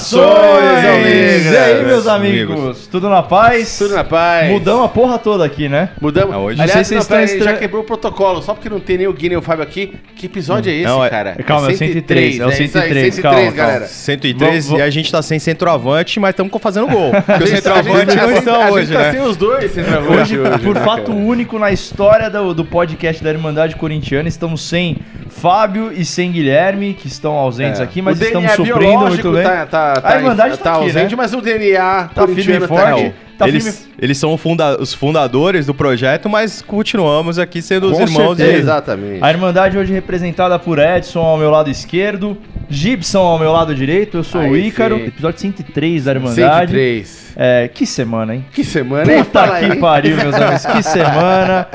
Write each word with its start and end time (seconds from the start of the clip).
Saudações, 0.00 1.46
E 1.46 1.56
aí, 1.56 1.84
meus 1.84 2.06
amigos? 2.06 2.54
amigos? 2.56 2.86
Tudo 2.86 3.08
na 3.08 3.22
paz? 3.22 3.78
Tudo 3.78 3.94
na 3.94 4.04
paz. 4.04 4.50
Mudamos 4.50 4.84
a 4.84 4.88
porra 4.88 5.18
toda 5.18 5.44
aqui, 5.44 5.68
né? 5.68 5.90
Mudamos. 6.00 6.34
Ah, 6.34 6.38
hoje- 6.38 6.60
Aliás, 6.60 6.76
Não 6.78 6.84
sei 6.84 7.00
se 7.00 7.10
não, 7.10 7.16
vocês 7.18 7.32
estão 7.32 7.52
já 7.52 7.58
quebrou 7.58 7.82
o 7.82 7.84
protocolo, 7.86 8.42
só 8.42 8.54
porque 8.54 8.68
não 8.68 8.80
tem 8.80 8.98
nem 8.98 9.06
o 9.06 9.12
Gui 9.12 9.28
nem 9.28 9.38
o 9.38 9.42
Fábio 9.42 9.62
aqui. 9.62 9.94
Que 10.16 10.26
episódio 10.26 10.70
é 10.70 10.74
esse, 10.74 10.84
Não, 10.86 11.04
é- 11.04 11.10
cara? 11.10 11.36
calma, 11.44 11.70
é 11.70 11.74
o 11.74 11.76
103, 11.76 12.40
é 12.40 12.44
o 12.44 12.48
né? 12.48 12.52
Isso 12.54 12.62
aí, 12.62 12.68
103, 12.68 13.14
103, 13.14 13.18
calma, 13.20 13.38
calma. 13.40 13.52
galera. 13.56 13.86
103 13.86 14.66
Vou- 14.66 14.76
vou- 14.76 14.78
e 14.78 14.82
a 14.88 14.90
gente 14.90 15.10
tá 15.12 15.22
sem 15.22 15.38
centroavante, 15.38 16.18
mas 16.20 16.30
estamos 16.30 16.52
fazendo 16.60 16.86
gol. 16.88 17.10
Porque 17.22 17.46
gente- 17.46 17.56
centroavantes 17.56 18.16
a 18.16 18.20
gente- 18.20 18.30
não 18.30 18.38
estão 18.38 18.62
a 18.62 18.70
hoje, 18.70 18.86
gente 18.86 18.96
tá 18.96 19.02
né? 19.04 19.12
sem 19.12 19.20
os 19.22 19.36
dois 19.36 19.70
centroavantes 19.72 20.20
Hoje, 20.32 20.38
por 20.64 20.74
né, 20.74 20.80
fato 20.84 21.06
cara? 21.12 21.18
único 21.18 21.58
na 21.58 21.70
história 21.70 22.28
do, 22.30 22.54
do 22.54 22.64
podcast 22.64 23.22
da 23.22 23.30
Irmandade 23.30 23.76
Corintiana, 23.76 24.28
estamos 24.28 24.62
sem 24.62 24.96
Fábio 25.40 25.90
e 25.92 26.04
sem 26.04 26.30
Guilherme, 26.30 26.94
que 26.94 27.06
estão 27.06 27.32
ausentes 27.32 27.80
É. 27.80 27.82
aqui, 27.82 28.02
mas 28.02 28.20
o 28.20 28.24
estamos 28.24 28.50
DNA 28.52 28.56
suprindo 28.72 29.06
muito 29.06 29.32
bem. 29.32 29.42
Tá, 29.42 29.66
tá, 29.66 29.92
A 29.92 30.00
tá, 30.00 30.16
Irmandade 30.16 30.56
tá 30.58 30.64
tá 30.64 30.72
aqui, 30.74 30.82
ausente, 30.84 31.10
né? 31.10 31.16
mas 31.16 31.32
o 31.32 31.40
DNA 31.40 32.10
Tá 32.14 32.26
firme 32.26 32.32
e 32.42 32.44
corintiano 32.44 32.68
forte. 32.68 33.04
tá. 33.10 33.14
Tá 33.40 33.48
eles, 33.48 33.64
firme- 33.64 33.94
eles 34.02 34.18
são 34.18 34.36
funda- 34.36 34.78
os 34.78 34.92
fundadores 34.92 35.64
do 35.64 35.72
projeto, 35.72 36.28
mas 36.28 36.60
continuamos 36.60 37.38
aqui 37.38 37.62
sendo 37.62 37.86
os 37.90 37.96
Com 37.96 38.02
irmãos 38.02 38.36
certeza. 38.36 38.58
e 38.58 38.60
Exatamente. 38.60 39.24
A 39.24 39.30
Irmandade 39.30 39.78
hoje 39.78 39.94
representada 39.94 40.58
por 40.58 40.78
Edson 40.78 41.20
ao 41.20 41.38
meu 41.38 41.50
lado 41.50 41.70
esquerdo, 41.70 42.36
Gibson 42.68 43.20
ao 43.20 43.38
meu 43.38 43.50
lado 43.50 43.74
direito, 43.74 44.18
eu 44.18 44.24
sou 44.24 44.42
o 44.42 44.44
Aí 44.44 44.66
Ícaro, 44.66 44.98
sim. 44.98 45.06
episódio 45.06 45.40
103 45.40 46.04
da 46.04 46.10
Irmandade. 46.12 46.70
103. 46.72 47.32
É, 47.34 47.70
que 47.72 47.86
semana, 47.86 48.34
hein? 48.34 48.44
Que 48.52 48.62
semana, 48.62 49.10
hein? 49.10 49.24
Puta 49.24 49.58
que 49.58 49.76
pariu, 49.76 50.16
meus 50.18 50.34
amigos, 50.34 50.66
que 50.66 50.82
semana. 50.84 51.68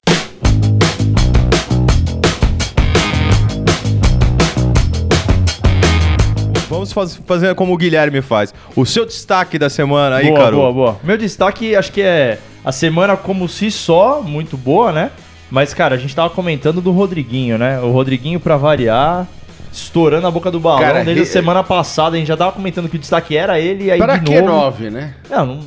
Vamos 6.75 6.93
faz- 6.93 7.15
fazer 7.25 7.55
como 7.55 7.73
o 7.73 7.77
Guilherme 7.77 8.21
faz. 8.21 8.53
O 8.75 8.85
seu 8.85 9.05
destaque 9.05 9.57
da 9.57 9.69
semana 9.69 10.17
aí, 10.17 10.27
boa, 10.27 10.39
Caro. 10.39 10.57
boa, 10.57 10.73
boa. 10.73 10.97
Meu 11.03 11.17
destaque, 11.17 11.75
acho 11.75 11.91
que 11.91 12.01
é 12.01 12.37
a 12.63 12.71
semana 12.71 13.15
como 13.17 13.47
si 13.49 13.69
só, 13.71 14.21
muito 14.21 14.55
boa, 14.57 14.91
né? 14.91 15.11
Mas, 15.49 15.73
cara, 15.73 15.95
a 15.95 15.97
gente 15.97 16.15
tava 16.15 16.29
comentando 16.29 16.81
do 16.81 16.91
Rodriguinho, 16.91 17.57
né? 17.57 17.79
O 17.79 17.91
Rodriguinho, 17.91 18.39
pra 18.39 18.57
variar, 18.57 19.27
estourando 19.71 20.25
a 20.25 20.31
boca 20.31 20.49
do 20.49 20.59
balão 20.59 20.81
Cara, 20.81 21.03
desde 21.03 21.23
a 21.23 21.25
semana 21.25 21.63
passada. 21.63 22.15
A 22.15 22.19
gente 22.19 22.27
já 22.27 22.37
tava 22.37 22.51
comentando 22.51 22.89
que 22.89 22.95
o 22.95 22.99
destaque 22.99 23.37
era 23.37 23.59
ele, 23.59 23.85
e 23.85 23.91
aí 23.91 23.99
Para 23.99 24.17
de 24.17 24.25
que 24.25 24.41
novo... 24.41 24.47
nove, 24.47 24.89
né? 24.89 25.13
Não, 25.29 25.45
não. 25.45 25.59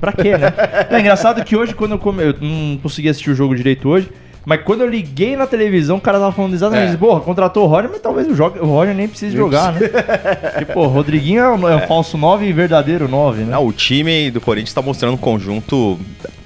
Pra 0.00 0.12
quê, 0.12 0.36
né? 0.36 0.52
é 0.90 1.00
engraçado 1.00 1.42
que 1.44 1.56
hoje, 1.56 1.74
quando 1.74 1.92
eu, 1.92 1.98
come... 1.98 2.22
eu 2.22 2.34
não 2.40 2.76
consegui 2.78 3.08
assistir 3.08 3.30
o 3.30 3.34
jogo 3.34 3.54
direito 3.56 3.88
hoje, 3.88 4.10
mas 4.46 4.62
quando 4.62 4.80
eu 4.82 4.88
liguei 4.88 5.36
na 5.36 5.46
televisão, 5.46 5.96
o 5.96 6.00
cara 6.00 6.18
tava 6.20 6.30
falando 6.32 6.54
exatamente 6.54 6.86
É. 6.86 6.88
isso. 6.90 6.98
Porra, 6.98 7.20
contratou 7.20 7.64
o 7.64 7.66
Roger, 7.66 7.90
mas 7.90 8.00
talvez 8.00 8.28
o, 8.28 8.34
joga... 8.34 8.62
o 8.64 8.66
Roger 8.68 8.94
nem 8.94 9.08
precise 9.08 9.36
jogar, 9.36 9.72
né? 9.72 9.80
Porque, 9.88 10.64
pô, 10.72 10.84
o 10.84 10.88
Rodriguinho 10.88 11.40
é 11.40 11.50
um, 11.50 11.68
é 11.68 11.76
um 11.76 11.86
falso 11.88 12.16
9 12.16 12.46
e 12.46 12.52
verdadeiro 12.52 13.08
9, 13.08 13.42
né? 13.42 13.50
Não, 13.50 13.66
o 13.66 13.72
time 13.72 14.30
do 14.30 14.40
Corinthians 14.40 14.70
está 14.70 14.80
mostrando 14.80 15.14
um 15.14 15.18
conjunto 15.18 15.98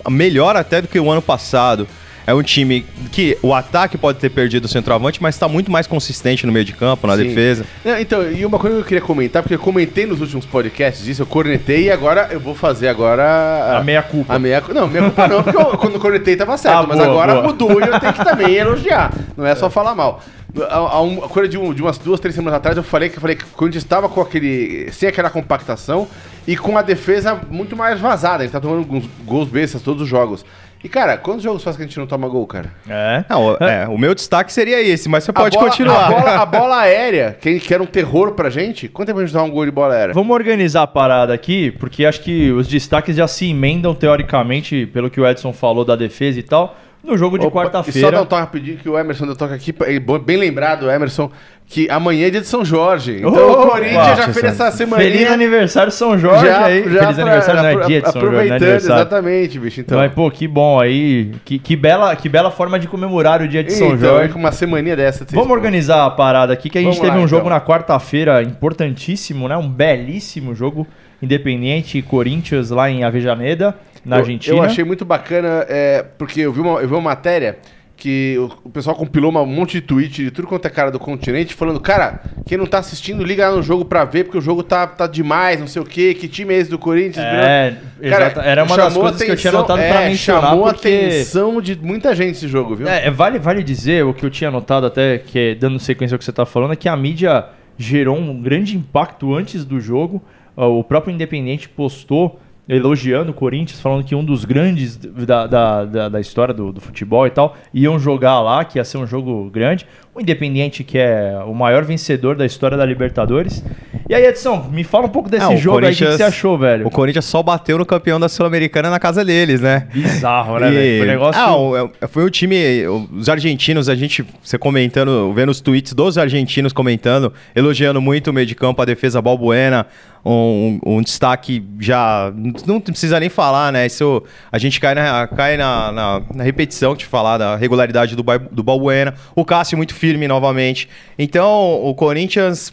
melhor 0.08 0.56
até 0.56 0.80
do 0.80 0.88
que 0.88 0.98
o 0.98 1.10
ano 1.10 1.20
passado. 1.22 1.86
É 2.26 2.34
um 2.34 2.42
time 2.42 2.84
que 3.10 3.36
o 3.42 3.52
ataque 3.54 3.98
pode 3.98 4.18
ter 4.18 4.30
perdido 4.30 4.66
o 4.66 4.68
centroavante, 4.68 5.20
mas 5.22 5.34
está 5.34 5.48
muito 5.48 5.70
mais 5.70 5.86
consistente 5.86 6.46
no 6.46 6.52
meio 6.52 6.64
de 6.64 6.72
campo, 6.72 7.06
na 7.06 7.16
Sim. 7.16 7.24
defesa. 7.24 7.64
Não, 7.84 7.98
então, 7.98 8.30
e 8.30 8.44
uma 8.46 8.58
coisa 8.58 8.76
que 8.76 8.82
eu 8.82 8.86
queria 8.86 9.00
comentar, 9.02 9.42
porque 9.42 9.54
eu 9.54 9.58
comentei 9.58 10.06
nos 10.06 10.20
últimos 10.20 10.46
podcasts 10.46 11.06
isso, 11.06 11.22
eu 11.22 11.26
cornetei 11.26 11.84
e 11.84 11.90
agora 11.90 12.28
eu 12.30 12.38
vou 12.38 12.54
fazer 12.54 12.88
agora 12.88 13.78
A 13.78 13.82
meia 13.82 14.02
culpa. 14.02 14.34
A 14.34 14.38
meia 14.38 14.62
Não, 14.72 14.86
meia 14.86 15.04
culpa 15.06 15.26
não, 15.28 15.42
porque 15.42 15.58
eu, 15.58 15.64
quando 15.78 15.94
eu 15.94 16.00
cornetei 16.00 16.36
tava 16.36 16.56
certo, 16.56 16.76
Ah, 16.76 16.86
mas 16.86 16.98
boa, 16.98 17.08
agora 17.10 17.32
boa. 17.34 17.46
mudou 17.46 17.80
e 17.80 17.86
eu 17.88 17.98
tenho 18.00 18.12
que 18.12 18.24
também 18.24 18.54
elogiar. 18.54 19.12
Não 19.36 19.46
é 19.46 19.54
só 19.54 19.68
falar 19.70 19.94
mal. 19.94 20.22
Há, 20.68 20.74
há 20.76 21.00
um, 21.02 21.16
coisa 21.16 21.48
de, 21.48 21.56
um- 21.56 21.72
de 21.72 21.80
umas 21.82 21.96
duas, 21.98 22.18
três 22.20 22.34
semanas 22.34 22.58
atrás 22.58 22.76
eu 22.76 22.82
falei 22.82 23.08
que 23.08 23.16
eu 23.16 23.20
falei 23.20 23.36
que 23.36 23.44
o 23.44 23.46
Corinthians 23.48 23.84
estava 23.84 24.08
com 24.08 24.20
aquele. 24.20 24.90
sem 24.92 25.08
aquela 25.08 25.30
compactação 25.30 26.08
e 26.46 26.56
com 26.56 26.76
a 26.76 26.82
defesa 26.82 27.40
muito 27.50 27.76
mais 27.76 28.00
vazada. 28.00 28.38
A 28.42 28.46
gente 28.46 28.52
tá 28.52 28.60
tomando 28.60 28.78
alguns 28.78 29.04
gols 29.24 29.48
bestas 29.48 29.80
todos 29.82 30.02
os 30.02 30.08
jogos. 30.08 30.44
E, 30.82 30.88
cara, 30.88 31.18
quantos 31.18 31.42
jogos 31.42 31.62
faz 31.62 31.76
que 31.76 31.82
a 31.82 31.86
gente 31.86 31.98
não 31.98 32.06
toma 32.06 32.26
gol, 32.26 32.46
cara? 32.46 32.72
É. 32.88 33.24
Não, 33.28 33.56
é, 33.56 33.86
o 33.86 33.98
meu 33.98 34.14
destaque 34.14 34.50
seria 34.50 34.80
esse, 34.80 35.08
mas 35.10 35.24
você 35.24 35.32
pode 35.32 35.54
a 35.56 35.60
bola, 35.60 35.70
continuar. 35.70 36.06
A 36.06 36.10
bola, 36.10 36.30
a 36.36 36.46
bola 36.46 36.80
aérea, 36.80 37.36
que, 37.38 37.60
que 37.60 37.74
era 37.74 37.82
um 37.82 37.86
terror 37.86 38.32
pra 38.32 38.48
gente. 38.48 38.88
Quanto 38.88 39.08
tempo 39.08 39.20
a 39.20 39.24
gente 39.24 39.34
dá 39.34 39.42
um 39.42 39.50
gol 39.50 39.66
de 39.66 39.70
bola 39.70 39.94
aérea? 39.94 40.14
Vamos 40.14 40.34
organizar 40.34 40.82
a 40.82 40.86
parada 40.86 41.34
aqui, 41.34 41.70
porque 41.72 42.06
acho 42.06 42.22
que 42.22 42.50
os 42.50 42.66
destaques 42.66 43.14
já 43.14 43.28
se 43.28 43.50
emendam 43.50 43.94
teoricamente, 43.94 44.86
pelo 44.86 45.10
que 45.10 45.20
o 45.20 45.28
Edson 45.28 45.52
falou 45.52 45.84
da 45.84 45.94
defesa 45.96 46.38
e 46.38 46.42
tal, 46.42 46.76
no 47.02 47.16
jogo 47.16 47.38
de 47.38 47.46
E 47.46 47.48
só 47.48 47.50
dar 47.50 47.60
um 47.60 47.64
quarta-feira. 47.64 48.24
toque 48.26 48.34
rapidinho 48.40 48.76
que 48.76 48.88
o 48.88 48.98
Emerson 48.98 49.26
deu 49.26 49.36
toque 49.36 49.54
aqui, 49.54 49.74
é 49.86 49.98
bem 50.18 50.36
lembrado, 50.36 50.90
Emerson, 50.90 51.30
que 51.66 51.88
amanhã 51.88 52.26
é 52.26 52.30
dia 52.30 52.40
de 52.40 52.46
São 52.46 52.64
Jorge. 52.64 53.18
Então 53.18 53.50
Opa! 53.50 53.62
o 53.62 53.70
Corinthians 53.70 54.18
já 54.18 54.28
fez 54.32 54.44
essa 54.44 54.70
semana. 54.72 55.02
Feliz 55.02 55.30
aniversário 55.30 55.92
São 55.92 56.18
Jorge 56.18 56.48
aí. 56.48 56.82
Feliz 56.82 57.18
aniversário, 57.18 57.62
não 57.62 57.68
é 57.68 57.86
dia 57.86 58.02
de 58.02 58.10
São 58.10 58.20
Jorge, 58.20 58.36
não 58.36 58.40
é 58.40 58.40
Aproveitando, 58.40 58.62
aniversário. 58.62 59.00
exatamente, 59.00 59.58
bicho. 59.58 59.80
Então, 59.80 59.98
Mas, 59.98 60.12
pô, 60.12 60.30
que 60.30 60.48
bom 60.48 60.80
aí. 60.80 61.32
Que, 61.44 61.58
que, 61.58 61.76
bela, 61.76 62.14
que 62.16 62.28
bela 62.28 62.50
forma 62.50 62.78
de 62.78 62.88
comemorar 62.88 63.40
o 63.40 63.48
dia 63.48 63.62
de 63.62 63.72
São 63.72 63.94
então, 63.94 64.08
é 64.08 64.12
Jorge. 64.18 64.32
com 64.32 64.38
uma 64.38 64.52
semaninha 64.52 64.96
dessa. 64.96 65.24
Vamos 65.30 65.50
organizar 65.50 66.04
a 66.04 66.10
parada 66.10 66.52
aqui, 66.52 66.68
que 66.68 66.76
a 66.76 66.80
gente 66.80 66.96
Vamos 66.96 67.00
teve 67.00 67.16
lá, 67.16 67.24
um 67.24 67.28
jogo 67.28 67.46
então. 67.46 67.56
na 67.56 67.60
quarta-feira 67.60 68.42
importantíssimo, 68.42 69.48
né? 69.48 69.56
Um 69.56 69.68
belíssimo 69.68 70.54
jogo 70.54 70.86
Independiente 71.22 71.98
e 71.98 72.02
Corinthians 72.02 72.70
lá 72.70 72.90
em 72.90 73.04
Avejaneda, 73.04 73.76
na 74.04 74.16
Eu- 74.16 74.20
Argentina. 74.20 74.56
Eu 74.56 74.62
achei 74.62 74.84
muito 74.84 75.04
bacana, 75.04 75.64
é, 75.68 76.04
porque 76.18 76.40
eu 76.40 76.52
vi, 76.52 76.60
uma, 76.60 76.80
eu 76.80 76.88
vi 76.88 76.94
uma 76.94 77.00
matéria 77.00 77.58
que 77.96 78.34
o, 78.38 78.68
o 78.68 78.70
pessoal 78.70 78.96
compilou 78.96 79.30
uma- 79.30 79.42
um 79.42 79.46
monte 79.46 79.72
de 79.72 79.82
tweet 79.82 80.24
de 80.24 80.30
tudo 80.30 80.48
quanto 80.48 80.64
é 80.64 80.70
cara 80.70 80.90
do 80.90 80.98
continente, 80.98 81.52
falando, 81.52 81.78
cara, 81.78 82.20
quem 82.46 82.56
não 82.56 82.64
tá 82.64 82.78
assistindo, 82.78 83.22
liga 83.22 83.46
lá 83.50 83.54
no 83.56 83.62
jogo 83.62 83.84
pra 83.84 84.06
ver, 84.06 84.24
porque 84.24 84.38
o 84.38 84.40
jogo 84.40 84.62
tá, 84.62 84.86
tá 84.86 85.06
demais, 85.06 85.60
não 85.60 85.66
sei 85.66 85.82
o 85.82 85.84
quê, 85.84 86.14
que 86.14 86.26
time 86.26 86.54
é 86.54 86.56
esse 86.56 86.70
do 86.70 86.78
Corinthians? 86.78 87.22
É, 87.22 87.76
Cara, 88.08 88.32
era 88.42 88.64
uma 88.64 88.74
das 88.74 88.94
coisas 88.96 89.22
que 89.22 89.30
eu 89.30 89.36
tinha 89.36 89.50
atenção- 89.50 89.58
anotado 89.76 89.82
pra 89.86 90.02
é, 90.02 90.08
mencionar, 90.08 90.50
Chamou 90.50 90.66
a 90.66 90.72
porque... 90.72 90.88
atenção 90.88 91.60
de 91.60 91.76
muita 91.76 92.14
gente 92.14 92.36
esse 92.36 92.48
jogo, 92.48 92.74
viu? 92.74 92.88
É, 92.88 93.10
vale, 93.10 93.38
vale 93.38 93.62
dizer, 93.62 94.02
o 94.02 94.14
que 94.14 94.24
eu 94.24 94.30
tinha 94.30 94.50
notado 94.50 94.86
até, 94.86 95.18
que 95.18 95.38
é, 95.38 95.54
dando 95.54 95.78
sequência 95.78 96.14
ao 96.14 96.18
que 96.18 96.24
você 96.24 96.32
tá 96.32 96.46
falando, 96.46 96.72
é 96.72 96.76
que 96.76 96.88
a 96.88 96.96
mídia 96.96 97.44
gerou 97.76 98.16
um 98.16 98.40
grande 98.40 98.74
impacto 98.78 99.34
antes 99.34 99.62
do 99.62 99.78
jogo. 99.78 100.22
Ah, 100.56 100.66
O 100.66 100.82
próprio 100.82 101.12
Independente 101.12 101.68
postou 101.68 102.40
elogiando 102.70 103.32
o 103.32 103.34
Corinthians, 103.34 103.80
falando 103.80 104.04
que 104.04 104.14
um 104.14 104.24
dos 104.24 104.44
grandes 104.44 104.96
da, 104.96 105.46
da, 105.48 105.84
da, 105.84 106.08
da 106.08 106.20
história 106.20 106.54
do, 106.54 106.72
do 106.72 106.80
futebol 106.80 107.26
e 107.26 107.30
tal, 107.30 107.56
iam 107.74 107.98
jogar 107.98 108.40
lá, 108.40 108.64
que 108.64 108.78
ia 108.78 108.84
ser 108.84 108.98
um 108.98 109.06
jogo 109.06 109.50
grande. 109.50 109.86
O 110.20 110.22
Independiente, 110.22 110.84
que 110.84 110.98
é 110.98 111.34
o 111.46 111.54
maior 111.54 111.82
vencedor 111.82 112.36
da 112.36 112.44
história 112.44 112.76
da 112.76 112.84
Libertadores. 112.84 113.64
E 114.06 114.14
aí, 114.14 114.26
Edson, 114.26 114.68
me 114.70 114.84
fala 114.84 115.06
um 115.06 115.08
pouco 115.08 115.30
desse 115.30 115.56
jogo 115.56 115.78
aí, 115.78 115.94
o 115.94 115.96
que 115.96 116.04
você 116.04 116.22
achou, 116.22 116.58
velho? 116.58 116.86
O 116.86 116.90
Corinthians 116.90 117.24
só 117.24 117.42
bateu 117.42 117.78
no 117.78 117.86
campeão 117.86 118.20
da 118.20 118.28
Sul-Americana 118.28 118.90
na 118.90 118.98
casa 118.98 119.24
deles, 119.24 119.62
né? 119.62 119.86
Bizarro, 119.94 120.58
né, 120.58 120.68
E- 120.68 120.74
velho? 120.74 120.98
Foi 120.98 121.06
um 121.08 121.10
negócio... 121.10 121.40
Ah, 121.40 121.56
o- 121.56 121.76
é- 122.02 122.06
foi 122.06 122.24
o 122.24 122.28
time, 122.28 122.84
os 123.16 123.30
argentinos, 123.30 123.88
a 123.88 123.94
gente, 123.94 124.22
você 124.44 124.58
comentando, 124.58 125.32
vendo 125.32 125.48
os 125.48 125.62
tweets 125.62 125.94
dos 125.94 126.18
argentinos 126.18 126.72
comentando, 126.74 127.32
elogiando 127.56 127.98
muito 128.00 128.28
o 128.28 128.32
meio 128.32 128.46
de 128.46 128.54
campo, 128.54 128.82
a 128.82 128.84
defesa 128.84 129.22
Balbuena, 129.22 129.86
um, 130.24 130.78
um 130.84 131.00
destaque 131.02 131.64
já, 131.78 132.30
não 132.66 132.78
precisa 132.80 133.18
nem 133.20 133.28
falar, 133.30 133.72
né? 133.72 133.86
Isso, 133.86 134.22
a 134.52 134.58
gente 134.58 134.78
cai 134.80 134.94
na, 134.94 135.26
cai 135.28 135.56
na, 135.56 135.90
na, 135.92 136.22
na 136.34 136.44
repetição 136.44 136.94
de 136.94 137.06
falar 137.06 137.38
da 137.38 137.56
regularidade 137.56 138.14
do, 138.16 138.22
do 138.50 138.62
Balbuena, 138.62 139.14
o 139.34 139.44
Cássio 139.46 139.78
muito 139.78 139.94
firme 139.94 140.09
novamente. 140.28 140.88
Então, 141.18 141.80
o 141.84 141.94
Corinthians 141.94 142.72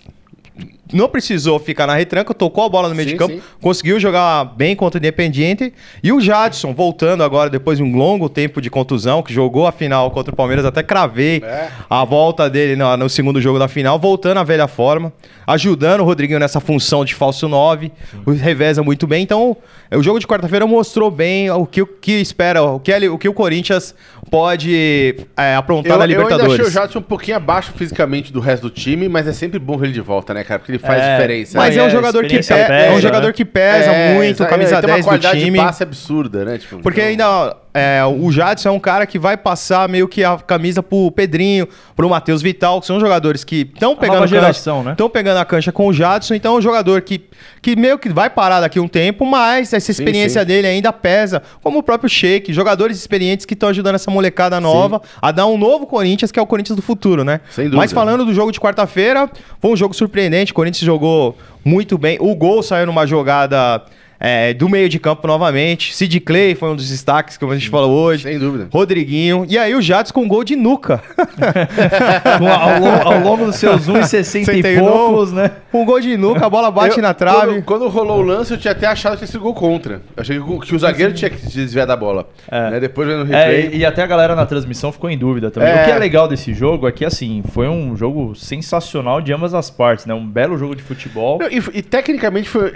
não 0.92 1.10
precisou 1.10 1.60
ficar 1.60 1.86
na 1.86 1.94
retranca, 1.96 2.34
tocou 2.34 2.64
a 2.64 2.70
bola 2.70 2.88
no 2.90 2.96
meio 2.96 3.10
Sim, 3.10 3.14
de 3.14 3.20
campo, 3.20 3.34
sim. 3.36 3.42
conseguiu 3.62 4.00
jogar 4.00 4.46
bem 4.56 4.74
contra 4.76 4.98
o 4.98 5.02
Independiente. 5.02 5.74
E 6.02 6.12
o 6.14 6.22
Jadson, 6.22 6.74
voltando 6.74 7.24
agora 7.24 7.50
depois 7.50 7.78
de 7.78 7.84
um 7.84 7.96
longo 7.96 8.30
tempo 8.30 8.62
de 8.62 8.70
contusão, 8.70 9.22
que 9.22 9.34
jogou 9.34 9.68
a 9.68 9.72
final 9.74 10.10
contra 10.12 10.34
o 10.34 10.36
Palmeiras, 10.36 10.64
até 10.66 10.82
cravei 10.82 11.44
É. 11.44 11.68
a 11.90 12.06
volta 12.06 12.50
dele 12.50 12.76
no, 12.78 12.96
no 12.98 13.10
segundo 13.10 13.42
jogo 13.42 13.60
da 13.60 13.68
final, 13.68 14.00
voltando 14.00 14.38
à 14.38 14.44
velha 14.44 14.68
forma, 14.68 15.12
ajudando 15.46 16.00
o 16.02 16.04
Rodriguinho 16.06 16.40
nessa 16.40 16.62
função 16.62 17.04
de 17.04 17.14
falso 17.14 17.48
9, 17.50 17.92
o 18.26 18.32
reveza 18.32 18.82
muito 18.82 19.06
bem. 19.06 19.22
Então, 19.24 19.58
o 19.96 20.04
jogo 20.04 20.20
de 20.20 20.28
quarta-feira 20.28 20.66
mostrou 20.68 21.10
bem 21.10 21.50
o 21.52 21.66
que, 21.66 21.82
o 21.82 21.88
que 21.88 22.14
espera, 22.14 22.62
o 22.62 22.80
que, 22.80 22.92
ele- 22.92 23.08
o 23.10 23.18
que 23.18 23.30
o 23.30 23.34
Corinthians 23.34 23.96
pode 24.30 25.16
é, 25.38 25.56
aprontar 25.56 25.94
Eu, 25.94 25.98
na 26.00 26.06
eu 26.06 26.10
ainda 26.22 26.36
achei 26.36 26.36
o 26.36 26.48
Libertadores. 26.50 26.74
Jadson 26.74 27.00
um 27.00 27.02
pouquinho 27.02 27.38
abaixo 27.38 27.72
fisicamente 27.76 28.32
do 28.32 28.40
resto 28.40 28.64
do 28.64 28.70
time, 28.70 29.08
mas 29.08 29.28
é 29.28 29.32
sempre 29.34 29.58
bom 29.60 29.78
ver 29.78 29.88
ele 29.88 29.94
de 29.94 30.02
volta, 30.02 30.34
né, 30.34 30.44
cara? 30.44 30.60
Porque 30.60 30.72
ele 30.74 30.80
faz 30.80 31.02
É, 31.02 31.16
diferença. 31.16 31.58
Mas 31.58 31.74
Aí 31.74 31.80
é 31.80 31.84
um 31.84 31.86
a 31.86 31.90
jogador 31.90 32.20
que 32.26 32.36
experiência 32.38 32.56
pesa, 32.56 32.74
é 32.74 32.92
um 32.92 33.02
jogador 33.02 33.28
né? 33.28 33.34
que 33.34 33.46
pesa 33.46 33.92
É, 33.92 34.14
muito, 34.16 34.46
camisa 34.46 34.72
ele 34.76 34.82
tem 34.82 34.90
uma 34.90 34.96
10 34.96 35.06
do 35.06 35.08
qualidade 35.08 35.40
time. 35.40 35.58
de 35.60 35.66
passe 35.66 35.84
absurda, 35.84 36.46
né? 36.46 36.58
Tipo, 36.58 36.80
Porque 36.80 37.00
então- 37.02 37.10
ainda 37.42 37.58
é, 37.78 38.04
o 38.04 38.32
Jadson 38.32 38.70
é 38.70 38.72
um 38.72 38.80
cara 38.80 39.06
que 39.06 39.20
vai 39.20 39.38
passar 39.38 39.88
meio 39.88 40.08
que 40.08 40.24
a 40.24 40.36
camisa 40.38 40.82
pro 40.82 41.12
Pedrinho, 41.12 41.68
pro 41.96 42.10
Matheus 42.10 42.42
Vital, 42.42 42.82
que 42.82 42.88
são 42.88 43.00
jogadores 43.00 43.44
que 43.44 43.70
estão 43.72 43.96
pegando 43.96 44.22
cancha, 44.22 44.36
geração, 44.36 44.84
né? 44.84 44.92
estão 44.94 45.08
pegando 45.08 45.38
a 45.38 45.46
cancha 45.46 45.72
com 45.72 45.86
o 45.86 45.94
Jadson, 45.94 46.34
então 46.34 46.56
é 46.56 46.58
um 46.58 46.62
jogador 46.62 47.04
que, 47.04 47.22
que 47.62 47.76
meio 47.76 48.00
que 48.00 48.10
vai 48.10 48.32
parar 48.32 48.62
daqui 48.62 48.80
um 48.80 48.88
tempo, 48.88 49.28
mas 49.28 49.74
essa 49.74 49.92
experiência 49.92 50.42
sim. 50.42 50.48
dele 50.48 50.66
ainda 50.66 50.92
pesa, 50.92 51.44
como 51.62 51.78
o 51.78 51.84
próprio 51.84 52.10
Sheik, 52.10 52.52
jogadores 52.52 52.98
experientes 52.98 53.46
que 53.46 53.54
estão 53.54 53.70
ajudando 53.70 53.94
essa 53.94 54.10
molecada 54.10 54.60
nova 54.60 55.00
a 55.22 55.32
dar 55.32 55.46
um 55.46 55.56
novo 55.56 55.86
Corinthians, 55.86 56.32
que 56.32 56.40
é 56.40 56.42
o 56.42 56.48
Corinthians 56.48 56.76
do 56.76 56.82
futuro, 56.82 57.24
né? 57.24 57.42
Sem 57.52 57.66
dúvida. 57.66 57.78
Mas 57.78 57.92
falando 57.92 58.26
do 58.26 58.34
jogo 58.34 58.52
de 58.52 58.60
quarta-feira, 58.60 59.30
foi 59.62 59.72
um 59.72 59.78
jogo 59.78 59.94
surpreendente, 59.94 60.52
o 60.52 60.56
Corinthians 60.56 60.84
jogou 60.84 61.38
muito 61.64 61.96
bem, 61.96 62.18
o 62.20 62.34
gol 62.34 62.64
saiu 62.64 62.88
numa 62.88 63.06
jogada 63.06 63.84
é, 64.20 64.54
do 64.54 64.68
meio 64.70 64.90
de 64.90 65.00
campo 65.00 65.28
novamente, 65.28 65.96
Sid 65.96 66.20
Clay 66.22 66.56
foi 66.56 66.70
um 66.70 66.76
dos 66.76 66.90
destaques, 66.90 67.38
como 67.38 67.52
a 67.52 67.56
gente 67.56 67.70
falou 67.70 67.92
hoje. 67.92 68.24
Sem 68.24 68.40
dúvida. 68.40 68.68
Rodriguinho. 68.72 69.46
E 69.50 69.58
aí 69.58 69.74
o 69.76 69.82
Jadson 69.82 70.14
com 70.14 70.22
um 70.22 70.28
gol 70.28 70.44
de 70.44 70.56
nuca. 70.56 71.02
Com- 72.38 72.48
ao, 72.48 72.80
longo, 72.80 73.08
ao 73.10 73.20
longo 73.20 73.46
dos 73.46 73.56
seus 73.56 73.88
1,60 73.90 74.00
e 74.00 74.46
69, 74.46 74.80
poucos, 74.90 75.32
né? 75.34 75.52
Um 75.74 75.86
gol 75.86 76.00
de 76.00 76.18
nuca, 76.18 76.46
a 76.46 76.50
bola 76.50 76.72
bate 76.72 76.98
Eu- 76.98 77.04
na 77.04 77.14
trave. 77.14 77.62
Quando, 77.62 77.64
quando 77.64 77.88
rolou 77.90 78.20
o 78.20 78.22
lance, 78.22 78.52
eu 78.54 78.58
tinha 78.58 78.72
até 78.72 78.88
achado 78.88 79.12
que 79.14 79.18
tinha 79.20 79.28
sido 79.28 79.42
gol 79.42 79.54
contra. 79.54 79.96
Eu 80.16 80.22
achei 80.22 80.38
que, 80.38 80.42
o- 80.44 80.60
que 80.60 80.76
o 80.76 80.80
zagueiro 80.80 81.14
tinha 81.14 81.30
que 81.30 81.38
desviar 81.48 81.86
da 81.86 81.96
bola. 81.96 82.28
É. 82.50 82.72
Né? 82.72 82.80
Depois 82.80 83.08
vendo 83.08 83.30
o 83.30 83.34
É, 83.34 83.46
replay. 83.52 83.70
e, 83.76 83.78
e 83.80 83.86
até 83.86 84.02
a 84.04 84.08
galera 84.08 84.36
na 84.36 84.46
transmissão 84.46 84.92
ficou 84.92 85.10
em 85.10 85.18
dúvida 85.18 85.52
também. 85.52 85.70
É. 85.70 85.82
O 85.82 85.86
que 85.86 85.92
é 85.92 85.98
legal 86.00 86.28
desse 86.28 86.54
jogo 86.54 86.88
é 86.88 86.92
que, 86.92 87.06
assim, 87.06 87.44
foi 87.52 87.68
um 87.68 87.96
jogo 87.96 88.34
sensacional 88.36 89.22
de 89.22 89.32
ambas 89.34 89.54
as 89.54 89.70
partes, 89.70 90.06
né? 90.06 90.14
Um 90.14 90.26
belo 90.26 90.58
jogo 90.58 90.76
de 90.76 90.84
futebol. 90.84 91.40
Não, 91.40 91.48
e, 91.48 91.62
e 91.74 91.82
tecnicamente 91.82 92.50
foi, 92.50 92.72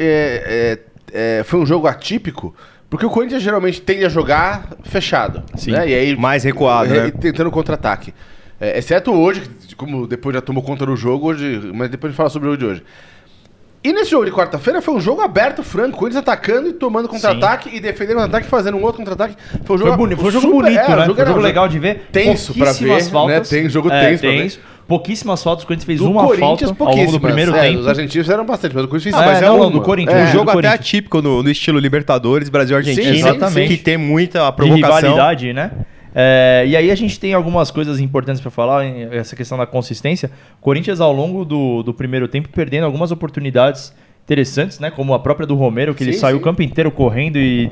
é, 1.13 1.43
foi 1.45 1.59
um 1.59 1.65
jogo 1.65 1.87
atípico, 1.87 2.53
porque 2.89 3.05
o 3.05 3.09
Corinthians 3.09 3.41
geralmente 3.41 3.81
tende 3.81 4.05
a 4.05 4.09
jogar 4.09 4.69
fechado. 4.83 5.43
Sim. 5.55 5.71
Né? 5.71 5.89
E 5.89 5.93
aí, 5.95 6.15
Mais 6.17 6.43
recuado, 6.43 6.93
é, 6.93 7.03
né? 7.05 7.11
Tentando 7.11 7.49
contra-ataque. 7.51 8.13
É, 8.59 8.77
exceto 8.77 9.11
hoje, 9.11 9.43
como 9.75 10.05
depois 10.05 10.35
já 10.35 10.41
tomou 10.41 10.61
conta 10.61 10.85
do 10.85 10.95
jogo, 10.95 11.27
hoje, 11.29 11.71
mas 11.73 11.89
depois 11.89 12.09
a 12.09 12.11
gente 12.11 12.17
fala 12.17 12.29
sobre 12.29 12.47
o 12.47 12.51
jogo 12.51 12.63
de 12.63 12.69
hoje. 12.69 12.83
E 13.83 13.91
nesse 13.91 14.11
jogo 14.11 14.25
de 14.25 14.31
quarta-feira 14.31 14.79
foi 14.79 14.93
um 14.93 15.01
jogo 15.01 15.21
aberto, 15.21 15.63
franco, 15.63 15.97
Corinthians 15.97 16.21
atacando 16.21 16.69
e 16.69 16.73
tomando 16.73 17.07
contra-ataque 17.09 17.75
e 17.75 17.79
defendendo 17.79 18.17
contra-ataque, 18.17 18.47
fazendo 18.47 18.77
um 18.77 18.83
outro 18.83 18.97
contra-ataque. 18.97 19.35
Foi 19.65 19.75
um 19.75 19.79
jogo, 19.79 19.89
Foi, 19.89 19.97
boni- 19.97 20.15
foi 20.15 20.25
um 20.27 20.31
jogo 20.31 20.45
super- 20.45 20.61
bonito, 20.61 20.79
é, 20.79 20.87
né? 20.95 21.07
o 21.07 21.15
Foi 21.15 21.23
um 21.23 21.27
jogo 21.27 21.39
legal 21.39 21.67
de 21.67 21.79
ver. 21.79 22.07
tenso 22.11 22.53
pra 22.53 22.71
ver, 22.73 23.03
faltas. 23.05 23.51
né? 23.51 23.57
Tem 23.59 23.67
jogo 23.67 23.89
É, 23.91 24.09
tenso 24.09 24.21
pra 24.21 24.29
ver. 24.29 24.59
Pouquíssimas 24.91 25.41
faltas, 25.41 25.63
o 25.63 25.67
Corinthians 25.67 25.85
fez 25.85 25.99
Do 25.99 26.11
uma 26.11 26.21
falta 26.21 26.37
Corinthians, 26.37 26.75
ao 26.77 26.95
longo 26.95 27.11
do 27.13 27.19
primeiro 27.21 27.55
é, 27.55 27.61
tempo. 27.61 27.79
Os 27.79 27.87
argentinos 27.87 28.27
fizeram 28.27 28.45
bastante, 28.45 28.75
mas 28.75 28.83
o 28.83 28.87
Corinthians 28.89 29.15
Ah, 29.15 29.23
fez 29.23 29.37
é, 29.37 29.45
não, 29.45 29.55
uma. 29.61 29.69
do 29.69 29.81
Corinthians, 29.81 30.17
um 30.19 30.23
É, 30.23 30.27
jogo 30.33 30.43
até 30.49 30.53
Corinthians. 30.53 30.79
atípico 30.81 31.21
no, 31.21 31.41
no 31.41 31.49
estilo 31.49 31.79
Libertadores, 31.79 32.49
Brasil-Argentina. 32.49 33.09
Exatamente. 33.15 33.77
Que 33.77 33.81
tem 33.81 33.95
muita 33.97 34.45
de 34.49 34.55
provocação. 34.57 34.95
rivalidade, 34.97 35.53
né? 35.53 35.71
É, 36.13 36.65
e 36.67 36.75
aí 36.75 36.91
a 36.91 36.95
gente 36.95 37.17
tem 37.17 37.33
algumas 37.33 37.71
coisas 37.71 37.99
importantes 38.01 38.41
para 38.41 38.51
falar, 38.51 38.85
essa 38.85 39.33
questão 39.33 39.57
da 39.57 39.65
consistência. 39.65 40.29
Corinthians 40.59 40.99
ao 40.99 41.13
longo 41.13 41.45
do, 41.45 41.81
do 41.83 41.93
primeiro 41.93 42.27
tempo 42.27 42.49
perdendo 42.49 42.83
algumas 42.85 43.11
oportunidades 43.11 43.93
interessantes, 44.23 44.79
né? 44.79 44.89
Como 44.91 45.13
a 45.13 45.19
própria 45.19 45.45
do 45.45 45.55
Romero, 45.55 45.93
que 45.93 46.03
ele 46.03 46.13
Sim, 46.13 46.19
saiu 46.19 46.35
sim. 46.37 46.41
o 46.41 46.43
campo 46.43 46.61
inteiro 46.61 46.89
correndo 46.91 47.37
e 47.37 47.69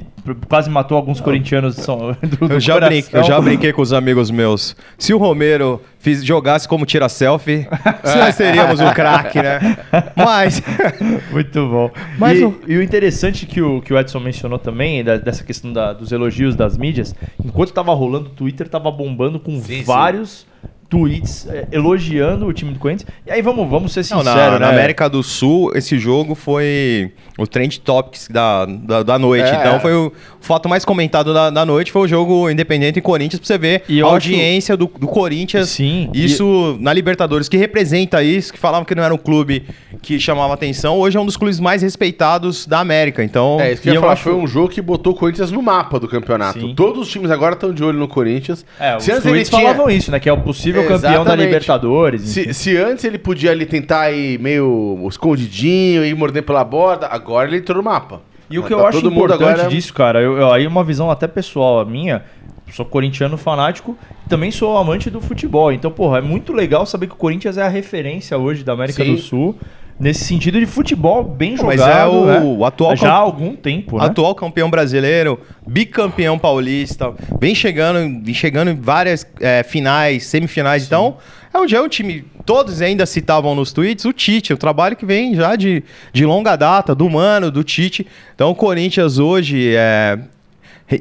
quase 0.50 0.70
matou 0.70 0.98
alguns 0.98 1.22
corintianos 1.22 1.76
de 1.76 1.82
São- 1.84 2.16
do, 2.22 2.48
do 2.48 2.54
Eu 2.56 2.60
já, 2.60 2.80
brinquei, 2.80 3.20
eu 3.20 3.24
já 3.24 3.40
brinquei 3.40 3.72
com 3.72 3.82
os 3.82 3.94
amigos 3.94 4.30
meus. 4.30 4.76
Se 4.98 5.14
o 5.14 5.18
Romero 5.18 5.82
fiz, 6.00 6.24
jogasse 6.24 6.68
como 6.68 6.86
tira 6.86 7.08
selfie, 7.08 7.68
nós 8.04 8.36
teríamos 8.36 8.80
um 8.82 8.92
craque, 8.92 9.42
né? 9.42 9.78
Mas. 10.16 10.62
Muito 11.32 11.68
bom. 11.70 11.92
Mas 12.18 12.40
e, 12.40 12.44
o- 12.44 12.60
e 12.68 12.78
o 12.78 12.84
interessante 12.84 13.46
que 13.46 13.62
o, 13.62 13.82
que 13.82 13.94
o 13.94 13.98
Edson 14.00 14.20
mencionou 14.20 14.60
também, 14.60 15.04
da- 15.04 15.18
dessa 15.18 15.44
questão 15.44 15.72
da- 15.72 15.94
dos 15.94 16.12
elogios 16.12 16.56
das 16.56 16.78
mídias, 16.78 17.16
enquanto 17.44 17.72
tava 17.72 17.94
rolando, 17.94 18.28
o 18.28 18.32
Twitter 18.32 18.68
tava 18.68 18.92
bombando 18.92 19.40
com 19.40 19.58
Sim, 19.62 19.84
vários 19.84 20.46
tweets 20.90 21.48
eh, 21.48 21.68
elogiando 21.72 22.48
o 22.48 22.54
time 22.54 22.72
do 22.74 22.80
Corinthians. 22.80 23.08
E 23.26 23.32
aí 23.32 23.42
vamos, 23.42 23.70
vamos 23.70 23.94
ser 23.94 24.00
Não, 24.12 24.20
sinceros, 24.20 24.26
na, 24.26 24.52
né? 24.52 24.60
na 24.60 24.70
América 24.70 25.08
do 25.08 25.22
Sul, 25.22 25.72
esse 25.76 26.00
jogo 26.00 26.34
foi 26.34 27.12
o 27.38 27.46
trend 27.46 27.80
topics 27.82 28.28
da, 28.28 28.66
da, 28.66 29.04
da 29.04 29.20
noite. 29.20 29.50
É. 29.50 29.56
Então 29.56 29.80
foi 29.80 29.94
o 29.94 30.12
fato 30.42 30.68
mais 30.68 30.84
comentado 30.84 31.34
da, 31.34 31.50
da 31.50 31.66
noite 31.66 31.92
foi 31.92 32.02
o 32.04 32.08
jogo 32.08 32.50
Independente 32.50 32.98
em 33.00 33.02
Corinthians, 33.02 33.40
pra 33.40 33.48
você 33.48 33.58
ver 33.58 33.84
E 33.88 33.98
a 33.98 34.02
eu 34.02 34.06
acho- 34.08 34.14
audiência 34.16 34.76
do, 34.76 34.88
do 34.88 35.08
Corinthians. 35.08 35.70
Sim, 35.70 36.10
Isso 36.14 36.76
na 36.80 36.92
Libertadores, 36.92 37.48
que 37.48 37.56
representa 37.58 38.24
isso, 38.24 38.52
que 38.52 38.58
falavam 38.60 38.84
que 38.86 38.96
não 38.96 39.04
era 39.04 39.14
um 39.14 39.18
clube 39.18 39.66
que 40.02 40.20
chamava 40.20 40.54
atenção, 40.54 40.98
hoje 40.98 41.18
é 41.18 41.20
um 41.20 41.26
dos 41.26 41.38
clubes 41.38 41.60
mais 41.60 41.82
respeitados 41.82 42.66
da 42.66 42.80
América. 42.80 43.24
Então, 43.24 43.58
É, 43.62 43.74
isso 43.74 43.82
que 43.82 43.90
eu 43.90 43.94
E 43.94 43.96
ia 43.96 44.00
falar, 44.02 44.14
acho- 44.14 44.24
foi 44.24 44.34
um 44.34 44.48
jogo 44.48 44.70
que 44.70 44.82
botou 44.82 45.14
o 45.14 45.16
Corinthians 45.16 45.52
no 45.52 45.62
mapa 45.62 46.00
do 46.00 46.08
campeonato. 46.08 46.60
Sim. 46.60 46.74
Todos 46.76 47.04
os 47.04 47.10
times 47.10 47.30
agora 47.30 47.54
estão 47.54 47.72
de 47.74 47.84
olho 47.84 48.00
no 48.00 48.08
Corinthians. 48.08 48.66
É, 48.80 48.98
os 48.98 49.04
Se 49.04 49.12
antes 49.12 49.26
ele 49.26 49.34
tweets 49.36 49.50
tinha- 49.50 49.62
falavam 49.62 49.90
isso, 49.90 50.10
né? 50.12 50.20
Que 50.20 50.28
é 50.30 50.34
o 50.34 50.38
possível 50.42 50.79
campeão 50.88 51.00
da 51.00 51.10
Exatamente. 51.34 51.46
Libertadores. 51.46 52.38
enfim. 52.38 52.54
Se, 52.54 52.72
se 52.72 52.78
antes 52.78 53.04
ele 53.06 53.18
podia 53.18 53.52
ali 53.52 53.66
tentar 53.66 54.12
ir 54.12 54.40
meio 54.40 54.98
escondidinho, 55.08 56.06
ir 56.06 56.16
morder 56.16 56.44
pela 56.44 56.64
borda, 56.64 57.08
agora 57.08 57.48
ele 57.48 57.58
entrou 57.58 57.78
no 57.78 57.84
mapa. 57.84 58.22
E 58.50 58.58
o 58.58 58.62
Tá 58.64 58.68
que 58.68 58.74
eu 58.74 58.86
acho 58.88 59.06
importante 59.06 59.44
agora- 59.44 59.68
disso, 59.68 59.94
cara, 59.94 60.22
eu, 60.22 60.38
eu- 60.38 60.52
aí 60.52 60.66
uma 60.66 60.84
visão 60.84 61.12
até 61.12 61.28
pessoal 61.28 61.80
a 61.80 61.86
minha, 61.86 62.24
sou 62.72 62.84
corintiano 62.86 63.38
fanático, 63.38 63.98
também 64.28 64.50
sou 64.52 64.76
amante 64.78 65.10
do 65.10 65.22
futebol. 65.22 65.72
Então, 65.72 65.92
porra, 65.92 66.18
é 66.18 66.22
muito 66.22 66.52
legal 66.54 66.86
saber 66.86 67.08
que 67.08 67.14
o 67.14 67.18
Corinthians 67.18 67.58
é 67.58 67.64
a 67.64 67.68
referência 67.68 68.38
hoje 68.38 68.64
da 68.64 68.74
América 68.74 69.04
Sim. 69.04 69.16
do 69.16 69.22
Sul, 69.22 69.56
nesse 70.00 70.24
sentido 70.24 70.60
de 70.60 70.66
futebol 70.66 71.24
bem 71.24 71.56
Mas 71.62 71.78
jogado. 71.80 71.90
é 71.92 72.06
o- 72.08 72.26
né? 72.26 72.40
o 72.40 72.66
atual 72.66 72.96
Já 72.96 73.12
há 73.12 73.18
algum 73.18 73.56
tempo, 73.56 73.98
né? 73.98 74.06
Atual 74.06 74.34
campeão 74.34 74.70
brasileiro, 74.70 75.40
bicampeão 75.68 76.40
paulista, 76.40 77.14
vem 77.40 77.54
chegando, 77.54 78.24
vem 78.24 78.34
chegando 78.34 78.72
em 78.72 78.76
várias 78.76 79.28
é, 79.42 79.62
finais, 79.64 80.26
semifinais. 80.26 80.86
Então, 80.86 81.18
é 81.54 81.58
um, 81.60 81.68
já 81.68 81.78
é 81.78 81.82
um 81.82 81.90
time. 81.90 82.24
Todos 82.46 82.82
ainda 82.82 83.06
citavam 83.06 83.54
nos 83.54 83.72
tweets 83.74 84.06
o 84.06 84.14
Tite, 84.14 84.54
o 84.54 84.58
trabalho 84.58 84.96
que 84.96 85.06
vem 85.06 85.36
já 85.36 85.56
de, 85.56 85.84
de 86.14 86.26
longa 86.26 86.56
data, 86.56 86.96
do 86.96 87.10
Mano, 87.10 87.52
do 87.52 87.64
Tite. 87.64 88.08
Então, 88.34 88.50
o 88.52 88.56
Corinthians 88.56 89.20
hoje, 89.20 89.76
é, 89.76 90.18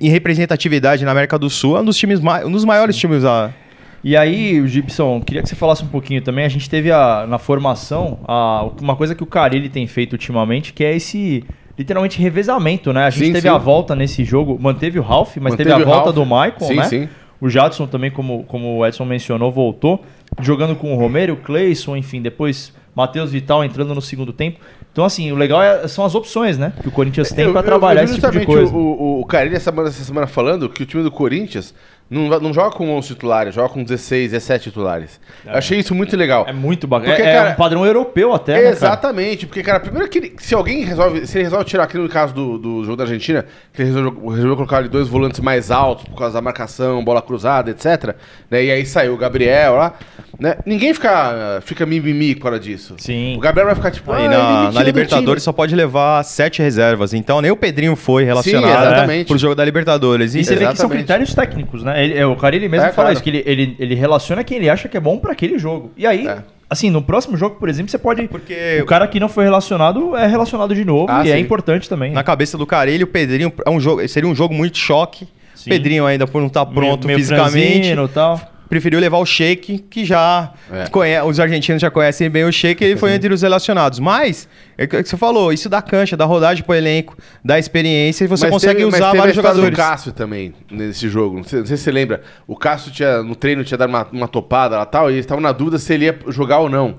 em 0.01 0.11
representatividade 0.11 1.05
na 1.05 1.11
América 1.13 1.39
do 1.39 1.49
Sul, 1.49 1.77
é 1.77 1.81
um 1.81 1.85
dos, 1.85 1.97
times 1.97 2.21
um 2.45 2.51
dos 2.51 2.65
maiores 2.65 2.97
times 2.97 3.25
a. 3.25 3.51
E 4.03 4.17
aí, 4.17 4.65
Gibson, 4.67 5.21
queria 5.21 5.43
que 5.43 5.49
você 5.49 5.57
falasse 5.57 5.83
um 5.83 5.89
pouquinho 5.89 6.23
também. 6.23 6.45
A 6.45 6.49
gente 6.49 6.71
teve 6.71 6.91
a, 6.93 7.27
na 7.29 7.39
formação 7.39 8.19
a- 8.27 8.69
uma 8.81 8.95
coisa 8.95 9.15
que 9.15 9.23
o 9.23 9.27
Carilli 9.27 9.69
tem 9.69 9.87
feito 9.87 10.13
ultimamente, 10.13 10.73
que 10.73 10.85
é 10.85 10.95
esse 10.95 11.45
literalmente 11.77 12.21
revezamento, 12.21 12.93
né? 12.93 13.05
A 13.07 13.11
gente 13.11 13.27
Sim, 13.27 13.33
teve 13.33 13.49
sim. 13.49 13.55
a 13.55 13.59
volta 13.59 13.95
nesse 13.95 14.25
jogo, 14.25 14.57
manteve 14.61 14.99
o 14.99 15.03
Ralph, 15.03 15.37
mas 15.37 15.53
Manteve 15.53 15.71
teve 15.71 15.83
a 15.83 15.85
volta 15.85 16.05
Ralph. 16.11 16.15
do 16.15 16.25
Michael, 16.25 16.61
Sim, 16.61 16.75
né? 16.77 16.85
sim. 16.85 17.09
O 17.41 17.49
Jadson 17.49 17.87
também, 17.87 18.11
como, 18.11 18.43
como 18.45 18.79
o 18.79 18.87
Edson 18.87 19.05
mencionou, 19.05 19.53
voltou, 19.53 20.03
jogando 20.41 20.75
com 20.75 20.93
o 20.93 20.99
Romero, 20.99 21.35
o 21.35 21.37
Cleison, 21.37 21.97
enfim, 21.97 22.21
depois 22.21 22.73
Matheus 22.97 23.31
Vital 23.31 23.63
entrando 23.65 23.95
no 23.95 24.03
segundo 24.03 24.33
tempo. 24.33 24.59
Então, 24.93 25.05
assim, 25.05 25.31
o 25.31 25.37
legal 25.37 25.63
é- 25.63 25.87
são 25.87 26.05
as 26.05 26.17
opções, 26.17 26.59
né? 26.59 26.73
Que 26.83 26.89
o 26.89 26.91
Corinthians 26.91 27.31
tem 27.31 27.45
Eu- 27.45 27.55
eu- 27.55 27.63
trabalhar 27.63 28.01
eu 28.03 28.07
vi 28.09 28.13
esse 28.15 28.21
tipo 28.21 28.33
de 28.33 28.39
justamente 28.41 28.69
coisa. 28.71 28.75
O, 28.75 29.19
o, 29.19 29.21
o 29.21 29.25
Carilli 29.25 29.55
essa 29.55 29.71
semana, 29.71 29.89
essa 29.89 30.03
semana 30.03 30.27
falando 30.27 30.69
que 30.69 30.83
o 30.83 30.87
time 30.87 31.05
do 31.05 31.13
Corinthians 31.13 31.73
não, 32.11 32.29
não 32.41 32.55
joga 32.55 32.75
com 32.75 32.89
11 32.91 33.09
titulares, 33.09 33.55
joga 33.55 33.69
com 33.69 33.83
16, 33.83 34.31
17 34.33 34.65
titulares. 34.65 35.21
Eu 35.45 35.53
achei 35.55 35.79
isso 35.79 35.95
muito 35.95 36.17
legal. 36.17 36.47
É 36.49 36.53
muito 36.53 36.87
bacana. 36.87 37.13
Porque, 37.15 37.29
É, 37.29 37.33
é 37.33 37.37
cara, 37.37 37.51
um 37.51 37.55
padrão 37.55 37.85
europeu 37.85 38.33
até, 38.33 38.53
né, 38.55 38.59
cara? 38.61 38.73
Exatamente, 38.73 39.47
porque, 39.47 39.63
cara, 39.63 39.79
primeiro 39.81 40.09
que 40.09 40.19
ele- 40.19 40.33
se 40.39 40.55
alguém 40.55 40.85
resolve, 40.85 41.27
se 41.27 41.37
ele 41.37 41.45
resolve 41.45 41.65
tirar 41.67 41.85
aqui 41.85 41.99
no 41.99 42.09
caso 42.09 42.33
do, 42.33 42.59
do 42.59 42.85
jogo 42.85 42.97
da 42.97 43.05
Argentina, 43.05 43.45
que 43.73 43.83
ele 43.83 43.91
resolveu, 43.91 44.29
resolveu 44.29 44.57
colocar 44.57 44.79
ali 44.79 44.89
dois 44.89 45.07
volantes 45.09 45.41
mais 45.41 45.71
altos 45.71 46.05
por 46.07 46.17
causa 46.17 46.35
da 46.35 46.41
marcação, 46.41 47.05
bola 47.05 47.21
cruzada, 47.21 47.71
etc. 47.71 48.15
Né, 48.51 48.65
e 48.65 48.71
aí 48.71 48.87
saiu 48.87 49.15
o 49.15 49.17
Gabriel 49.17 49.75
lá, 49.77 49.95
né? 50.39 50.57
Ninguém 50.65 50.95
fica, 50.95 51.61
fica 51.65 51.85
mimimi 51.85 52.35
por 52.35 52.45
causa 52.45 52.61
disso. 52.61 52.95
Sim. 52.99 53.37
O 53.37 53.41
Gabriel 53.41 53.67
vai 53.67 53.75
ficar 53.75 53.91
tipo, 53.91 54.13
Aí 54.13 54.27
ah, 54.27 54.29
na, 54.31 54.63
na 54.73 54.81
do 54.81 54.87
Libertadores 54.87 55.43
só 55.43 55.53
pode 55.53 55.75
levar 55.75 56.23
sete 56.23 56.63
reservas. 56.63 57.13
Então 57.13 57.41
nem 57.43 57.51
o 57.51 57.57
Pedrinho 57.57 57.95
foi 57.97 58.25
relacionado 58.25 58.87
exatamente. 58.87 59.29
pro 59.29 59.37
jogo 59.39 59.55
da 59.55 59.65
Libertadores. 59.65 60.35
E 60.35 60.45
você 60.45 60.55
vê 60.55 60.59
que 60.61 60.65
são 60.65 60.73
Exatamente. 60.73 60.99
critérios 60.99 61.35
técnicos, 61.35 61.83
né? 61.83 61.98
Ele, 62.05 62.19
é, 62.19 62.27
o 62.27 62.37
Carilli 62.37 62.69
mesmo 62.69 62.87
É, 62.87 62.93
fala 62.93 63.07
claro. 63.09 63.13
isso, 63.15 63.23
que 63.23 63.31
ele, 63.31 63.43
ele, 63.47 63.77
ele 63.79 63.95
relaciona 63.95 64.43
quem 64.45 64.59
ele 64.59 64.69
acha 64.71 64.89
que 64.89 64.97
é 64.97 65.01
bom 65.01 65.19
pra 65.19 65.33
aquele 65.33 65.59
jogo. 65.59 65.91
E 65.97 66.07
aí, 66.07 66.27
É. 66.27 66.39
assim, 66.71 66.91
no 66.91 67.01
próximo 67.03 67.37
jogo, 67.37 67.57
por 67.57 67.69
exemplo, 67.69 67.91
você 67.91 67.99
pode... 67.99 68.27
Porque 68.29 68.81
O 68.83 68.87
cara 68.87 69.07
que 69.09 69.19
não 69.21 69.29
foi 69.29 69.45
relacionado 69.45 70.17
é 70.17 70.27
relacionado 70.27 70.75
de 70.75 70.85
novo 70.85 71.07
Ah, 71.11 71.25
e 71.27 71.31
é 71.31 71.35
sim. 71.37 71.41
importante 71.41 71.89
também. 71.89 72.13
Na 72.13 72.23
cabeça 72.23 72.57
do 72.59 72.67
Carilho, 72.67 73.05
o 73.05 73.09
Pedrinho 73.09 73.53
é 73.65 73.71
um 73.71 73.81
jogo, 73.81 74.07
seria 74.09 74.29
um 74.29 74.35
jogo 74.35 74.55
muito 74.55 74.77
choque. 74.79 75.27
Sim. 75.55 75.71
Pedrinho 75.71 76.07
ainda 76.07 76.27
por 76.27 76.41
não 76.41 76.47
estar 76.47 76.65
pronto 76.67 77.07
Meio- 77.07 77.17
meio 77.17 77.19
fisicamente. 77.19 77.73
franzino 77.79 78.05
e 78.05 78.09
tal. 78.09 78.41
Preferiu 78.69 79.01
levar 79.01 79.17
o 79.19 79.25
Sheik, 79.25 79.79
que 79.89 80.05
já 80.05 80.53
É. 80.71 81.23
os 81.23 81.41
argentinos 81.41 81.81
já 81.81 81.91
conhecem 81.91 82.29
bem 82.29 82.45
o 82.45 82.53
Sheik, 82.53 82.85
ele 82.85 82.97
foi 82.97 83.13
entre 83.15 83.33
os 83.33 83.41
relacionados. 83.43 83.99
Mas, 83.99 84.47
é 84.77 84.85
o 84.85 84.89
que 84.89 85.03
você 85.05 85.17
falou, 85.17 85.53
isso 85.53 85.69
dá 85.69 85.81
cancha, 85.81 86.17
dá 86.17 86.25
rodagem 86.27 86.63
pro 86.63 86.75
elenco, 86.75 87.17
dá 87.45 87.59
experiência 87.59 88.25
e 88.25 88.27
você 88.27 88.45
Mas 88.45 88.53
consegue 88.53 88.75
teve- 88.81 88.91
mas 88.91 89.01
usar 89.01 89.07
teve 89.07 89.19
vários 89.19 89.37
jogadores. 89.37 89.71
do 89.71 89.77
Cássio 89.77 90.13
também, 90.13 90.53
nesse 90.71 91.09
jogo. 91.09 91.37
Não 91.39 91.45
sei, 91.45 91.61
não 91.61 91.67
sei 91.67 91.77
se 91.79 91.83
você 91.85 91.91
lembra. 91.91 92.23
O 92.47 92.57
Cássio 92.57 92.93
tinha, 92.93 93.23
no 93.23 93.35
treino 93.35 93.65
tinha 93.65 93.79
dado 93.79 93.89
uma, 93.89 94.07
uma 94.13 94.29
topada 94.29 94.77
lá 94.77 94.83
e 94.83 94.87
tal, 94.87 95.11
e 95.11 95.15
eles 95.15 95.25
estavam 95.25 95.43
na 95.43 95.53
dúvida 95.53 95.79
se 95.79 95.95
ele 95.95 96.05
ia 96.05 96.19
jogar 96.29 96.59
ou 96.59 96.69
não. 96.69 96.95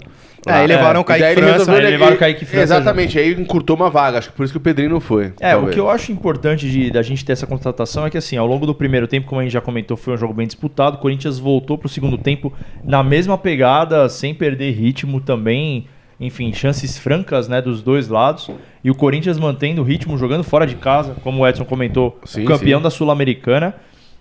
É, 0.45 0.51
aí 0.53 0.67
levaram 0.67 0.99
o 1.01 1.03
E 1.03 1.05
Kaique 1.05 1.33
França. 1.41 1.51
resolveu- 1.51 1.75
aí 1.85 1.91
levaram 1.91 2.15
o 2.15 2.17
Kaique 2.17 2.45
França 2.45 2.63
Exatamente, 2.63 3.19
aí 3.19 3.33
encurtou 3.33 3.75
uma 3.75 3.89
vaga. 3.89 4.17
Acho 4.19 4.29
que 4.29 4.35
por 4.35 4.43
isso 4.43 4.53
que 4.53 4.57
o 4.57 4.61
Pedrinho 4.61 4.89
não 4.89 4.99
foi. 4.99 5.33
É, 5.39 5.51
talvez. 5.51 5.71
o 5.71 5.73
que 5.73 5.79
eu 5.79 5.89
acho 5.89 6.11
importante 6.11 6.69
de, 6.69 6.89
da 6.91 7.01
gente 7.01 7.23
ter 7.25 7.33
essa 7.33 7.45
contratação 7.47 8.05
é 8.05 8.09
que, 8.09 8.17
assim, 8.17 8.37
ao 8.37 8.47
longo 8.47 8.65
do 8.65 8.73
primeiro 8.73 9.07
tempo, 9.07 9.27
como 9.27 9.41
a 9.41 9.43
gente 9.43 9.51
já 9.53 9.61
comentou, 9.61 9.97
foi 9.97 10.13
um 10.13 10.17
jogo 10.17 10.33
bem 10.33 10.47
disputado. 10.47 10.95
O 10.95 10.99
Corinthians 10.99 11.37
voltou 11.39 11.77
pro 11.77 11.89
segundo 11.89 12.17
tempo 12.17 12.53
na 12.83 13.03
mesma 13.03 13.37
pegada, 13.37 14.07
sem 14.09 14.33
perder 14.33 14.71
ritmo 14.71 15.19
também. 15.19 15.87
Enfim, 16.21 16.51
chances 16.51 16.97
francas, 16.97 17.47
né, 17.47 17.61
dos 17.61 17.81
dois 17.81 18.07
lados. 18.09 18.49
E 18.83 18.91
o 18.91 18.95
Corinthians 18.95 19.37
mantendo 19.39 19.81
o 19.81 19.85
ritmo, 19.85 20.17
jogando 20.17 20.43
fora 20.43 20.67
de 20.67 20.75
casa, 20.75 21.15
como 21.23 21.41
o 21.43 21.47
Edson 21.47 21.63
comentou, 21.63 22.19
Sim, 22.25 22.43
campeão 22.45 22.79
sim. 22.79 22.83
da 22.83 22.89
Sul-Americana. 22.89 23.73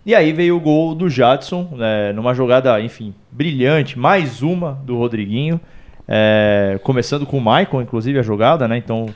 E 0.06 0.14
aí 0.14 0.32
veio 0.32 0.56
o 0.56 0.60
gol 0.60 0.94
do 0.94 1.08
Jadson, 1.10 1.68
né, 1.76 2.12
numa 2.12 2.32
jogada, 2.34 2.80
enfim, 2.80 3.12
brilhante. 3.32 3.98
Mais 3.98 4.42
uma 4.42 4.78
do 4.84 4.96
Rodriguinho. 4.96 5.60
É, 6.08 6.78
começando 6.82 7.26
com 7.26 7.36
o 7.36 7.40
Michael, 7.40 7.82
inclusive, 7.82 8.18
a 8.18 8.22
jogada, 8.22 8.66
né? 8.66 8.78
Então, 8.78 9.06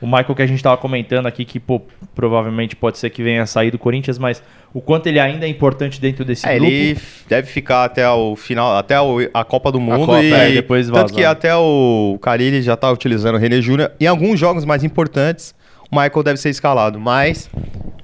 o 0.00 0.06
Michael 0.06 0.34
que 0.34 0.42
a 0.42 0.46
gente 0.46 0.56
estava 0.56 0.76
comentando 0.76 1.26
aqui, 1.26 1.44
que 1.44 1.58
pô, 1.58 1.80
provavelmente 2.14 2.74
pode 2.76 2.98
ser 2.98 3.08
que 3.10 3.22
venha 3.22 3.42
a 3.42 3.46
sair 3.46 3.70
do 3.70 3.78
Corinthians, 3.78 4.18
mas 4.18 4.42
o 4.74 4.80
quanto 4.80 5.06
ele 5.06 5.18
ainda 5.20 5.46
é 5.46 5.48
importante 5.48 6.00
dentro 6.00 6.24
desse 6.24 6.46
É, 6.46 6.56
grupo. 6.56 6.70
ele 6.70 6.98
deve 7.28 7.46
ficar 7.48 7.84
até 7.84 8.08
o 8.10 8.34
final, 8.36 8.76
até 8.76 8.96
a 9.32 9.44
Copa 9.44 9.70
do 9.72 9.80
Mundo 9.80 10.06
Copa, 10.06 10.22
e 10.22 10.32
é, 10.32 10.50
depois 10.52 10.86
tanto 10.88 10.96
vazar. 10.96 11.10
que 11.16 11.24
até 11.24 11.54
o 11.54 12.18
Carilli 12.20 12.60
já 12.62 12.76
tá 12.76 12.90
utilizando 12.90 13.36
o 13.36 13.38
René 13.38 13.60
Júnior 13.62 13.92
em 14.00 14.06
alguns 14.06 14.38
jogos 14.38 14.64
mais 14.64 14.82
importantes. 14.84 15.54
O 15.90 15.94
Michael 16.00 16.22
deve 16.22 16.38
ser 16.38 16.50
escalado, 16.50 16.98
mas 16.98 17.48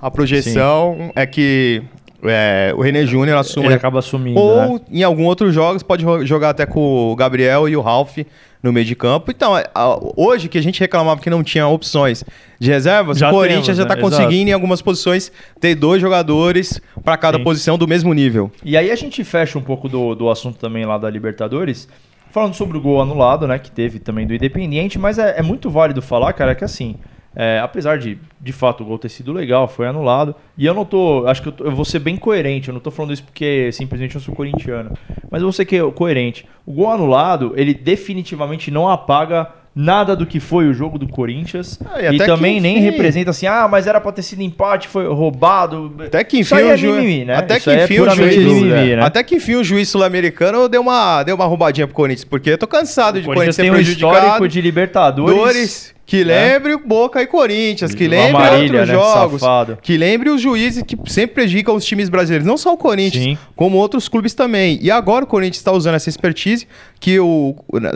a 0.00 0.10
projeção 0.10 1.10
é 1.16 1.26
que 1.26 1.82
é, 2.22 2.72
o 2.76 2.80
René 2.80 3.04
Júnior 3.06 3.38
assuma 3.38 3.66
Ele 3.66 3.74
acaba 3.74 3.98
assumindo, 4.00 4.38
ou 4.40 4.74
né? 4.74 4.80
em 4.90 5.02
algum 5.02 5.24
outro 5.24 5.50
jogos 5.52 5.82
pode 5.82 6.04
ro- 6.04 6.24
jogar 6.26 6.50
até 6.50 6.66
com 6.66 7.12
o 7.12 7.16
Gabriel 7.16 7.68
e 7.68 7.76
o 7.76 7.80
Ralph 7.80 8.18
no 8.62 8.72
meio 8.72 8.84
de 8.84 8.96
campo. 8.96 9.30
Então, 9.30 9.54
a- 9.54 9.98
hoje 10.16 10.48
que 10.48 10.58
a 10.58 10.62
gente 10.62 10.80
reclamava 10.80 11.20
que 11.20 11.30
não 11.30 11.44
tinha 11.44 11.66
opções 11.68 12.24
de 12.58 12.70
reservas, 12.70 13.22
o 13.22 13.30
Corinthians 13.30 13.66
temos, 13.66 13.78
já 13.78 13.84
né? 13.84 13.90
está 13.92 13.96
conseguindo 13.96 14.50
em 14.50 14.52
algumas 14.52 14.82
posições 14.82 15.30
ter 15.60 15.74
dois 15.76 16.00
jogadores 16.00 16.80
para 17.04 17.16
cada 17.16 17.38
Sim. 17.38 17.44
posição 17.44 17.78
do 17.78 17.86
mesmo 17.86 18.12
nível. 18.12 18.50
E 18.64 18.76
aí 18.76 18.90
a 18.90 18.96
gente 18.96 19.22
fecha 19.22 19.56
um 19.58 19.62
pouco 19.62 19.88
do, 19.88 20.14
do 20.16 20.28
assunto 20.28 20.58
também 20.58 20.84
lá 20.84 20.98
da 20.98 21.08
Libertadores, 21.08 21.88
falando 22.32 22.54
sobre 22.54 22.76
o 22.76 22.80
gol 22.80 23.00
anulado, 23.00 23.46
né, 23.46 23.58
que 23.60 23.70
teve 23.70 24.00
também 24.00 24.26
do 24.26 24.34
Independiente, 24.34 24.98
mas 24.98 25.18
é, 25.20 25.38
é 25.38 25.42
muito 25.42 25.70
válido 25.70 26.02
falar, 26.02 26.32
cara, 26.32 26.54
que 26.54 26.64
assim, 26.64 26.96
é, 27.36 27.60
apesar 27.62 27.98
de, 27.98 28.18
de 28.40 28.52
fato, 28.52 28.82
o 28.82 28.86
gol 28.86 28.98
ter 28.98 29.08
sido 29.08 29.32
legal, 29.32 29.68
foi 29.68 29.86
anulado, 29.86 30.34
e 30.56 30.66
eu 30.66 30.74
não 30.74 30.84
tô, 30.84 31.26
acho 31.26 31.42
que 31.42 31.48
eu, 31.48 31.52
tô- 31.52 31.64
eu 31.64 31.72
vou 31.72 31.84
ser 31.84 31.98
bem 32.00 32.16
coerente, 32.16 32.68
eu 32.68 32.74
não 32.74 32.80
tô 32.80 32.90
falando 32.90 33.12
isso 33.12 33.22
porque 33.22 33.70
simplesmente 33.72 34.14
eu 34.14 34.20
sou 34.20 34.34
corintiano, 34.34 34.92
mas 35.30 35.40
eu 35.40 35.46
vou 35.46 35.52
ser 35.52 35.64
que- 35.64 35.80
coerente. 35.92 36.44
O 36.66 36.72
gol 36.72 36.90
anulado, 36.90 37.52
ele 37.56 37.72
definitivamente 37.74 38.70
não 38.70 38.88
apaga 38.88 39.48
nada 39.80 40.16
do 40.16 40.26
que 40.26 40.40
foi 40.40 40.66
o 40.66 40.74
jogo 40.74 40.98
do 40.98 41.06
Corinthians, 41.06 41.78
Ah, 41.94 42.02
e 42.02 42.16
e, 42.16 42.18
também 42.18 42.60
nem 42.60 42.78
representa 42.78 43.30
assim, 43.30 43.46
ah, 43.46 43.68
mas 43.70 43.86
era 43.86 44.00
pra 44.00 44.10
ter 44.10 44.22
sido 44.22 44.42
empate, 44.42 44.88
foi 44.88 45.06
roubado. 45.06 45.94
Até 46.04 46.24
que 46.24 46.38
enfim 46.40 46.54
o 46.56 46.70
é 46.70 46.76
juiz, 46.76 47.24
né? 47.26 47.36
até 47.36 47.60
que 47.60 47.70
é 47.70 47.84
enfim 47.84 48.00
o 48.00 48.10
juiz, 48.10 48.36
mimimi, 48.36 48.96
né? 48.96 49.02
até 49.04 49.22
que 49.22 49.36
enfim 49.36 49.54
o 49.54 49.62
juiz 49.62 49.88
sul-americano 49.88 50.68
deu 50.68 50.80
uma 50.80 51.22
deu 51.22 51.36
uma 51.36 51.44
roubadinha 51.44 51.86
pro 51.86 51.94
Corinthians, 51.94 52.24
porque 52.24 52.50
eu 52.50 52.58
tô 52.58 52.66
cansado 52.66 53.16
O 53.16 53.20
de 53.20 53.26
Corinthians 53.26 53.54
Corinthians 53.54 53.56
tem 53.56 53.70
um 53.70 53.74
prejudicado. 53.74 54.16
histórico 54.16 54.48
de 54.48 54.60
Libertadores. 54.60 55.36
Dores, 55.36 55.94
que 56.08 56.24
lembre 56.24 56.72
o 56.72 56.78
Boca 56.78 57.20
e 57.20 57.26
Corinthians, 57.26 57.94
que 57.94 58.08
lembre 58.08 58.42
outros 58.42 58.70
né? 58.70 58.86
jogos, 58.86 59.40
Safado. 59.42 59.78
que 59.82 59.94
lembre 59.98 60.30
os 60.30 60.40
juízes 60.40 60.82
que 60.82 60.96
sempre 61.04 61.34
prejudicam 61.34 61.76
os 61.76 61.84
times 61.84 62.08
brasileiros, 62.08 62.46
não 62.46 62.56
só 62.56 62.72
o 62.72 62.78
Corinthians, 62.78 63.24
Sim. 63.24 63.38
como 63.54 63.76
outros 63.76 64.08
clubes 64.08 64.32
também. 64.32 64.78
E 64.80 64.90
agora 64.90 65.26
o 65.26 65.28
Corinthians 65.28 65.58
está 65.58 65.70
usando 65.70 65.96
essa 65.96 66.08
expertise 66.08 66.66
que 66.98 67.20
o 67.20 67.54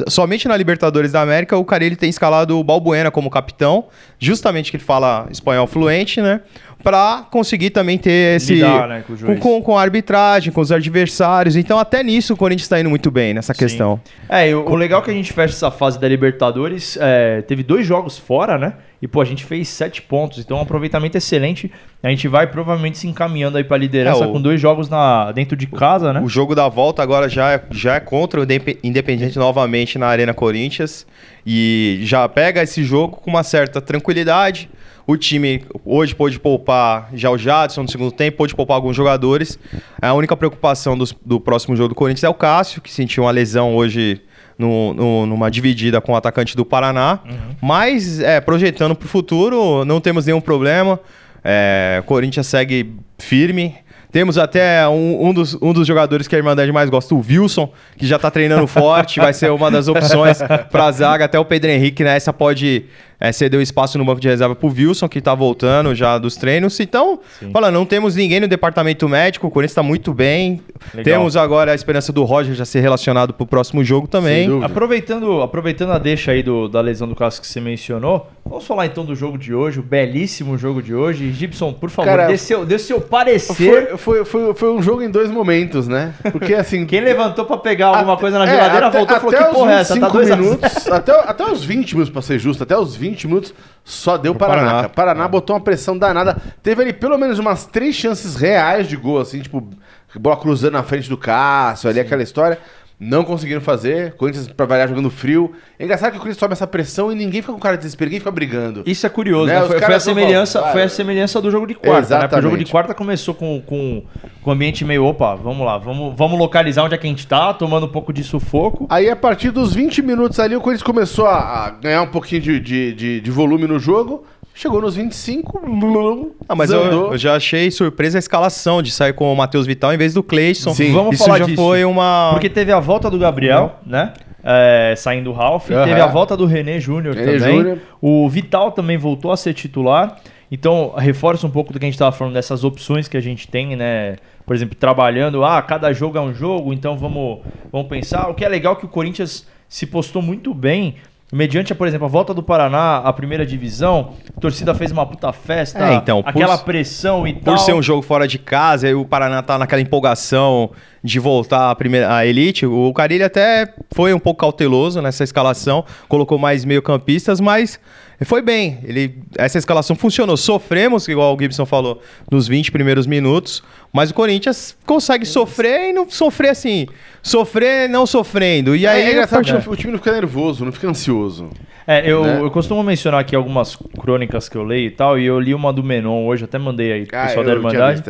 somente 0.08 0.46
na 0.46 0.54
Libertadores 0.54 1.10
da 1.10 1.22
América 1.22 1.56
o 1.56 1.64
Carelli 1.64 1.96
tem 1.96 2.10
escalado 2.10 2.58
o 2.58 2.62
Balbuena 2.62 3.10
como 3.10 3.30
capitão, 3.30 3.86
justamente 4.18 4.70
que 4.70 4.76
ele 4.76 4.84
fala 4.84 5.26
espanhol 5.30 5.66
fluente, 5.66 6.20
né? 6.20 6.42
Pra 6.82 7.26
conseguir 7.30 7.70
também 7.70 7.96
ter 7.98 8.36
esse. 8.36 8.54
Lidar, 8.54 8.88
né, 8.88 9.04
com 9.06 9.12
o 9.12 9.16
com, 9.16 9.26
juiz. 9.26 9.38
com, 9.40 9.62
com 9.62 9.78
a 9.78 9.82
arbitragem, 9.82 10.52
com 10.52 10.60
os 10.60 10.72
adversários. 10.72 11.56
Então, 11.56 11.78
até 11.78 12.02
nisso 12.02 12.34
o 12.34 12.36
Corinthians 12.36 12.64
está 12.64 12.80
indo 12.80 12.90
muito 12.90 13.10
bem 13.10 13.32
nessa 13.34 13.54
questão. 13.54 14.00
É, 14.28 14.48
e 14.50 14.54
o, 14.54 14.68
o 14.68 14.74
legal 14.74 15.00
é 15.00 15.04
que 15.04 15.10
a 15.10 15.14
gente 15.14 15.32
fecha 15.32 15.54
essa 15.54 15.70
fase 15.70 15.98
da 16.00 16.08
Libertadores, 16.08 16.98
é, 17.00 17.42
teve 17.42 17.62
dois 17.62 17.86
jogos 17.86 18.18
fora, 18.18 18.58
né? 18.58 18.74
E, 19.00 19.08
pô, 19.08 19.20
a 19.20 19.24
gente 19.24 19.44
fez 19.44 19.66
sete 19.68 20.00
pontos, 20.00 20.38
então 20.38 20.58
um 20.58 20.60
aproveitamento 20.60 21.16
excelente. 21.18 21.70
A 22.02 22.08
gente 22.08 22.28
vai 22.28 22.46
provavelmente 22.46 22.98
se 22.98 23.08
encaminhando 23.08 23.58
aí 23.58 23.64
pra 23.64 23.76
liderança 23.76 24.22
É, 24.22 24.26
o- 24.28 24.32
com 24.32 24.40
dois 24.40 24.60
jogos 24.60 24.88
na, 24.88 25.32
dentro 25.32 25.56
de 25.56 25.66
casa, 25.66 26.12
né? 26.12 26.20
O 26.20 26.28
jogo 26.28 26.54
da 26.54 26.68
volta 26.68 27.02
agora 27.02 27.28
já 27.28 27.50
é, 27.52 27.62
já 27.72 27.96
é 27.96 28.00
contra 28.00 28.38
o 28.40 28.44
Indep- 28.44 28.78
Independiente 28.84 29.36
novamente 29.38 29.98
na 29.98 30.06
Arena 30.06 30.32
Corinthians. 30.32 31.04
E 31.44 31.98
já 32.02 32.28
pega 32.28 32.62
esse 32.62 32.84
jogo 32.84 33.16
com 33.16 33.28
uma 33.30 33.42
certa 33.42 33.80
tranquilidade. 33.80 34.70
O 35.06 35.16
time 35.16 35.62
hoje 35.84 36.14
pôde 36.14 36.38
poupar 36.38 37.08
já 37.14 37.28
o 37.30 37.36
Jadson 37.36 37.82
no 37.82 37.88
segundo 37.88 38.12
tempo, 38.12 38.36
pôde 38.38 38.54
poupar 38.54 38.76
alguns 38.76 38.96
jogadores. 38.96 39.58
A 40.00 40.12
única 40.14 40.36
preocupação 40.36 40.96
dos- 40.96 41.14
do 41.24 41.40
próximo 41.40 41.74
jogo 41.76 41.88
do 41.90 41.94
Corinthians 41.94 42.24
é 42.24 42.28
o 42.28 42.34
Cássio, 42.34 42.80
que 42.80 42.92
sentiu 42.92 43.24
uma 43.24 43.30
lesão 43.32 43.74
hoje 43.74 44.20
no- 44.58 44.94
no- 44.94 45.26
numa 45.26 45.50
dividida 45.50 46.00
com 46.00 46.12
o 46.12 46.16
atacante 46.16 46.56
do 46.56 46.64
Paraná. 46.64 47.18
Mas 47.60 48.20
é, 48.20 48.40
projetando 48.40 48.94
para 48.94 49.06
o 49.06 49.08
futuro, 49.08 49.84
não 49.84 50.00
temos 50.00 50.26
nenhum 50.26 50.40
problema. 50.40 51.00
É, 51.44 52.02
Corinthians 52.06 52.46
segue 52.46 52.94
firme. 53.18 53.74
Temos 54.12 54.36
até 54.36 54.86
um, 54.88 55.28
um 55.28 55.32
dos, 55.32 55.54
um 55.62 55.72
dos 55.72 55.86
jogadores 55.88 56.28
que 56.28 56.34
a 56.34 56.38
Irmandade 56.38 56.70
mais 56.70 56.90
gosta, 56.90 57.14
o 57.14 57.24
Wilson, 57.26 57.72
que 57.96 58.06
já 58.06 58.18
tá 58.18 58.30
treinando 58.30 58.66
forte, 58.66 59.18
vai 59.18 59.32
ser 59.32 59.50
uma 59.50 59.70
das 59.70 59.88
opções 59.88 60.38
para 60.70 60.84
a 60.84 60.92
zaga. 60.92 61.24
Até 61.24 61.38
o 61.38 61.44
Pedro 61.46 61.70
Henrique 61.70 62.04
nessa 62.04 62.30
pode 62.30 62.84
é, 63.22 63.30
ceder 63.30 63.60
o 63.60 63.62
espaço 63.62 63.96
no 63.98 64.04
banco 64.04 64.20
de 64.20 64.26
reserva 64.28 64.54
pro 64.56 64.68
Wilson, 64.68 65.08
que 65.08 65.20
tá 65.20 65.32
voltando 65.34 65.94
já 65.94 66.18
dos 66.18 66.34
treinos. 66.36 66.78
Então, 66.80 67.20
fala, 67.52 67.70
não 67.70 67.86
temos 67.86 68.16
ninguém 68.16 68.40
no 68.40 68.48
departamento 68.48 69.08
médico, 69.08 69.46
o 69.46 69.50
Corinthians 69.50 69.70
está 69.72 69.82
muito 69.82 70.12
bem. 70.12 70.60
Legal. 70.92 71.04
Temos 71.04 71.36
agora 71.36 71.70
a 71.70 71.74
esperança 71.74 72.12
do 72.12 72.24
Roger 72.24 72.54
já 72.54 72.64
ser 72.64 72.80
relacionado 72.80 73.32
pro 73.32 73.46
próximo 73.46 73.84
jogo 73.84 74.08
também. 74.08 74.48
Aproveitando, 74.64 75.40
aproveitando 75.40 75.92
a 75.92 75.98
deixa 75.98 76.32
aí 76.32 76.42
do- 76.42 76.68
da 76.68 76.80
lesão 76.80 77.06
do 77.06 77.14
Cássio 77.14 77.40
que 77.40 77.46
você 77.46 77.60
mencionou, 77.60 78.28
vamos 78.44 78.66
falar 78.66 78.86
então 78.86 79.04
do 79.04 79.14
jogo 79.14 79.38
de 79.38 79.54
hoje, 79.54 79.78
o 79.78 79.82
belíssimo 79.82 80.58
jogo 80.58 80.82
de 80.82 80.92
hoje. 80.92 81.30
Gibson, 81.32 81.72
por 81.72 81.88
favor, 81.90 82.10
Cara, 82.10 82.26
dê, 82.26 82.36
seu, 82.36 82.66
dê 82.66 82.78
seu 82.78 83.00
parecer. 83.00 83.54
Foi, 83.54 83.96
foi, 83.96 84.24
foi, 84.24 84.54
foi 84.54 84.72
um 84.72 84.82
jogo 84.82 85.02
em 85.02 85.10
dois 85.10 85.30
momentos, 85.30 85.86
né? 85.86 86.12
Porque 86.32 86.54
assim. 86.54 86.84
Quem 86.92 87.00
levantou 87.00 87.44
pra 87.44 87.56
pegar 87.58 87.86
alguma 87.88 88.14
Até- 88.14 88.20
coisa 88.20 88.38
na 88.40 88.46
é, 88.46 88.50
geladeira 88.50 88.86
até- 88.88 88.98
voltou 88.98 89.16
e 89.16 89.20
falou 89.20 89.36
que 89.36 89.54
porra 89.54 89.72
é 89.72 89.80
essa? 89.80 89.94
Tá 90.00 90.08
25 90.08 90.12
dois 90.12 90.30
a 90.30 90.36
minutos, 90.36 90.86
até, 90.90 91.12
até 91.12 91.44
os 91.44 91.64
20 91.64 91.92
minutos, 91.92 92.10
pra 92.12 92.22
ser 92.22 92.38
justo, 92.40 92.62
até 92.64 92.76
os 92.76 92.96
20 92.96 93.11
minutos 93.26 93.54
só 93.84 94.16
deu 94.16 94.34
Paraná. 94.34 94.60
Paraná. 94.60 94.76
cara. 94.76 94.88
Paraná 94.88 95.28
botou 95.28 95.56
uma 95.56 95.62
pressão 95.62 95.96
danada. 95.96 96.36
Teve 96.62 96.82
ali 96.82 96.92
pelo 96.92 97.18
menos 97.18 97.38
umas 97.38 97.66
três 97.66 97.94
chances 97.94 98.36
reais 98.36 98.88
de 98.88 98.96
gol, 98.96 99.20
assim, 99.20 99.40
tipo, 99.40 99.68
bola 100.14 100.36
cruzando 100.36 100.74
na 100.74 100.82
frente 100.82 101.08
do 101.08 101.16
Cássio, 101.16 101.90
ali 101.90 102.00
aquela 102.00 102.22
história. 102.22 102.58
Não 103.04 103.24
conseguiram 103.24 103.60
fazer. 103.60 104.12
Corinthians, 104.14 104.46
pra 104.46 104.64
variar, 104.64 104.88
jogando 104.88 105.10
frio. 105.10 105.50
É 105.76 105.84
engraçado 105.84 106.12
que 106.12 106.18
o 106.18 106.20
Corinthians 106.20 106.38
sobe 106.38 106.52
essa 106.52 106.68
pressão 106.68 107.10
e 107.10 107.16
ninguém 107.16 107.42
fica 107.42 107.52
com 107.52 107.58
cara 107.58 107.76
de 107.76 107.82
desespero, 107.82 108.08
ninguém 108.08 108.20
fica 108.20 108.30
brigando. 108.30 108.84
Isso 108.86 109.04
é 109.04 109.08
curioso, 109.08 109.46
Né, 109.46 109.60
né? 109.60 109.66
Foi, 109.66 109.80
foi 109.80 109.94
a 109.94 110.00
semelhança, 110.00 110.62
foi 110.68 110.82
a 110.84 110.88
semelhança 110.88 111.40
do 111.40 111.50
jogo 111.50 111.66
de 111.66 111.74
quarta, 111.74 112.16
né? 112.16 112.28
Porque 112.28 112.38
o 112.38 112.42
jogo 112.42 112.58
de 112.58 112.70
quarta 112.70 112.94
começou 112.94 113.34
com, 113.34 113.60
com, 113.60 114.04
com 114.40 114.50
o 114.50 114.52
ambiente 114.52 114.84
meio, 114.84 115.04
opa, 115.04 115.34
vamos 115.34 115.66
lá, 115.66 115.78
vamos, 115.78 116.14
vamos 116.16 116.38
localizar 116.38 116.84
onde 116.84 116.94
é 116.94 116.98
que 116.98 117.06
a 117.06 117.10
gente 117.10 117.26
tá, 117.26 117.52
tomando 117.52 117.86
um 117.86 117.90
pouco 117.90 118.12
de 118.12 118.22
sufoco. 118.22 118.86
Aí, 118.88 119.10
a 119.10 119.16
partir 119.16 119.50
dos 119.50 119.74
20 119.74 120.00
minutos 120.00 120.38
ali, 120.38 120.54
o 120.54 120.60
Corinthians 120.60 120.84
começou 120.84 121.26
a, 121.26 121.66
a 121.66 121.70
ganhar 121.70 122.02
um 122.02 122.08
pouquinho 122.08 122.40
de, 122.40 122.60
de, 122.60 122.94
de, 122.94 123.20
de 123.20 123.30
volume 123.32 123.66
no 123.66 123.80
jogo. 123.80 124.24
Chegou 124.54 124.80
nos 124.82 124.94
25. 124.96 125.60
blum, 125.60 126.30
Ah, 126.48 126.54
mas 126.54 126.70
eu, 126.70 126.82
eu 127.12 127.18
já 127.18 127.34
achei 127.36 127.70
surpresa 127.70 128.18
a 128.18 128.20
escalação 128.20 128.82
de 128.82 128.90
sair 128.90 129.12
com 129.14 129.32
o 129.32 129.36
Matheus 129.36 129.66
Vital 129.66 129.92
em 129.94 129.96
vez 129.96 130.12
do 130.14 130.22
Cleison. 130.22 130.74
Sim. 130.74 130.92
Vamos 130.92 131.14
Isso 131.14 131.24
falar 131.24 131.38
já 131.38 131.44
disso. 131.46 131.56
foi 131.56 131.84
uma. 131.84 132.30
Porque 132.32 132.50
teve 132.50 132.70
a 132.70 132.78
volta 132.80 133.10
do 133.10 133.18
Gabriel, 133.18 133.76
né? 133.86 134.12
É, 134.44 134.94
saindo 134.96 135.30
o 135.30 135.32
Ralf, 135.32 135.70
Aham. 135.70 135.84
teve 135.84 136.00
a 136.00 136.06
volta 136.06 136.36
do 136.36 136.44
René 136.46 136.78
Júnior 136.80 137.14
também. 137.14 137.38
Júnior. 137.38 137.78
O 138.00 138.28
Vital 138.28 138.72
também 138.72 138.98
voltou 138.98 139.30
a 139.32 139.36
ser 139.36 139.54
titular. 139.54 140.16
Então, 140.50 140.92
reforça 140.98 141.46
um 141.46 141.50
pouco 141.50 141.72
do 141.72 141.78
que 141.78 141.84
a 141.84 141.88
gente 141.88 141.94
estava 141.94 142.12
falando 142.12 142.34
dessas 142.34 142.62
opções 142.62 143.08
que 143.08 143.16
a 143.16 143.20
gente 143.22 143.48
tem, 143.48 143.74
né? 143.74 144.16
Por 144.44 144.54
exemplo, 144.54 144.74
trabalhando, 144.74 145.42
ah, 145.44 145.62
cada 145.62 145.92
jogo 145.94 146.18
é 146.18 146.20
um 146.20 146.34
jogo, 146.34 146.74
então 146.74 146.98
vamos, 146.98 147.38
vamos 147.70 147.88
pensar. 147.88 148.28
O 148.28 148.34
que 148.34 148.44
é 148.44 148.48
legal 148.48 148.74
é 148.74 148.76
que 148.76 148.84
o 148.84 148.88
Corinthians 148.88 149.46
se 149.66 149.86
postou 149.86 150.20
muito 150.20 150.52
bem. 150.52 150.96
Mediante, 151.34 151.74
por 151.74 151.86
exemplo, 151.88 152.04
a 152.06 152.10
volta 152.10 152.34
do 152.34 152.42
Paraná 152.42 152.98
à 152.98 153.10
primeira 153.10 153.46
divisão, 153.46 154.12
a 154.36 154.38
torcida 154.38 154.74
fez 154.74 154.92
uma 154.92 155.06
puta 155.06 155.32
festa, 155.32 155.78
É, 155.82 155.94
então, 155.94 156.22
por- 156.22 156.28
aquela 156.28 156.58
pressão 156.58 157.26
e 157.26 157.32
tal. 157.32 157.54
Por 157.54 157.58
ser 157.60 157.72
um 157.72 157.80
jogo 157.80 158.02
fora 158.02 158.28
de 158.28 158.38
casa, 158.38 158.86
e 158.86 158.94
o 158.94 159.02
Paraná 159.06 159.40
tá 159.42 159.56
naquela 159.58 159.80
empolgação 159.80 160.70
de 161.04 161.18
voltar 161.18 161.70
à 161.70 161.74
primeira 161.74 162.14
à 162.14 162.24
elite, 162.24 162.64
o 162.64 162.92
Carilli 162.92 163.24
até 163.24 163.72
foi 163.92 164.14
um 164.14 164.18
pouco 164.18 164.40
cauteloso 164.40 165.00
nessa 165.02 165.24
escalação, 165.24 165.84
colocou 166.08 166.38
mais 166.38 166.64
meio-campistas, 166.64 167.40
mas 167.40 167.80
foi 168.24 168.40
bem. 168.40 168.78
Ele, 168.84 169.18
essa 169.36 169.58
escalação 169.58 169.96
funcionou. 169.96 170.36
Sofremos, 170.36 171.08
igual 171.08 171.34
o 171.34 171.38
Gibson 171.38 171.66
falou, 171.66 172.00
nos 172.30 172.46
20 172.46 172.70
primeiros 172.70 173.06
minutos, 173.06 173.62
mas 173.92 174.10
o 174.10 174.14
Corinthians 174.14 174.76
consegue 174.86 175.26
sofrer 175.26 175.90
e 175.90 175.92
não 175.92 176.08
sofrer 176.08 176.50
assim. 176.50 176.86
Sofrer 177.22 177.88
não 177.88 178.06
sofrendo. 178.06 178.76
E 178.76 178.86
aí, 178.86 179.02
é, 179.02 179.16
é 179.16 179.24
o 179.68 179.76
time 179.76 179.92
não 179.92 179.98
fica 179.98 180.12
nervoso, 180.12 180.64
não 180.64 180.72
fica 180.72 180.88
ansioso. 180.88 181.50
É, 181.86 182.08
eu, 182.08 182.22
Né? 182.24 182.40
eu 182.40 182.50
costumo 182.50 182.82
mencionar 182.82 183.20
aqui 183.20 183.34
algumas 183.34 183.76
crônicas 183.76 184.48
que 184.48 184.56
eu 184.56 184.62
leio 184.62 184.86
e 184.86 184.90
tal, 184.90 185.18
e 185.18 185.24
eu 185.26 185.38
li 185.40 185.52
uma 185.52 185.72
do 185.72 185.82
Menon 185.82 186.24
hoje, 186.26 186.44
até 186.44 186.58
mandei 186.58 186.92
aí 186.92 187.06
pro 187.06 187.18
Ah, 187.18 187.26
pessoal 187.26 187.44
da 187.44 187.52
Irmandade. 187.52 188.02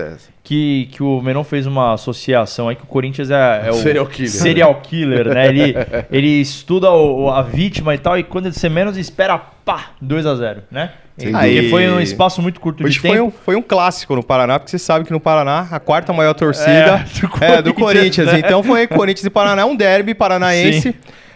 Que, 0.44 0.88
que 0.92 1.02
o 1.02 1.20
Menon 1.20 1.44
fez 1.44 1.66
uma 1.66 1.92
associação 1.94 2.68
aí 2.68 2.74
que 2.76 2.82
o 2.82 2.86
Corinthians 2.86 3.30
é, 3.30 3.62
é 3.66 3.70
o 3.70 3.74
Serial 3.74 4.06
killer. 4.06 4.30
serial 4.30 4.74
killer, 4.82 5.28
né? 5.34 5.46
Ele, 5.48 5.74
ele 6.10 6.40
estuda 6.40 6.90
o- 6.90 7.30
a 7.30 7.42
vítima 7.42 7.94
e 7.94 7.98
tal, 7.98 8.18
e 8.18 8.24
quando 8.24 8.52
você 8.52 8.68
menos 8.68 8.96
espera, 8.96 9.38
pá, 9.38 9.90
2 10.00 10.26
a 10.26 10.34
0 10.34 10.62
né? 10.70 10.90
Aí- 11.34 11.68
foi 11.70 11.88
um 11.88 12.00
espaço 12.00 12.40
muito 12.42 12.58
curto 12.58 12.82
Hoje 12.84 12.94
de 12.94 13.00
tempo. 13.02 13.14
foi 13.14 13.22
um, 13.22 13.30
foi 13.30 13.54
um 13.56 13.62
clássico 13.62 14.16
no 14.16 14.22
Paraná, 14.24 14.58
porque 14.58 14.70
você 14.70 14.78
sabe 14.78 15.04
que 15.04 15.12
no 15.12 15.20
Paraná 15.20 15.68
a 15.70 15.78
quarta 15.78 16.12
maior 16.12 16.32
torcida 16.34 17.04
É, 17.40 17.44
é 17.52 17.56
do 17.58 17.64
do, 17.64 17.74
Corinthians, 17.74 17.76
Corinthians. 17.76 18.32
né? 18.32 18.38
Então 18.40 18.62
foi 18.62 18.86
Corinthians 18.88 19.26
e 19.26 19.30
Paraná, 19.30 19.64
um 19.66 19.76
derby 19.76 20.14
paranaense. 20.14 20.80
Sim. 20.92 20.94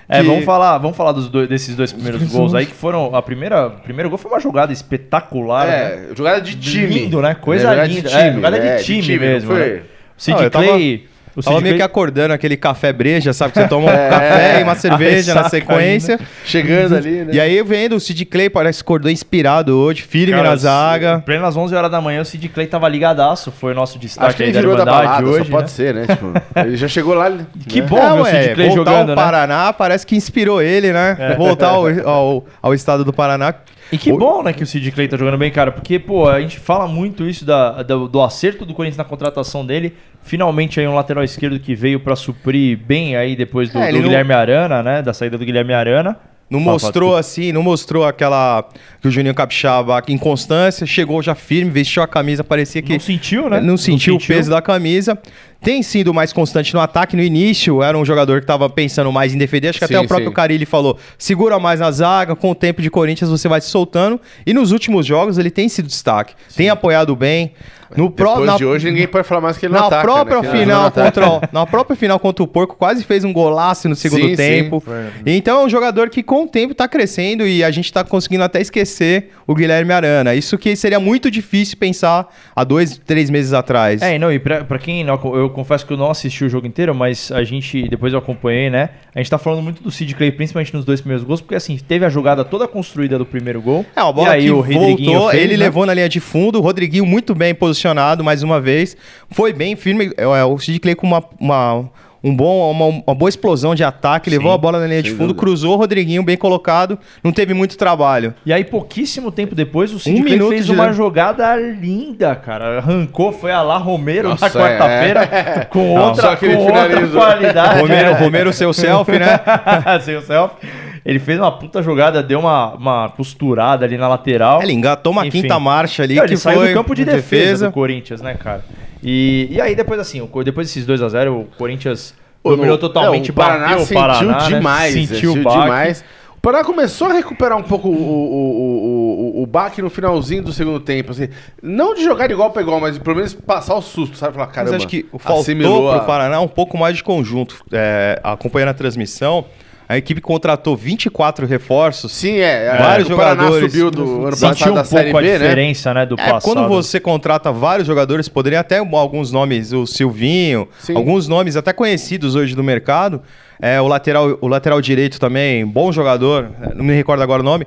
É, 0.09 0.21
que- 0.21 0.27
vamos 0.29 0.45
falar, 0.45 0.79
vamos 0.79 0.97
falar 0.97 1.13
dos 1.13 1.29
dois- 1.29 1.49
desses 1.49 1.75
dois 1.75 1.93
primeiros 1.93 2.23
gols 2.31 2.55
aí, 2.55 2.65
que 2.67 2.75
foram. 2.75 3.15
A 3.15 3.21
primeira, 3.23 3.67
o 3.67 3.71
primeiro 3.81 4.09
gol 4.09 4.17
foi 4.19 4.31
uma 4.31 4.39
jogada 4.41 4.73
espetacular. 4.73 5.67
né? 5.67 5.75
É, 6.11 6.15
jogada 6.15 6.41
de 6.41 6.57
time. 6.57 6.87
Lindo, 6.87 7.21
né? 7.21 7.35
Coisa 7.35 7.65
jogada 7.71 7.87
linda. 7.89 8.09
De 8.09 8.15
É, 8.15 8.23
time, 8.23 8.35
jogada 8.37 8.61
de 8.61 8.67
é, 8.67 8.77
time 8.77 9.19
mesmo, 9.19 9.53
né? 9.53 9.59
foi? 9.65 9.79
O 9.79 9.83
Sid 10.17 10.43
eu 10.43 10.51
tava- 10.51 10.65
Clay. 10.65 11.09
O 11.37 11.43
Tava 11.43 11.61
meio 11.61 11.77
que 11.77 11.83
acordando 11.83 12.33
aquele 12.33 12.57
café 12.57 12.93
breja, 12.93 13.33
sabe? 13.35 13.53
Que 13.53 13.61
você 13.61 13.69
toma 13.69 13.89
um 13.89 13.91
É, 13.97 14.09
café 14.09 14.57
é. 14.57 14.61
e 14.61 14.63
uma 14.63 14.75
cerveja 14.77 15.35
na 15.35 15.43
saca 15.45 15.51
sequência. 15.51 16.19
Chegando 16.45 16.97
ali, 16.97 17.25
né? 17.25 17.35
E 17.35 17.39
aí 17.41 17.63
vendo 17.63 17.95
o 17.97 18.01
Sid 18.01 18.25
Clay, 18.25 18.49
parece 18.49 18.79
que 18.79 18.87
acordou 18.87 19.11
inspirado 19.11 19.77
hoje, 19.77 20.03
firme 20.03 20.33
Cara, 20.33 20.51
na 20.51 20.57
zaga. 20.57 21.23
Plenas 21.27 21.57
11 21.57 21.75
horas 21.75 21.91
da 21.91 22.01
manhã, 22.01 22.23
o 22.23 22.25
Sid 22.25 22.49
Clay 22.49 22.67
tava 22.67 22.89
ligadaço. 22.89 23.53
Foi 23.53 23.73
o 23.73 23.75
nosso 23.75 23.99
destaque 23.99 24.29
Acho 24.29 24.37
que 24.39 24.43
ele 24.45 24.53
da 24.53 24.61
virou 24.61 24.77
da 24.77 24.83
Irmandade 24.83 25.07
balada, 25.07 25.27
hoje. 25.29 25.45
só 25.45 25.51
pode 25.51 25.63
né? 25.65 25.69
ser, 25.69 25.95
né? 25.95 26.07
Tipo, 26.07 26.33
ele 26.57 26.77
já 26.77 26.89
chegou 26.89 27.15
lá. 27.15 27.29
né? 27.29 27.47
Que 27.69 27.83
bom 27.83 27.97
Não, 27.97 28.17
ver 28.17 28.23
o 28.23 28.25
Sid 28.25 28.37
é, 28.37 28.55
Clay 28.55 28.69
voltar 28.69 28.91
jogando, 28.91 29.11
ao 29.11 29.17
né? 29.17 29.23
Paraná 29.23 29.73
parece 29.73 30.07
que 30.07 30.17
inspirou 30.17 30.63
ele, 30.63 30.93
né? 30.93 31.17
É. 31.19 31.35
Voltar 31.37 31.69
ao, 31.69 31.85
ao, 32.09 32.47
ao 32.63 32.75
estado 32.75 33.05
do 33.05 33.13
Paraná. 33.13 33.55
E 33.93 33.97
que 33.99 34.13
O- 34.13 34.19
bom, 34.19 34.43
né, 34.43 34.53
que 34.53 34.63
o 34.63 34.67
Sid 34.67 34.91
Clay 34.91 35.07
tá 35.09 35.17
jogando 35.17 35.39
bem, 35.39 35.51
cara. 35.51 35.71
Porque, 35.71 35.99
pô, 35.99 36.29
a 36.29 36.41
gente 36.41 36.59
fala 36.59 36.87
muito 36.89 37.29
isso 37.29 37.45
da, 37.45 37.83
da- 37.83 37.97
do 37.97 38.21
acerto 38.23 38.67
do 38.67 38.75
Corinthians 38.75 38.97
na 38.99 39.05
contratação 39.05 39.65
dele. 39.65 39.95
Finalmente 40.23 40.81
aí 40.81 40.89
um 40.89 40.95
lateral 40.95 41.23
esquerdo 41.23 41.59
que 41.61 41.75
veio 41.75 42.01
pra 42.01 42.17
suprir 42.17 42.77
bem 42.77 43.15
aí 43.17 43.37
depois 43.37 43.71
do, 43.71 43.79
É, 43.79 43.83
do 43.83 43.89
ele 43.89 43.99
não- 43.99 44.05
Guilherme 44.09 44.33
Arana, 44.35 44.83
né? 44.83 45.03
Da 45.03 45.13
saída 45.15 45.39
do 45.39 45.45
Guilherme 45.45 45.73
Arana. 45.73 46.17
Não 46.49 46.61
mostrou 46.61 47.17
assim, 47.17 47.51
não 47.51 47.61
mostrou 47.61 48.05
aquela 48.05 48.65
que 49.03 49.09
o 49.09 49.11
Juninho 49.11 49.35
Capixaba 49.35 50.01
em 50.07 50.17
constância, 50.17 50.87
chegou 50.87 51.21
já 51.21 51.35
firme, 51.35 51.73
vestiu 51.73 52.05
a 52.05 52.07
camisa, 52.07 52.45
parecia 52.45 52.81
que 52.83 52.93
Não 52.93 53.01
sentiu, 53.01 53.51
né? 53.51 53.61
não 53.61 53.77
sentiu 53.77 54.15
o 54.15 54.21
peso 54.25 54.49
da 54.51 54.63
camisa. 54.63 55.19
Tem 55.63 55.83
sido 55.83 56.13
mais 56.15 56.33
constante 56.33 56.73
no 56.75 56.81
ataque. 56.81 57.17
No 57.17 57.23
início, 57.23 57.83
era 57.83 57.97
um 57.99 58.05
jogador 58.05 58.39
que 58.41 58.45
estava 58.45 58.69
pensando 58.71 59.11
mais 59.11 59.35
em 59.35 59.39
defender. 59.39 59.69
Acho 59.71 59.79
que 59.79 59.85
até 59.85 59.99
Sim, 59.99 60.05
o 60.05 60.09
próprio 60.09 60.29
sim. 60.29 60.35
Carilli 60.35 60.67
falou: 60.67 60.99
segura 61.19 61.59
mais 61.59 61.81
na 61.81 61.91
zaga, 61.91 62.37
com 62.37 62.51
o 62.51 62.55
tempo 62.55 62.81
de 62.83 62.91
Corinthians 62.91 63.31
você 63.31 63.49
vai 63.49 63.61
se 63.61 63.69
soltando. 63.69 64.21
E 64.47 64.53
nos 64.55 64.71
últimos 64.73 65.05
jogos 65.07 65.39
ele 65.39 65.51
tem 65.51 65.69
sido 65.69 65.87
destaque. 65.89 66.35
Tem 66.55 66.69
apoiado 66.69 67.15
bem. 67.17 67.53
No 67.97 68.09
Depois 68.09 68.45
na- 68.47 68.57
de 68.57 68.65
hoje, 68.65 68.91
ninguém 68.91 69.07
pode 69.07 69.29
falar 69.29 69.41
mais 69.41 69.57
que 69.57 69.65
ele 69.67 69.73
não 69.75 69.83
na 69.83 69.87
ataca, 69.87 70.03
própria 70.03 70.43
né? 70.43 70.51
Final 70.59 70.83
não 70.83 70.91
contra 70.91 71.29
o, 71.31 71.41
na 71.53 71.67
própria 71.67 71.97
final 71.97 72.19
contra 72.19 72.43
o 72.43 72.47
Porco 72.49 72.75
quase 72.75 73.05
fez 73.05 73.23
um 73.23 73.33
golaço 73.33 73.89
no 73.89 73.95
segundo 73.95 74.23
Sim, 74.23 74.31
sim. 74.31 74.37
tempo. 74.37 74.83
Então 75.25 75.61
é 75.61 75.65
um 75.65 75.69
jogador 75.69 76.11
que 76.11 76.21
com 76.21 76.43
o 76.43 76.49
tempo 76.49 76.75
tá 76.75 76.89
crescendo 76.89 77.47
e 77.47 77.63
a 77.63 77.71
gente 77.71 77.93
tá 77.93 78.03
conseguindo 78.03 78.43
até 78.43 78.61
esquecer 78.61 79.31
o 79.47 79.55
Guilherme 79.55 79.93
Arana. 79.93 80.35
Isso 80.35 80.59
que 80.59 80.75
seria 80.75 80.99
muito 80.99 81.31
difícil 81.31 81.77
pensar 81.77 82.27
há 82.57 82.65
dois, 82.65 82.99
três 83.07 83.31
meses 83.31 83.53
atrás. 83.53 84.03
É, 84.03 84.17
e 84.17 84.19
não, 84.19 84.33
e 84.33 84.41
pra, 84.41 84.65
pra 84.65 84.81
quem 84.81 85.05
não, 85.05 85.17
eu 85.47 85.51
confesso 85.51 85.87
que 85.87 85.93
eu 85.93 85.97
não 85.97 86.11
assisti 86.11 86.45
o 86.45 86.49
jogo 86.49 86.67
inteiro, 86.67 86.95
mas 86.95 87.33
a 87.33 87.43
gente, 87.43 87.89
depois 87.89 88.13
eu 88.13 88.19
acompanhei, 88.19 88.69
né? 88.71 88.91
A 89.15 89.19
gente 89.19 89.31
tá 89.31 89.39
falando 89.39 89.63
muito 89.63 89.83
do 89.83 89.91
Sid 89.91 90.15
Clay, 90.15 90.31
principalmente 90.31 90.75
nos 90.75 90.85
dois 90.85 91.01
primeiros 91.01 91.25
gols, 91.25 91.41
porque 91.41 91.55
assim, 91.55 91.77
teve 91.77 92.05
a 92.05 92.09
jogada 92.09 92.45
toda 92.45 92.69
construída 92.69 93.19
do 93.19 93.25
primeiro 93.25 93.61
gol. 93.63 93.87
É, 93.95 94.01
a 94.01 94.09
e 94.09 94.13
bola 94.13 94.31
aí 94.31 94.45
que 94.45 94.51
o 94.51 94.61
Rodriguinho 94.61 95.13
voltou, 95.13 95.31
fez, 95.31 95.43
ele 95.43 95.57
né? 95.57 95.65
levou 95.65 95.87
na 95.87 95.95
linha 95.95 96.09
de 96.09 96.21
fundo, 96.21 96.59
o 96.59 96.63
Rodriguinho 96.63 97.07
muito 97.07 97.35
bem 97.35 97.55
posicionado 97.55 98.23
mais 98.23 98.43
uma 98.43 98.61
vez, 98.61 98.97
foi 99.31 99.53
bem 99.53 99.77
firme, 99.77 100.13
é, 100.17 100.23
é, 100.23 100.45
o 100.45 100.59
Sid 100.59 100.79
Clay 100.81 100.95
com 100.95 101.07
uma, 101.07 101.25
uma, 101.41 101.89
um 102.29 102.35
bom, 102.35 102.71
uma, 102.71 103.03
uma 103.07 103.15
boa 103.15 103.29
explosão 103.29 103.75
de 103.75 103.85
ataque, 103.85 104.29
Sim, 104.29 104.37
levou 104.37 104.53
a 104.53 104.59
bola 104.59 104.81
na 104.81 104.87
linha 104.87 105.03
de 105.03 105.11
fundo, 105.11 105.29
dúvida. 105.29 105.39
cruzou 105.39 105.75
o 105.75 105.77
Rodriguinho 105.77 106.23
bem 106.25 106.37
colocado, 106.37 106.99
não 107.23 107.31
teve 107.31 107.55
muito 107.55 107.77
trabalho. 107.79 108.35
E 108.45 108.53
aí, 108.53 108.65
pouquíssimo 108.65 109.31
tempo 109.31 109.55
depois, 109.55 109.93
o 109.93 109.99
Sid 110.01 110.21
Um 110.21 110.25
minuto 110.25 110.49
fez 110.49 110.67
de- 110.67 110.73
uma 110.73 110.93
jogada 110.93 111.55
linda, 111.57 112.35
cara. 112.35 112.79
Arrancou, 112.79 113.31
foi 113.33 113.53
a 113.53 113.63
lá 113.63 113.79
Romero 113.79 114.31
Nossa, 114.31 114.47
na 114.47 114.51
quarta-feira, 114.51 115.67
com 115.71 115.95
Não, 115.95 116.09
outra, 116.09 116.37
com 116.37 116.47
outra 116.57 117.07
qualidade. 117.09 117.81
Romero, 117.81 118.15
Romero 118.15 118.53
seu 118.53 118.73
selfie, 118.73 119.19
né? 119.21 119.41
Sem 120.03 120.17
o 120.17 120.23
selfie. 120.23 120.57
Ele 121.05 121.21
fez 121.21 121.39
uma 121.39 121.53
puta 121.53 121.81
jogada, 121.85 122.21
deu 122.21 122.41
uma, 122.41 122.75
uma 122.75 123.09
costurada 123.11 123.85
ali 123.85 123.97
na 123.97 124.09
lateral. 124.09 124.61
Ele 124.61 124.73
engatou 124.73 125.13
uma 125.13 125.25
Enfim. 125.25 125.43
quinta 125.43 125.61
marcha 125.61 126.03
ali 126.03 126.17
Não, 126.17 126.25
que 126.25 126.31
ele 126.31 126.37
saiu 126.37 126.59
foi 126.59 126.69
do 126.69 126.75
campo 126.75 126.95
de 126.97 127.05
de 127.05 127.13
defesa, 127.13 127.67
do 127.69 127.73
Corinthians, 127.73 128.21
né, 128.21 128.35
cara? 128.35 128.65
E, 129.03 129.49
e 129.51 129.61
aí 129.61 129.75
depois 129.75 130.01
assim, 130.01 130.21
o 130.21 130.45
depois 130.45 130.67
desses 130.69 130.87
2 130.87 131.03
a 131.03 131.09
0 131.09 131.41
o 131.41 131.45
Corinthians 131.57 132.15
dominou 132.43 132.73
no- 132.75 132.79
totalmente, 132.79 133.31
é, 133.31 133.33
o 133.33 133.35
Paraná 133.35 133.65
bateu 133.69 133.83
o 133.83 133.87
sentiu 133.87 134.01
Paraná, 134.01 134.39
né? 134.51 134.57
demais, 134.57 134.93
sentiu 134.95 135.15
sentiu 135.15 135.33
o 135.33 135.43
baque. 135.43 135.61
demais. 135.61 136.05
O 136.37 136.41
Paraná 136.47 136.65
começou 136.65 137.09
a 137.09 137.13
recuperar 137.13 137.59
um 137.59 137.63
pouco 137.63 137.89
o, 137.89 137.93
o, 137.93 137.97
o, 137.97 139.41
o, 139.41 139.43
o 139.43 139.47
baque 139.47 139.83
no 139.83 139.91
finalzinho 139.91 140.45
do 140.45 140.53
segundo 140.53 140.79
tempo. 140.79 141.11
Assim, 141.11 141.29
não 141.61 141.93
de 141.93 142.05
jogar 142.05 142.29
de 142.29 142.35
igual 142.35 142.51
para 142.53 142.63
igual, 142.63 142.81
mas 142.81 142.95
de 142.95 143.01
pelo 143.01 143.17
menos 143.17 143.35
passar 143.35 143.75
o 143.75 143.83
susto, 143.83 144.17
sabe? 144.17 144.35
Falar, 144.35 144.47
Mas 144.47 144.55
caramba, 144.55 144.77
acho 144.77 144.87
que 144.87 145.07
faltou 145.19 145.89
para 145.89 145.99
a- 145.99 146.03
o 146.03 146.07
Paraná 146.07 146.41
um 146.41 146.47
pouco 146.47 146.79
mais 146.79 146.97
de 146.97 147.03
conjunto. 147.03 147.57
É, 147.73 148.21
acompanhando 148.23 148.69
a 148.69 148.75
transmissão, 148.75 149.45
a 149.89 149.97
equipe 149.97 150.21
contratou 150.21 150.77
24 150.77 151.47
reforços. 151.47 152.13
Sim, 152.13 152.39
é. 152.39 152.77
Vários 152.77 153.09
o 153.09 153.17
Paraná 153.17 153.43
jogadores 153.45 153.73
subiu 153.73 153.91
do 153.91 154.27
ano 154.27 154.37
passado 154.37 154.73
um 154.73 154.75
da 154.75 154.83
pouco 154.83 154.97
Série 154.97 155.11
a 155.11 155.13
B, 155.13 155.27
né? 155.27 155.33
diferença, 155.39 155.95
né, 155.95 156.07
do 156.07 156.15
É, 156.19 156.31
passado. 156.31 156.43
quando 156.43 156.69
você 156.69 156.99
contrata 156.99 157.53
vários 157.53 157.87
jogadores, 157.87 158.29
poderia 158.29 158.61
até 158.61 158.79
alguns 158.79 159.31
nomes, 159.31 159.73
o 159.73 159.87
Silvinho, 159.87 160.69
Sim. 160.81 160.97
alguns 160.97 161.29
nomes 161.29 161.57
até 161.57 161.73
conhecidos 161.73 162.35
hoje 162.35 162.55
do 162.57 162.65
mercado. 162.65 163.23
É, 163.61 163.81
o, 163.81 163.87
lateral, 163.87 164.37
o 164.41 164.49
lateral 164.49 164.81
direito 164.81 165.19
também, 165.19 165.65
bom 165.65 165.91
jogador, 165.91 166.51
é, 166.63 166.75
não 166.75 166.85
me 166.85 166.93
recordo 166.95 167.23
agora 167.23 167.41
o 167.41 167.45
nome. 167.45 167.67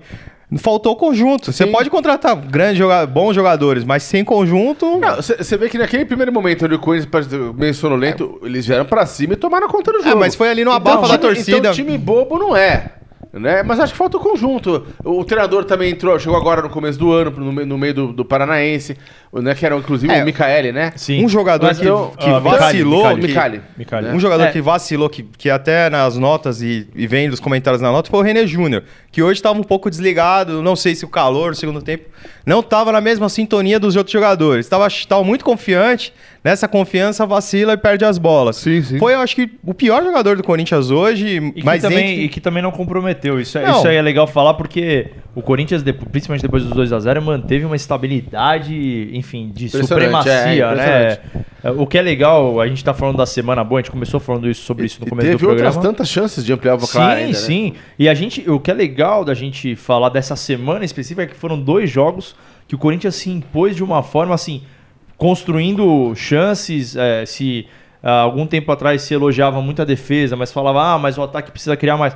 Faltou 0.58 0.96
conjunto. 0.96 1.52
Você 1.54 1.68
pode 1.68 1.90
contratar 1.92 2.36
grandes 2.36 2.78
joga 2.80 3.06
bons 3.06 3.36
jogadores, 3.36 3.84
mas 3.84 4.02
sem 4.02 4.26
conjunto. 4.26 5.00
Você 5.38 5.56
vê 5.58 5.70
que 5.70 5.78
naquele 5.78 6.06
primeiro 6.06 6.32
momento 6.34 6.66
onde 6.66 6.74
o 6.74 6.80
Corinthians 6.80 7.10
pareceu 7.12 7.54
meio 7.54 7.74
sonolento, 7.74 8.40
eles 8.44 8.66
vieram 8.66 8.86
pra 8.86 9.06
cima 9.06 9.34
e 9.34 9.36
tomaram 9.38 9.68
conta 9.68 9.92
do 9.92 10.00
É, 10.00 10.04
jogo. 10.04 10.20
mas 10.20 10.34
foi 10.34 10.50
ali 10.50 10.66
no 10.66 10.72
abafa 10.72 11.02
da 11.02 11.08
time- 11.10 11.20
torcida. 11.20 11.58
Então 11.58 11.72
time 11.74 11.98
bobo 11.98 12.40
não 12.40 12.56
é. 12.58 12.94
Né? 13.32 13.62
Mas 13.62 13.80
acho 13.80 13.94
que 13.94 13.98
falta 13.98 14.18
o 14.18 14.20
conjunto. 14.20 14.88
O 15.06 15.24
treinador 15.24 15.64
também 15.64 15.92
entrou, 15.92 16.18
chegou 16.18 16.36
agora 16.36 16.64
no 16.64 16.70
começo 16.70 16.98
do 16.98 17.12
ano, 17.14 17.30
no, 17.30 17.52
no 17.64 17.78
meio 17.78 17.94
do, 17.94 18.08
do 18.12 18.26
Paranaense, 18.26 18.98
né? 19.32 19.54
Que 19.54 19.66
era 19.68 19.76
inclusive 19.76 20.12
É. 20.12 20.24
o 20.24 20.26
Micaele, 20.26 20.72
né? 20.72 20.92
Sim. 20.96 21.24
Um 21.24 21.30
jogador 21.30 21.68
Mas 21.68 21.78
que, 21.78 21.84
que 21.86 22.28
Micali, 22.28 22.42
vacilou. 22.42 23.16
Micali. 23.18 23.62
Micali. 23.78 24.08
Um 24.08 24.20
jogador 24.20 24.46
É. 24.46 24.52
que 24.52 24.60
vacilou, 24.60 25.08
que, 25.10 25.22
que 25.38 25.48
até 25.48 25.92
nas 25.92 26.18
notas 26.18 26.64
e, 26.64 26.88
e 26.96 27.06
vendo 27.06 27.32
os 27.34 27.40
comentários 27.40 27.82
na 27.84 27.92
nota, 27.92 28.10
foi 28.10 28.20
o 28.20 28.24
René 28.24 28.48
Júnior, 28.48 28.84
que 29.12 29.22
hoje 29.22 29.40
estava 29.40 29.60
um 29.60 29.64
pouco 29.64 29.92
desligado, 29.92 30.64
não 30.64 30.76
sei 30.76 30.96
se 30.96 31.06
o 31.06 31.08
calor, 31.08 31.50
no 31.50 31.56
segundo 31.56 31.84
tempo, 31.84 32.06
não 32.48 32.62
estava 32.62 32.92
na 32.92 33.00
mesma 33.00 33.30
sintonia 33.30 33.80
dos 33.80 33.96
outros 33.96 34.12
jogadores. 34.12 34.66
Estava 34.66 34.88
estava 34.88 35.24
muito 35.24 35.46
confiante, 35.46 36.12
nessa 36.44 36.68
confiança 36.68 37.26
vacila 37.26 37.74
e 37.74 37.78
perde 37.78 38.06
as 38.06 38.18
bolas. 38.18 38.56
Sim, 38.58 38.82
sim. 38.82 38.98
Foi, 38.98 39.14
eu 39.14 39.20
acho 39.20 39.36
que, 39.36 39.50
o 39.66 39.74
pior 39.74 40.04
jogador 40.04 40.38
do 40.38 40.44
Corinthians 40.44 40.90
hoje, 40.90 41.38
E 41.38 41.52
que, 41.52 41.66
mas 41.66 41.82
também, 41.82 42.12
entre- 42.14 42.24
e 42.26 42.30
que 42.30 42.40
também 42.40 42.64
não 42.64 42.72
comprometeu. 42.72 43.40
Isso, 43.40 43.58
é- 43.58 43.66
Não. 43.68 43.78
isso 43.78 43.88
aí 43.88 43.96
é 43.98 44.02
legal 44.02 44.26
falar 44.26 44.54
porque 44.54 45.08
o 45.36 45.42
Corinthians, 45.42 45.84
principalmente 46.12 46.42
depois 46.42 46.64
dos 46.64 46.74
2 46.74 46.94
a 46.94 47.00
0 47.00 47.22
manteve 47.22 47.66
uma 47.66 47.76
estabilidade, 47.76 49.10
enfim, 49.14 49.52
de 49.54 49.70
supremacia, 49.70 50.66
é, 50.66 50.76
né? 50.76 51.18
É, 51.64 51.72
O 51.72 51.86
que 51.86 51.98
é 51.98 52.02
legal, 52.02 52.62
a 52.62 52.68
gente 52.68 52.84
tá 52.84 52.94
falando 52.94 53.18
da 53.18 53.26
semana 53.26 53.64
boa, 53.64 53.80
a 53.80 53.82
gente 53.82 53.92
começou 53.92 54.20
falando 54.20 54.50
isso, 54.50 54.62
sobre 54.64 54.86
isso 54.86 55.00
no 55.02 55.08
começo 55.08 55.28
do 55.28 55.32
teve 55.32 55.46
programa. 55.46 55.68
outras 55.70 55.84
tantas 55.84 56.08
chances 56.10 56.46
de 56.46 56.54
ampliar 56.54 56.76
o 56.76 56.80
Sim, 56.80 56.92
placar 56.94 57.18
ainda, 57.18 57.28
né? 57.28 57.34
sim. 57.34 57.74
E 57.98 58.08
a 58.08 58.14
gente, 58.14 58.50
o 58.50 58.60
que 58.60 58.72
é 58.72 58.74
legal 58.74 59.26
da 59.26 59.34
gente 59.34 59.76
falar 59.76 60.08
dessa 60.10 60.36
semana 60.38 60.86
específica 60.86 61.24
é 61.24 61.28
que 61.28 61.36
foram 61.36 61.60
dois 61.60 61.90
jogos 61.90 62.34
que 62.68 62.76
o 62.76 62.78
Corinthians 62.78 63.16
se 63.16 63.30
impôs 63.30 63.76
de 63.76 63.84
uma 63.84 64.02
forma 64.04 64.34
assim, 64.34 64.62
construindo 65.20 66.16
chances. 66.16 66.96
é, 66.96 67.26
se 67.28 67.68
ah, 68.02 68.22
algum 68.22 68.48
tempo 68.48 68.72
atrás 68.72 69.02
se 69.04 69.14
elogiava 69.14 69.62
muito 69.62 69.82
a 69.82 69.86
defesa, 69.86 70.36
mas 70.36 70.52
falava, 70.52 70.94
ah, 70.94 70.98
mas 70.98 71.18
o 71.18 71.22
ataque 71.22 71.52
precisa 71.52 71.78
criar 71.78 71.98
mais. 71.98 72.16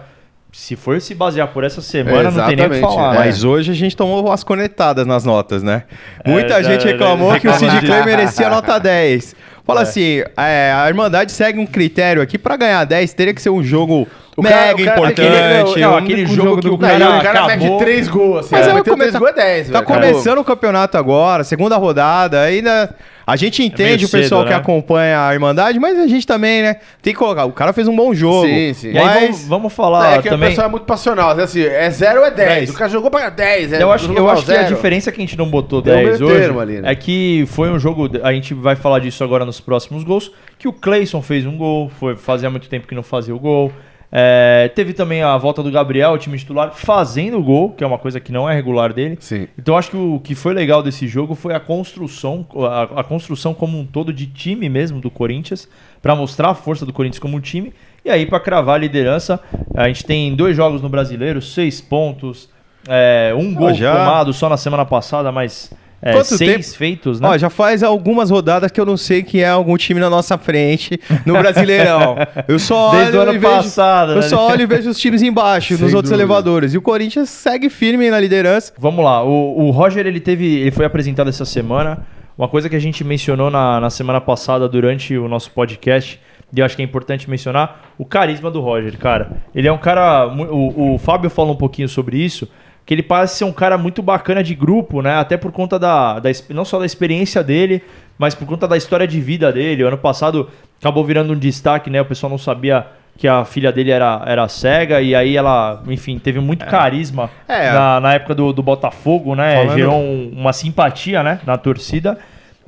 Se 0.56 0.76
for 0.76 1.02
se 1.02 1.16
basear 1.16 1.48
por 1.48 1.64
essa 1.64 1.82
semana, 1.82 2.30
não 2.30 2.46
tem 2.46 2.56
nem 2.56 2.68
o 2.68 2.70
que 2.70 2.80
falar. 2.80 3.16
é. 3.16 3.18
né? 3.18 3.26
Mas 3.26 3.44
hoje 3.44 3.72
a 3.72 3.76
gente 3.76 3.98
tomou 3.98 4.32
as 4.32 4.44
conectadas 4.44 5.04
nas 5.06 5.26
notas, 5.26 5.64
né? 5.64 5.84
Muita 6.24 6.60
É, 6.60 6.64
gente 6.64 6.84
já- 6.84 6.90
reclamou 6.92 7.34
que 7.40 7.48
o 7.48 7.54
Sid. 7.56 7.82
Clay 7.84 8.06
merecia 8.06 8.50
nota 8.52 8.80
10. 8.80 9.36
Fala 9.66 9.82
assim, 9.82 10.22
é, 10.38 10.72
a 10.76 10.88
Irmandade 10.88 11.32
segue 11.32 11.58
um 11.58 11.66
critério 11.66 12.22
aqui 12.22 12.38
pra 12.38 12.56
ganhar 12.56 12.84
10, 12.86 13.14
teria 13.14 13.34
que 13.34 13.42
ser 13.42 13.50
um 13.50 13.64
jogo 13.64 14.08
O 14.38 14.44
cara- 14.44 14.56
mega 14.68 14.82
o 14.82 14.86
cara- 14.86 14.98
importante. 15.00 15.28
aquele- 15.28 15.82
não, 15.86 15.94
um 15.94 15.98
aquele 15.98 16.26
jogo 16.28 16.62
que 16.62 16.68
o 16.68 16.72
Não, 16.72 16.78
cara 16.78 16.94
e 16.94 16.98
o 16.98 17.22
cara 17.22 17.46
acabou. 17.46 17.70
mete 17.72 17.80
três 17.80 18.08
gols, 18.08 18.40
assim. 18.42 18.50
Mas 18.52 18.68
é, 18.68 18.72
come- 18.84 18.96
três 18.98 19.16
gols 19.16 19.32
é 19.32 19.34
10, 19.34 19.68
Tá 19.70 19.74
velho. 19.82 19.86
começando 19.86 20.38
o 20.38 20.44
campeonato 20.44 20.98
agora, 20.98 21.44
segunda 21.44 21.78
rodada, 21.78 22.42
ainda. 22.42 22.94
A 23.26 23.36
gente 23.36 23.64
entende 23.64 23.96
meio 23.96 24.08
o 24.08 24.12
pessoal 24.12 24.42
cedo, 24.42 24.48
que 24.50 24.54
né? 24.54 24.60
acompanha 24.60 25.28
a 25.28 25.34
Irmandade, 25.34 25.80
mas 25.80 25.98
a 25.98 26.08
gente 26.08 26.28
também, 26.28 26.62
né? 26.62 26.76
Tem 27.02 27.14
que 27.14 27.20
colocar. 27.20 27.46
O 27.46 27.52
cara 27.54 27.72
fez 27.72 27.88
um 27.88 27.96
bom 27.96 28.14
jogo. 28.14 28.46
Sim, 28.46 28.74
sim. 28.74 28.92
E 28.92 28.98
aí 28.98 29.04
Mas 29.06 29.24
vamos, 29.24 29.48
vamos 29.48 29.74
falar 29.74 30.16
É 30.18 30.22
que 30.22 30.28
o 30.28 30.32
também. 30.32 30.50
pessoal 30.50 30.68
é 30.68 30.70
muito 30.72 30.84
passional. 30.86 31.30
Assim, 31.32 31.62
é 31.62 31.90
0 31.90 32.20
ou 32.20 32.26
é 32.26 32.32
10. 32.32 32.50
10. 32.50 32.70
O 32.72 32.74
cara 32.74 32.90
jogou 32.90 33.10
pra 33.10 33.30
10. 33.30 33.74
É, 33.74 33.82
Eu 33.82 33.92
acho, 33.92 34.12
eu 34.12 34.30
acho 34.30 34.46
que 34.46 34.52
a 34.52 34.56
zero. 34.64 34.76
diferença 34.76 35.10
é 35.10 35.14
que 35.14 35.22
a 35.22 35.26
gente 35.26 35.38
não 35.38 35.50
botou 35.50 35.82
Deu 35.82 35.94
um 35.94 36.04
10 36.04 36.20
meio 36.20 36.32
hoje 36.32 36.42
termo 36.42 36.60
ali, 36.60 36.82
né? 36.82 36.92
é 36.92 36.96
que 36.96 37.46
foi 37.48 37.70
um 37.70 37.80
jogo, 37.80 38.10
a 38.22 38.34
gente 38.34 38.54
vai 38.54 38.76
falar 38.76 39.00
disso 39.00 39.24
agora 39.24 39.46
nos 39.46 39.60
próximos 39.60 40.04
gols, 40.04 40.32
que 40.60 40.68
o 40.68 40.74
Cleison 40.74 41.22
fez 41.22 41.46
um 41.46 41.56
gol, 41.58 41.90
foi 42.00 42.16
fazia 42.16 42.50
muito 42.50 42.68
tempo 42.68 42.88
que 42.88 42.96
não 42.96 43.04
fazia 43.04 43.34
o 43.36 43.40
gol. 43.40 43.72
É, 44.16 44.70
teve 44.76 44.94
também 44.94 45.24
a 45.24 45.36
volta 45.40 45.64
do 45.64 45.72
Gabriel, 45.72 46.12
o 46.12 46.18
time 46.20 46.38
titular, 46.38 46.72
fazendo 46.76 47.40
o 47.40 47.44
gol, 47.44 47.72
que 47.72 47.84
é 47.84 47.88
uma 47.88 47.98
coisa 47.98 48.20
que 48.20 48.32
não 48.32 48.48
é 48.48 48.54
regular 48.54 48.94
dele. 48.94 49.18
Sim. 49.20 49.48
Então 49.58 49.76
acho 49.76 49.90
que 49.90 49.98
o 49.98 50.20
que 50.20 50.36
foi 50.36 50.54
legal 50.54 50.84
desse 50.84 51.08
jogo 51.08 51.34
foi 51.34 51.56
a 51.56 51.60
construção, 51.60 52.46
a, 52.70 53.00
a 53.00 53.04
construção 53.04 53.56
como 53.56 53.76
um 53.80 53.84
todo 53.86 54.14
de 54.14 54.28
time 54.28 54.70
mesmo 54.70 55.02
do 55.02 55.10
Corinthians, 55.10 55.68
para 56.00 56.16
mostrar 56.16 56.50
a 56.50 56.54
força 56.54 56.86
do 56.86 56.94
Corinthians 56.94 57.18
como 57.18 57.38
um 57.38 57.42
time. 57.42 57.74
E 58.06 58.10
aí 58.12 58.28
para 58.28 58.40
cravar 58.40 58.76
a 58.76 58.78
liderança, 58.78 59.40
a 59.74 59.88
gente 59.88 60.06
tem 60.06 60.36
dois 60.36 60.56
jogos 60.56 60.80
no 60.80 60.90
Brasileiro, 60.90 61.42
seis 61.42 61.82
pontos, 61.82 62.50
é, 62.88 63.34
um 63.36 63.52
gol 63.52 63.74
já- 63.74 63.96
tomado 63.96 64.32
só 64.32 64.48
na 64.48 64.58
semana 64.58 64.86
passada, 64.86 65.32
mas 65.32 65.74
é, 66.04 66.14
Quanto 66.14 66.36
seis 66.36 66.68
tempo? 66.68 66.78
feitos, 66.78 67.20
né? 67.20 67.28
Ó, 67.30 67.38
já 67.38 67.50
faz 67.50 67.82
algumas 67.82 68.30
rodadas 68.30 68.70
que 68.72 68.80
eu 68.80 68.86
não 68.86 68.98
sei 68.98 69.24
que 69.24 69.40
é 69.42 69.48
algum 69.50 69.78
time 69.78 70.00
na 70.00 70.10
nossa 70.10 70.38
frente 70.38 71.00
no 71.26 71.34
Brasileirão. 71.34 72.16
Eu 72.48 72.60
só 72.60 72.90
olho 72.92 73.00
Desde 73.00 73.18
o 73.18 73.22
ano 73.22 73.34
e 73.34 73.38
vejo, 73.38 73.54
passado, 73.54 74.12
Eu 74.12 74.16
né? 74.18 74.22
só 74.24 74.48
olho 74.50 74.62
e 74.62 74.66
vejo 74.66 74.90
os 74.90 75.00
times 75.00 75.22
embaixo, 75.22 75.76
Sem 75.78 75.84
nos 75.86 75.94
outros 75.94 76.12
dúvida. 76.12 76.24
elevadores. 76.24 76.74
E 76.74 76.78
o 76.78 76.82
Corinthians 76.82 77.30
segue 77.30 77.70
firme 77.70 78.10
na 78.10 78.20
liderança. 78.20 78.74
Vamos 78.78 79.04
lá, 79.04 79.24
o, 79.24 79.68
o 79.68 79.72
Roger 79.72 80.06
ele 80.06 80.20
teve, 80.20 80.46
ele 80.60 80.72
foi 80.72 80.86
apresentado 80.86 81.30
essa 81.30 81.46
semana. 81.46 82.06
Uma 82.38 82.48
coisa 82.48 82.68
que 82.68 82.76
a 82.76 82.80
gente 82.80 83.04
mencionou 83.04 83.50
na, 83.52 83.80
na 83.80 83.90
semana 83.90 84.20
passada 84.20 84.68
durante 84.68 85.16
o 85.16 85.28
nosso 85.28 85.52
podcast, 85.52 86.20
e 86.56 86.60
eu 86.60 86.66
acho 86.66 86.76
que 86.76 86.82
é 86.82 86.86
importante 86.86 87.30
mencionar, 87.30 87.94
o 87.98 88.06
carisma 88.06 88.50
do 88.50 88.60
Roger, 88.60 88.98
cara. 88.98 89.32
Ele 89.54 89.68
é 89.68 89.72
um 89.72 89.78
cara. 89.78 90.28
O, 90.28 90.96
o 90.96 90.98
Fábio 90.98 91.30
falou 91.30 91.54
um 91.54 91.58
pouquinho 91.58 91.88
sobre 91.88 92.18
isso, 92.18 92.48
que 92.86 92.94
ele 92.94 93.04
parece 93.04 93.38
ser 93.38 93.44
um 93.46 93.52
cara 93.54 93.78
muito 93.78 94.02
bacana 94.02 94.44
de 94.44 94.54
grupo, 94.56 95.02
né? 95.02 95.16
Até 95.16 95.38
por 95.38 95.52
conta 95.52 95.80
da, 95.80 96.20
da 96.20 96.30
não 96.50 96.66
só 96.66 96.80
da 96.80 96.86
experiência 96.86 97.44
dele, 97.44 97.82
mas 98.18 98.36
por 98.36 98.46
conta 98.48 98.68
da 98.68 98.76
história 98.78 99.08
de 99.08 99.20
vida 99.22 99.52
dele. 99.54 99.84
O 99.84 99.88
ano 99.88 99.98
passado 99.98 100.50
acabou 100.80 101.04
virando 101.06 101.34
um 101.34 101.38
destaque, 101.40 101.90
né? 101.90 102.02
O 102.02 102.06
pessoal 102.06 102.30
não 102.30 102.38
sabia 102.38 102.86
que 103.18 103.28
a 103.28 103.46
filha 103.46 103.72
dele 103.72 103.92
era, 103.92 104.24
era 104.26 104.48
cega, 104.50 105.00
e 105.00 105.14
aí 105.16 105.38
ela, 105.38 105.84
enfim, 105.88 106.18
teve 106.18 106.40
muito 106.40 106.66
carisma 106.66 107.30
É. 107.48 107.72
na, 107.72 108.00
na 108.00 108.14
época 108.16 108.34
do, 108.36 108.52
do 108.52 108.64
Botafogo, 108.64 109.36
né? 109.36 109.56
Falando- 109.56 109.78
Gerou 109.78 109.96
um- 109.96 110.34
uma 110.36 110.52
simpatia, 110.52 111.22
né? 111.24 111.40
Na 111.46 111.56
torcida. 111.58 112.18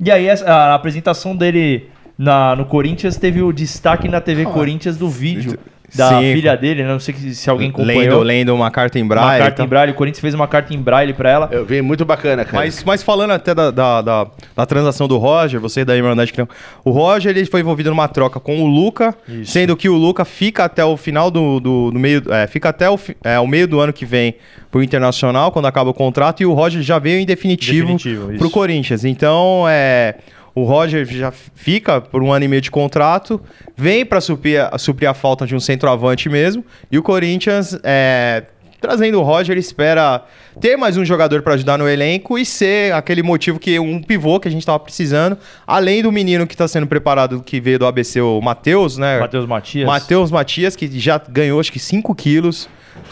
E 0.00 0.10
aí 0.10 0.26
essa- 0.26 0.46
a 0.50 0.74
apresentação 0.74 1.34
dele 1.36 1.90
na, 2.16 2.54
no 2.56 2.64
Corinthians 2.64 3.16
teve 3.16 3.42
o 3.42 3.52
destaque 3.52 4.08
na 4.08 4.20
TV 4.20 4.44
Corinthians 4.46 4.96
do 4.96 5.08
vídeo 5.08 5.58
da 5.96 6.08
Sim. 6.10 6.34
filha 6.34 6.56
dele, 6.56 6.82
né? 6.82 6.88
Não 6.88 7.00
sei 7.00 7.14
se, 7.14 7.50
alguém 7.50 7.70
acompanhou. 7.70 8.00
Lendo, 8.00 8.22
lendo 8.22 8.54
uma 8.54 8.70
carta 8.70 8.98
em 8.98 9.02
uma 9.02 9.08
braille. 9.08 9.42
carta 9.42 9.56
tá? 9.56 9.64
em 9.64 9.66
braille. 9.66 9.92
O 9.92 9.94
Corinthians 9.94 10.20
fez 10.20 10.34
uma 10.34 10.46
carta 10.46 10.74
em 10.74 10.78
braille 10.78 11.12
pra 11.12 11.30
ela. 11.30 11.48
Eu 11.50 11.64
vi 11.64 11.80
muito 11.82 12.04
bacana, 12.04 12.44
cara. 12.44 12.58
Mas, 12.58 12.84
mas 12.84 13.02
falando 13.02 13.32
até 13.32 13.54
da, 13.54 13.70
da, 13.70 14.02
da, 14.02 14.26
da 14.54 14.66
transação 14.66 15.08
do 15.08 15.16
Roger, 15.16 15.60
você 15.60 15.84
da 15.84 15.96
Irmandade 15.96 16.32
que 16.32 16.38
não. 16.38 16.48
O 16.84 16.90
Roger 16.90 17.36
ele 17.36 17.46
foi 17.46 17.60
envolvido 17.60 17.90
numa 17.90 18.08
troca 18.08 18.38
com 18.38 18.62
o 18.62 18.66
Luca, 18.66 19.14
Isso. 19.28 19.52
sendo 19.52 19.76
que 19.76 19.88
o 19.88 19.96
Luca 19.96 20.24
fica 20.24 20.64
até 20.64 20.84
o 20.84 20.96
final 20.96 21.30
do, 21.30 21.58
do, 21.60 21.90
do 21.90 21.98
meio. 21.98 22.22
É, 22.32 22.46
fica 22.46 22.68
até 22.68 22.88
o, 22.90 22.98
é, 23.24 23.38
o 23.38 23.46
meio 23.46 23.66
do 23.66 23.80
ano 23.80 23.92
que 23.92 24.04
vem 24.04 24.36
pro 24.70 24.82
Internacional, 24.82 25.50
quando 25.50 25.66
acaba 25.66 25.90
o 25.90 25.94
contrato, 25.94 26.42
e 26.42 26.46
o 26.46 26.52
Roger 26.52 26.82
já 26.82 26.98
veio 26.98 27.18
em 27.18 27.26
definitivo, 27.26 27.88
Definitivo, 27.88 28.38
pro 28.38 28.50
Corinthians. 28.50 29.04
Então, 29.04 29.64
é. 29.68 30.16
O 30.56 30.64
Roger 30.64 31.04
já 31.04 31.30
fica 31.30 32.00
por 32.00 32.22
um 32.22 32.32
ano 32.32 32.46
e 32.46 32.48
meio 32.48 32.62
de 32.62 32.70
contrato, 32.70 33.38
vem 33.76 34.06
para 34.06 34.20
suprir, 34.22 34.58
a- 34.72 34.78
suprir 34.78 35.06
a 35.08 35.12
falta 35.14 35.46
de 35.46 35.54
um 35.54 35.60
centroavante 35.60 36.30
mesmo, 36.30 36.64
e 36.90 36.96
o 36.98 37.02
Corinthians 37.02 37.78
é, 37.84 38.44
trazendo 38.80 39.20
o 39.20 39.22
Roger, 39.22 39.58
espera 39.58 40.24
ter 40.58 40.74
mais 40.78 40.96
um 40.96 41.04
jogador 41.04 41.42
para 41.42 41.52
ajudar 41.54 41.76
no 41.76 41.86
elenco 41.86 42.38
e 42.38 42.46
ser 42.46 42.94
aquele 42.94 43.22
motivo 43.22 43.58
que 43.58 43.78
um 43.78 44.00
pivô 44.02 44.40
que 44.40 44.48
a 44.48 44.50
gente 44.50 44.62
estava 44.62 44.80
precisando, 44.80 45.36
além 45.66 46.02
do 46.02 46.10
menino 46.10 46.46
que 46.46 46.54
está 46.54 46.66
sendo 46.66 46.86
preparado, 46.86 47.42
que 47.42 47.60
veio 47.60 47.78
do 47.78 47.86
ABC, 47.86 48.22
o 48.22 48.40
Matheus, 48.40 48.96
né? 48.96 49.18
Matheus 49.20 49.44
Matias. 49.46 49.86
Matheus 49.86 50.30
Matias, 50.30 50.74
que 50.74 50.88
já 50.98 51.20
ganhou 51.28 51.60
acho 51.60 51.70
que 51.70 51.78
5 51.78 52.14
quilos, 52.14 52.66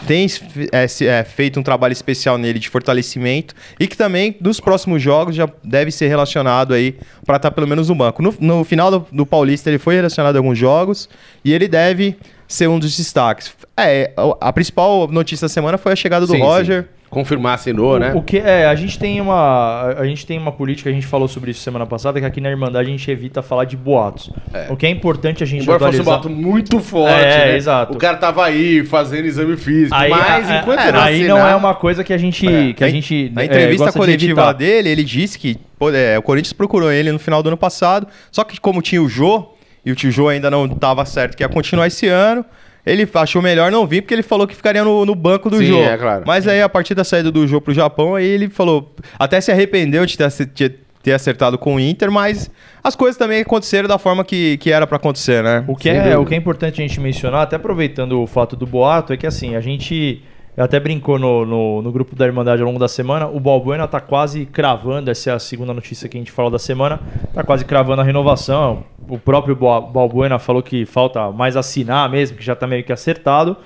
tem 0.06 0.26
é, 0.72 1.04
é, 1.04 1.24
feito 1.24 1.58
um 1.58 1.62
trabalho 1.62 1.92
especial 1.92 2.36
nele 2.36 2.58
de 2.58 2.68
fortalecimento 2.68 3.54
e 3.78 3.86
que 3.86 3.96
também, 3.96 4.36
nos 4.40 4.60
próximos 4.60 5.02
jogos, 5.02 5.34
já 5.34 5.48
deve 5.62 5.90
ser 5.90 6.08
relacionado 6.08 6.74
aí 6.74 6.96
para 7.24 7.36
estar 7.36 7.50
pelo 7.50 7.66
menos 7.66 7.88
no 7.88 7.94
banco. 7.94 8.22
No, 8.22 8.34
no 8.38 8.64
final 8.64 8.90
do, 8.90 9.06
do 9.10 9.26
Paulista, 9.26 9.70
ele 9.70 9.78
foi 9.78 9.94
relacionado 9.94 10.36
a 10.36 10.38
alguns 10.38 10.58
jogos 10.58 11.08
e 11.44 11.52
ele 11.52 11.68
deve 11.68 12.16
ser 12.46 12.68
um 12.68 12.78
dos 12.78 12.96
destaques. 12.96 13.52
É, 13.76 14.12
a, 14.16 14.48
a 14.48 14.52
principal 14.52 15.08
notícia 15.08 15.46
da 15.46 15.48
semana 15.48 15.78
foi 15.78 15.92
a 15.92 15.96
chegada 15.96 16.26
do 16.26 16.32
Sim, 16.32 16.40
Roger. 16.40 16.82
sim. 16.82 16.88
Confirmar, 17.14 17.54
assinou, 17.54 17.98
né? 17.98 18.12
O, 18.12 18.18
o 18.18 18.22
que 18.22 18.38
é, 18.38 18.66
a 18.66 18.74
gente 18.74 18.98
tem 18.98 19.20
uma 19.20 19.94
a 19.96 20.04
gente 20.04 20.26
tem 20.26 20.36
uma 20.38 20.52
política, 20.52 20.90
a 20.90 20.92
gente 20.92 21.06
falou 21.06 21.28
sobre 21.28 21.52
isso 21.52 21.60
semana 21.60 21.86
passada, 21.86 22.18
que 22.20 22.26
aqui 22.26 22.40
na 22.40 22.50
Irmandade 22.50 22.88
a 22.88 22.90
gente 22.90 23.08
evita 23.10 23.40
falar 23.40 23.64
de 23.64 23.76
boatos. 23.76 24.30
O 24.68 24.76
que 24.76 24.84
é 24.84 24.90
importante 24.90 25.42
a 25.42 25.46
gente 25.46 25.62
Embora 25.62 25.78
fosse 25.78 25.98
um 25.98 26.00
atualizar. 26.02 26.20
boato 26.22 26.30
muito 26.30 26.80
forte, 26.80 27.12
É, 27.24 27.46
né? 27.46 27.56
exato. 27.56 27.94
O 27.94 27.98
cara 27.98 28.16
tava 28.16 28.44
aí 28.44 28.84
fazendo 28.84 29.26
exame 29.26 29.56
físico, 29.56 29.94
Aí, 29.94 30.10
mas 30.10 30.50
a- 30.50 30.56
enquanto 30.58 30.80
é, 30.80 30.92
não 30.92 31.00
aí 31.00 31.24
não 31.28 31.36
assinar- 31.36 31.52
é 31.52 31.56
uma 31.56 31.74
coisa 31.74 32.02
que 32.04 32.12
a 32.12 32.18
gente 32.18 32.46
É, 32.46 32.72
que 32.72 32.82
a 32.82 32.86
na- 32.88 32.92
gente 32.92 33.30
Na 33.34 33.42
é, 33.42 33.44
entrevista 33.46 33.84
gosta 33.86 33.98
de 34.00 34.04
coletiva 34.06 34.40
evitar. 34.40 34.52
dele, 34.52 34.88
ele 34.88 35.04
disse 35.04 35.38
que 35.38 35.56
pô, 35.78 35.90
é, 35.90 36.18
o 36.18 36.22
Corinthians 36.22 36.52
procurou 36.52 36.90
ele 36.90 37.12
no 37.12 37.18
final 37.18 37.42
do 37.42 37.48
ano 37.48 37.56
passado, 37.56 38.06
só 38.32 38.42
que 38.44 38.58
como 38.60 38.82
tinha 38.82 39.02
o 39.02 39.08
Jô, 39.08 39.50
e 39.86 39.92
o 39.92 39.94
tio 39.94 40.10
Jô 40.10 40.28
ainda 40.28 40.50
não 40.50 40.64
estava 40.66 41.04
certo 41.04 41.36
que 41.36 41.42
ia 41.42 41.48
continuar 41.48 41.86
esse 41.86 42.08
ano, 42.08 42.44
ele 42.86 43.08
achou 43.14 43.40
melhor 43.40 43.72
não 43.72 43.86
vir, 43.86 44.02
porque 44.02 44.14
ele 44.14 44.22
falou 44.22 44.46
que 44.46 44.54
ficaria 44.54 44.84
no, 44.84 45.06
no 45.06 45.14
banco 45.14 45.48
do 45.48 45.58
Sim, 45.58 45.66
Jô. 45.66 45.78
é 45.78 45.96
claro. 45.96 46.24
Mas 46.26 46.46
aí, 46.46 46.60
a 46.60 46.68
partir 46.68 46.94
da 46.94 47.04
saída 47.04 47.30
do 47.30 47.46
Jô 47.46 47.60
pro 47.60 47.72
Japão, 47.72 48.14
aí 48.14 48.26
ele 48.26 48.48
falou, 48.50 48.94
até 49.18 49.40
se 49.40 49.50
arrependeu 49.50 50.04
de 50.04 50.18
ter, 50.18 50.28
de 50.54 50.68
ter 51.02 51.12
acertado 51.12 51.56
com 51.58 51.76
o 51.76 51.80
Inter, 51.80 52.10
mas 52.10 52.50
as 52.82 52.94
coisas 52.94 53.16
também 53.16 53.40
aconteceram 53.40 53.88
da 53.88 53.98
forma 53.98 54.24
que, 54.24 54.58
que 54.58 54.70
era 54.70 54.86
para 54.86 54.96
acontecer, 54.96 55.42
né? 55.42 55.64
O 55.66 55.74
que, 55.74 55.84
Sem 55.84 55.92
é, 55.92 56.02
dúvida. 56.02 56.20
o 56.20 56.26
que 56.26 56.34
é 56.34 56.36
importante 56.36 56.82
a 56.82 56.86
gente 56.86 57.00
mencionar, 57.00 57.42
até 57.42 57.56
aproveitando 57.56 58.20
o 58.20 58.26
fato 58.26 58.54
do 58.56 58.66
boato, 58.66 59.12
é 59.12 59.16
que 59.16 59.26
assim, 59.26 59.54
a 59.56 59.60
gente 59.60 60.22
até 60.56 60.78
brincou 60.78 61.18
no, 61.18 61.44
no, 61.44 61.82
no 61.82 61.92
grupo 61.92 62.14
da 62.14 62.26
Irmandade 62.26 62.62
ao 62.62 62.66
longo 62.66 62.78
da 62.78 62.86
semana, 62.86 63.26
o 63.26 63.40
Balbuena 63.40 63.88
tá 63.88 64.00
quase 64.00 64.46
cravando, 64.46 65.10
essa 65.10 65.30
é 65.30 65.32
a 65.34 65.38
segunda 65.38 65.74
notícia 65.74 66.08
que 66.08 66.16
a 66.16 66.20
gente 66.20 66.30
falou 66.30 66.50
da 66.50 66.58
semana, 66.58 67.00
tá 67.32 67.42
quase 67.42 67.64
cravando 67.64 68.00
a 68.00 68.04
renovação. 68.04 68.84
O 69.08 69.18
próprio 69.18 69.54
Ba- 69.54 69.80
Balbuena 69.80 70.38
falou 70.38 70.62
que 70.62 70.84
falta 70.86 71.30
mais 71.30 71.56
assinar 71.56 72.08
mesmo, 72.10 72.36
que 72.36 72.44
já 72.44 72.54
tá 72.56 72.66
meio 72.66 72.82
que 72.84 72.92
acertado. 72.92 73.56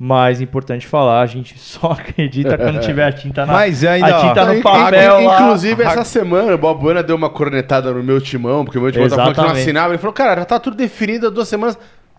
Mas 0.00 0.40
importante 0.40 0.86
falar, 0.86 1.20
a 1.22 1.26
gente 1.26 1.58
só 1.58 1.88
acredita 1.90 2.56
quando 2.56 2.78
tiver 2.80 3.04
a 3.04 3.10
tinta 3.12 3.44
na 3.44 3.52
Mas 3.52 3.84
ainda, 3.84 4.06
a 4.06 4.20
tinta 4.28 4.42
ó, 4.44 4.54
no 4.54 4.62
papel 4.62 5.20
in- 5.20 5.26
lá. 5.26 5.40
Inclusive, 5.42 5.82
essa 5.82 6.04
semana, 6.04 6.54
o 6.54 6.58
Bob 6.58 6.80
Buena 6.80 7.02
deu 7.02 7.16
uma 7.16 7.28
cornetada 7.28 7.92
no 7.92 8.00
meu 8.02 8.20
timão, 8.20 8.64
porque 8.64 8.78
o 8.78 8.80
meu 8.82 8.92
timão 8.92 9.08
tava 9.08 9.22
falando 9.22 9.34
que 9.34 9.40
não 9.42 9.60
assinava. 9.62 9.90
Ele 9.94 9.98
falou, 9.98 10.12
cara, 10.12 10.36
já 10.40 10.44
tá 10.44 10.60
tudo 10.60 10.76
definido 10.76 11.26
há 11.26 11.30
duas 11.30 11.48
semanas. 11.48 11.76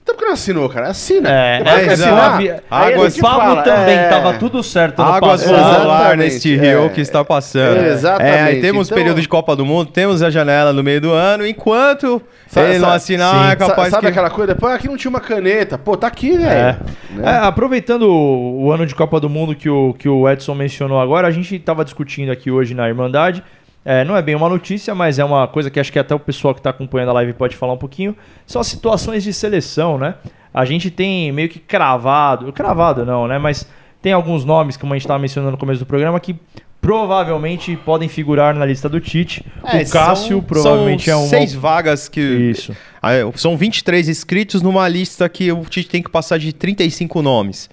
Então 0.10 0.16
por 0.16 0.20
que 0.22 0.26
não 0.26 0.34
assinou, 0.34 0.70
cara? 0.70 0.88
Assina. 0.88 1.30
É, 1.30 1.58
Depois 1.64 1.88
é, 1.88 1.94
assinar, 1.94 2.14
Água- 2.34 2.40
aí 2.72 2.94
água- 2.94 3.06
a 3.06 3.10
gente 3.10 3.20
o 3.20 3.22
Pablo 3.22 3.42
fala, 3.42 3.62
também, 3.62 3.96
é. 3.98 4.08
tava 4.10 4.34
tudo 4.34 4.64
certo 4.64 5.02
Águas 5.02 5.44
vão 5.44 5.54
rolar 5.56 5.82
Exatamente, 5.84 6.18
neste 6.18 6.54
é. 6.56 6.58
rio 6.58 6.90
que 6.90 7.02
está 7.02 7.24
passando. 7.24 7.86
Exatamente, 7.86 8.36
É, 8.36 8.42
aí 8.42 8.62
temos 8.62 8.88
então- 8.88 8.98
período 8.98 9.22
de 9.22 9.28
Copa 9.28 9.56
do 9.56 9.66
Mundo, 9.66 9.92
temos 9.92 10.24
a 10.24 10.30
janela 10.32 10.74
no 10.74 10.84
meio 10.84 11.00
do 11.00 11.12
ano, 11.12 11.46
enquanto 11.46 12.22
Sabe- 12.48 12.70
ele 12.70 12.80
não 12.80 12.86
sabe- 12.86 12.96
assinar, 12.98 13.46
sim. 13.46 13.52
é 13.52 13.56
capaz 13.56 13.90
Sa- 13.90 13.92
Sabe 13.92 14.02
que... 14.02 14.08
aquela 14.08 14.30
coisa? 14.32 14.56
Pô, 14.56 14.66
aqui 14.68 14.88
não 14.88 14.98
tinha 14.98 15.10
uma 15.10 15.20
caneta. 15.22 15.78
Pô, 15.78 15.96
tá 15.96 16.08
aqui, 16.08 16.34
É. 16.34 16.38
velho. 16.38 16.78
É, 17.24 17.38
aproveitando 17.46 18.04
o, 18.04 18.64
o 18.66 18.72
ano 18.72 18.86
de 18.86 18.96
Copa 18.96 19.20
do 19.20 19.30
Mundo 19.30 19.54
que 19.54 19.70
o, 19.70 19.94
que 19.94 20.10
o 20.10 20.28
Edson 20.28 20.56
mencionou 20.56 21.00
agora, 21.00 21.28
a 21.28 21.32
gente 21.32 21.56
estava 21.56 21.84
discutindo 21.86 22.32
aqui 22.32 22.50
hoje 22.50 22.74
na 22.74 22.88
Irmandade. 22.88 23.44
É, 23.86 24.04
não 24.04 24.16
é 24.16 24.22
bem 24.22 24.36
uma 24.36 24.50
notícia, 24.50 24.94
mas 24.94 25.18
é 25.20 25.24
uma 25.26 25.48
coisa 25.48 25.70
que 25.72 25.80
acho 25.80 25.92
que 25.92 25.98
até 26.00 26.14
o 26.14 26.20
pessoal 26.20 26.54
que 26.54 26.60
está 26.60 26.70
acompanhando 26.70 27.10
a 27.10 27.14
live 27.14 27.34
pode 27.34 27.56
falar 27.56 27.74
um 27.74 27.78
pouquinho. 27.78 28.16
São 28.46 28.60
as 28.60 28.68
situações 28.68 29.24
de 29.24 29.34
seleção, 29.34 29.98
né? 29.98 30.16
A 30.54 30.66
gente 30.66 30.90
tem 30.92 31.32
meio 31.32 31.48
que 31.50 31.60
cravado, 31.60 32.52
cravado 32.52 33.06
não, 33.06 33.28
né? 33.28 33.38
Mas 33.38 33.66
tem 34.02 34.12
alguns 34.14 34.44
nomes, 34.44 34.76
como 34.78 34.94
a 34.94 34.96
gente 34.98 35.06
estava 35.06 35.20
mencionando 35.20 35.52
no 35.52 35.58
começo 35.58 35.80
do 35.80 35.86
programa, 35.86 36.20
que 36.20 36.36
provavelmente 36.82 37.76
podem 37.86 38.10
figurar 38.10 38.56
na 38.56 38.66
lista 38.66 38.90
do 38.90 39.00
Tite. 39.00 39.46
É, 39.64 39.84
o 39.84 39.90
Cássio 39.90 40.28
são- 40.38 40.42
provavelmente 40.42 41.06
são 41.06 41.22
é 41.22 41.24
um. 41.24 41.28
seis 41.28 41.54
vagas 41.54 42.10
que... 42.10 42.20
Isso. 42.22 42.76
Ah, 43.02 43.14
é, 43.14 43.30
São 43.36 43.56
23 43.56 44.10
inscritos 44.10 44.62
numa 44.62 44.88
lista 44.88 45.28
que 45.30 45.52
o 45.52 45.62
Tite 45.66 45.90
tem 45.90 46.02
que 46.02 46.10
passar 46.10 46.38
de 46.40 46.52
35 46.52 47.22
nomes. 47.22 47.70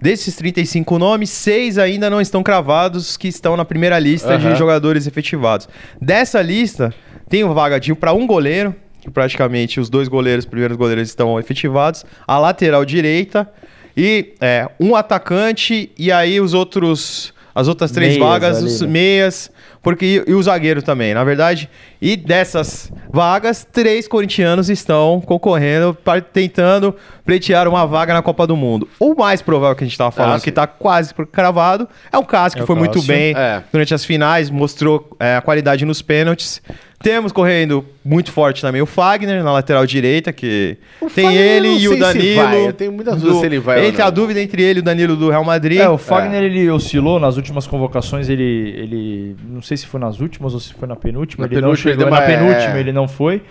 Desses 0.00 0.36
35 0.36 0.98
nomes, 0.98 1.30
seis 1.30 1.78
ainda 1.78 2.10
não 2.10 2.20
estão 2.20 2.42
cravados, 2.42 3.16
que 3.16 3.28
estão 3.28 3.56
na 3.56 3.64
primeira 3.64 3.98
lista 3.98 4.34
Aham. 4.34 4.52
de 4.52 4.58
jogadores 4.58 5.06
efetivados. 5.06 5.68
Dessa 6.00 6.42
lista, 6.42 6.94
tem 7.28 7.44
vaga 7.44 7.80
de 7.80 7.94
para 7.94 8.12
um 8.12 8.26
goleiro, 8.26 8.74
que 9.00 9.10
praticamente 9.10 9.80
os 9.80 9.88
dois 9.88 10.08
goleiros, 10.08 10.44
primeiros 10.44 10.76
goleiros 10.76 11.08
estão 11.08 11.38
efetivados, 11.38 12.04
a 12.26 12.38
lateral 12.38 12.84
direita 12.84 13.50
e 13.96 14.34
é, 14.40 14.68
um 14.78 14.94
atacante 14.94 15.90
e 15.98 16.12
aí 16.12 16.40
os 16.40 16.52
outros 16.52 17.32
as 17.54 17.68
outras 17.68 17.90
três 17.90 18.18
Meias 18.18 18.28
vagas, 18.28 18.58
ali, 18.58 18.66
os 18.66 18.80
né? 18.82 18.86
meias, 18.86 19.50
porque 19.86 20.24
e 20.26 20.34
o 20.34 20.42
zagueiro 20.42 20.82
também, 20.82 21.14
na 21.14 21.22
verdade. 21.22 21.70
E 22.02 22.16
dessas 22.16 22.90
vagas, 23.08 23.64
três 23.70 24.08
corintianos 24.08 24.68
estão 24.68 25.20
concorrendo, 25.20 25.96
tentando 26.32 26.92
pleitear 27.24 27.68
uma 27.68 27.86
vaga 27.86 28.12
na 28.12 28.20
Copa 28.20 28.48
do 28.48 28.56
Mundo. 28.56 28.88
O 28.98 29.14
mais 29.14 29.40
provável 29.40 29.76
que 29.76 29.84
a 29.84 29.86
gente 29.86 29.92
estava 29.92 30.10
falando, 30.10 30.38
sim. 30.38 30.42
que 30.44 30.50
está 30.50 30.66
quase 30.66 31.14
cravado, 31.30 31.88
é 32.12 32.18
o 32.18 32.24
Cássio, 32.24 32.56
É 32.56 32.58
que 32.58 32.64
o 32.64 32.66
foi 32.66 32.74
muito 32.74 32.94
Cássio. 32.94 33.06
bem 33.06 33.32
É. 33.36 33.62
durante 33.70 33.94
as 33.94 34.04
finais, 34.04 34.50
mostrou 34.50 35.08
é, 35.20 35.36
a 35.36 35.40
qualidade 35.40 35.84
nos 35.84 36.02
pênaltis. 36.02 36.60
Temos 37.02 37.30
correndo 37.30 37.84
muito 38.04 38.32
forte 38.32 38.62
também 38.62 38.80
o 38.80 38.86
Fagner 38.86 39.44
na 39.44 39.52
lateral 39.52 39.84
direita, 39.86 40.32
que 40.32 40.76
O 41.00 41.10
tem 41.10 41.24
Fagner, 41.26 41.42
ele 41.42 41.68
não 41.68 41.78
e 41.78 41.88
o 41.88 41.98
Danilo. 41.98 42.42
vai, 42.42 42.66
eu 42.68 42.72
tenho 42.72 42.92
muitas 42.92 43.14
dúvidas 43.16 43.40
se 43.40 43.46
ele 43.46 43.58
vai 43.58 43.78
ou 43.80 43.84
Entre 43.84 44.00
não. 44.00 44.06
a 44.06 44.10
dúvida 44.10 44.40
entre 44.40 44.62
ele 44.62 44.78
e 44.78 44.82
o 44.82 44.84
Danilo 44.84 45.14
do 45.14 45.28
Real 45.28 45.44
Madrid. 45.44 45.78
É, 45.78 45.88
o 45.88 45.98
Fagner 45.98 46.42
ele 46.42 46.68
oscilou 46.70 47.20
nas 47.20 47.36
últimas 47.36 47.66
convocações, 47.66 48.28
ele, 48.28 48.42
ele 48.42 49.36
não 49.48 49.62
sei 49.62 49.76
se 49.76 49.86
foi 49.86 50.00
nas 50.00 50.20
últimas 50.20 50.54
ou 50.54 50.60
se 50.60 50.72
foi 50.74 50.88
na 50.88 50.96
penúltima, 50.96 51.46
Na 51.46 51.52
ele 51.52 51.60
não 51.60 51.68
penúltima 51.68 51.90
ele 51.90 51.98
chegou, 52.00 52.10
deu 52.10 52.20
na 52.20 52.26
penúltima 52.26 52.76
é. 52.76 52.80
ele 52.80 52.92
não 52.92 53.06
foi. 53.06 53.42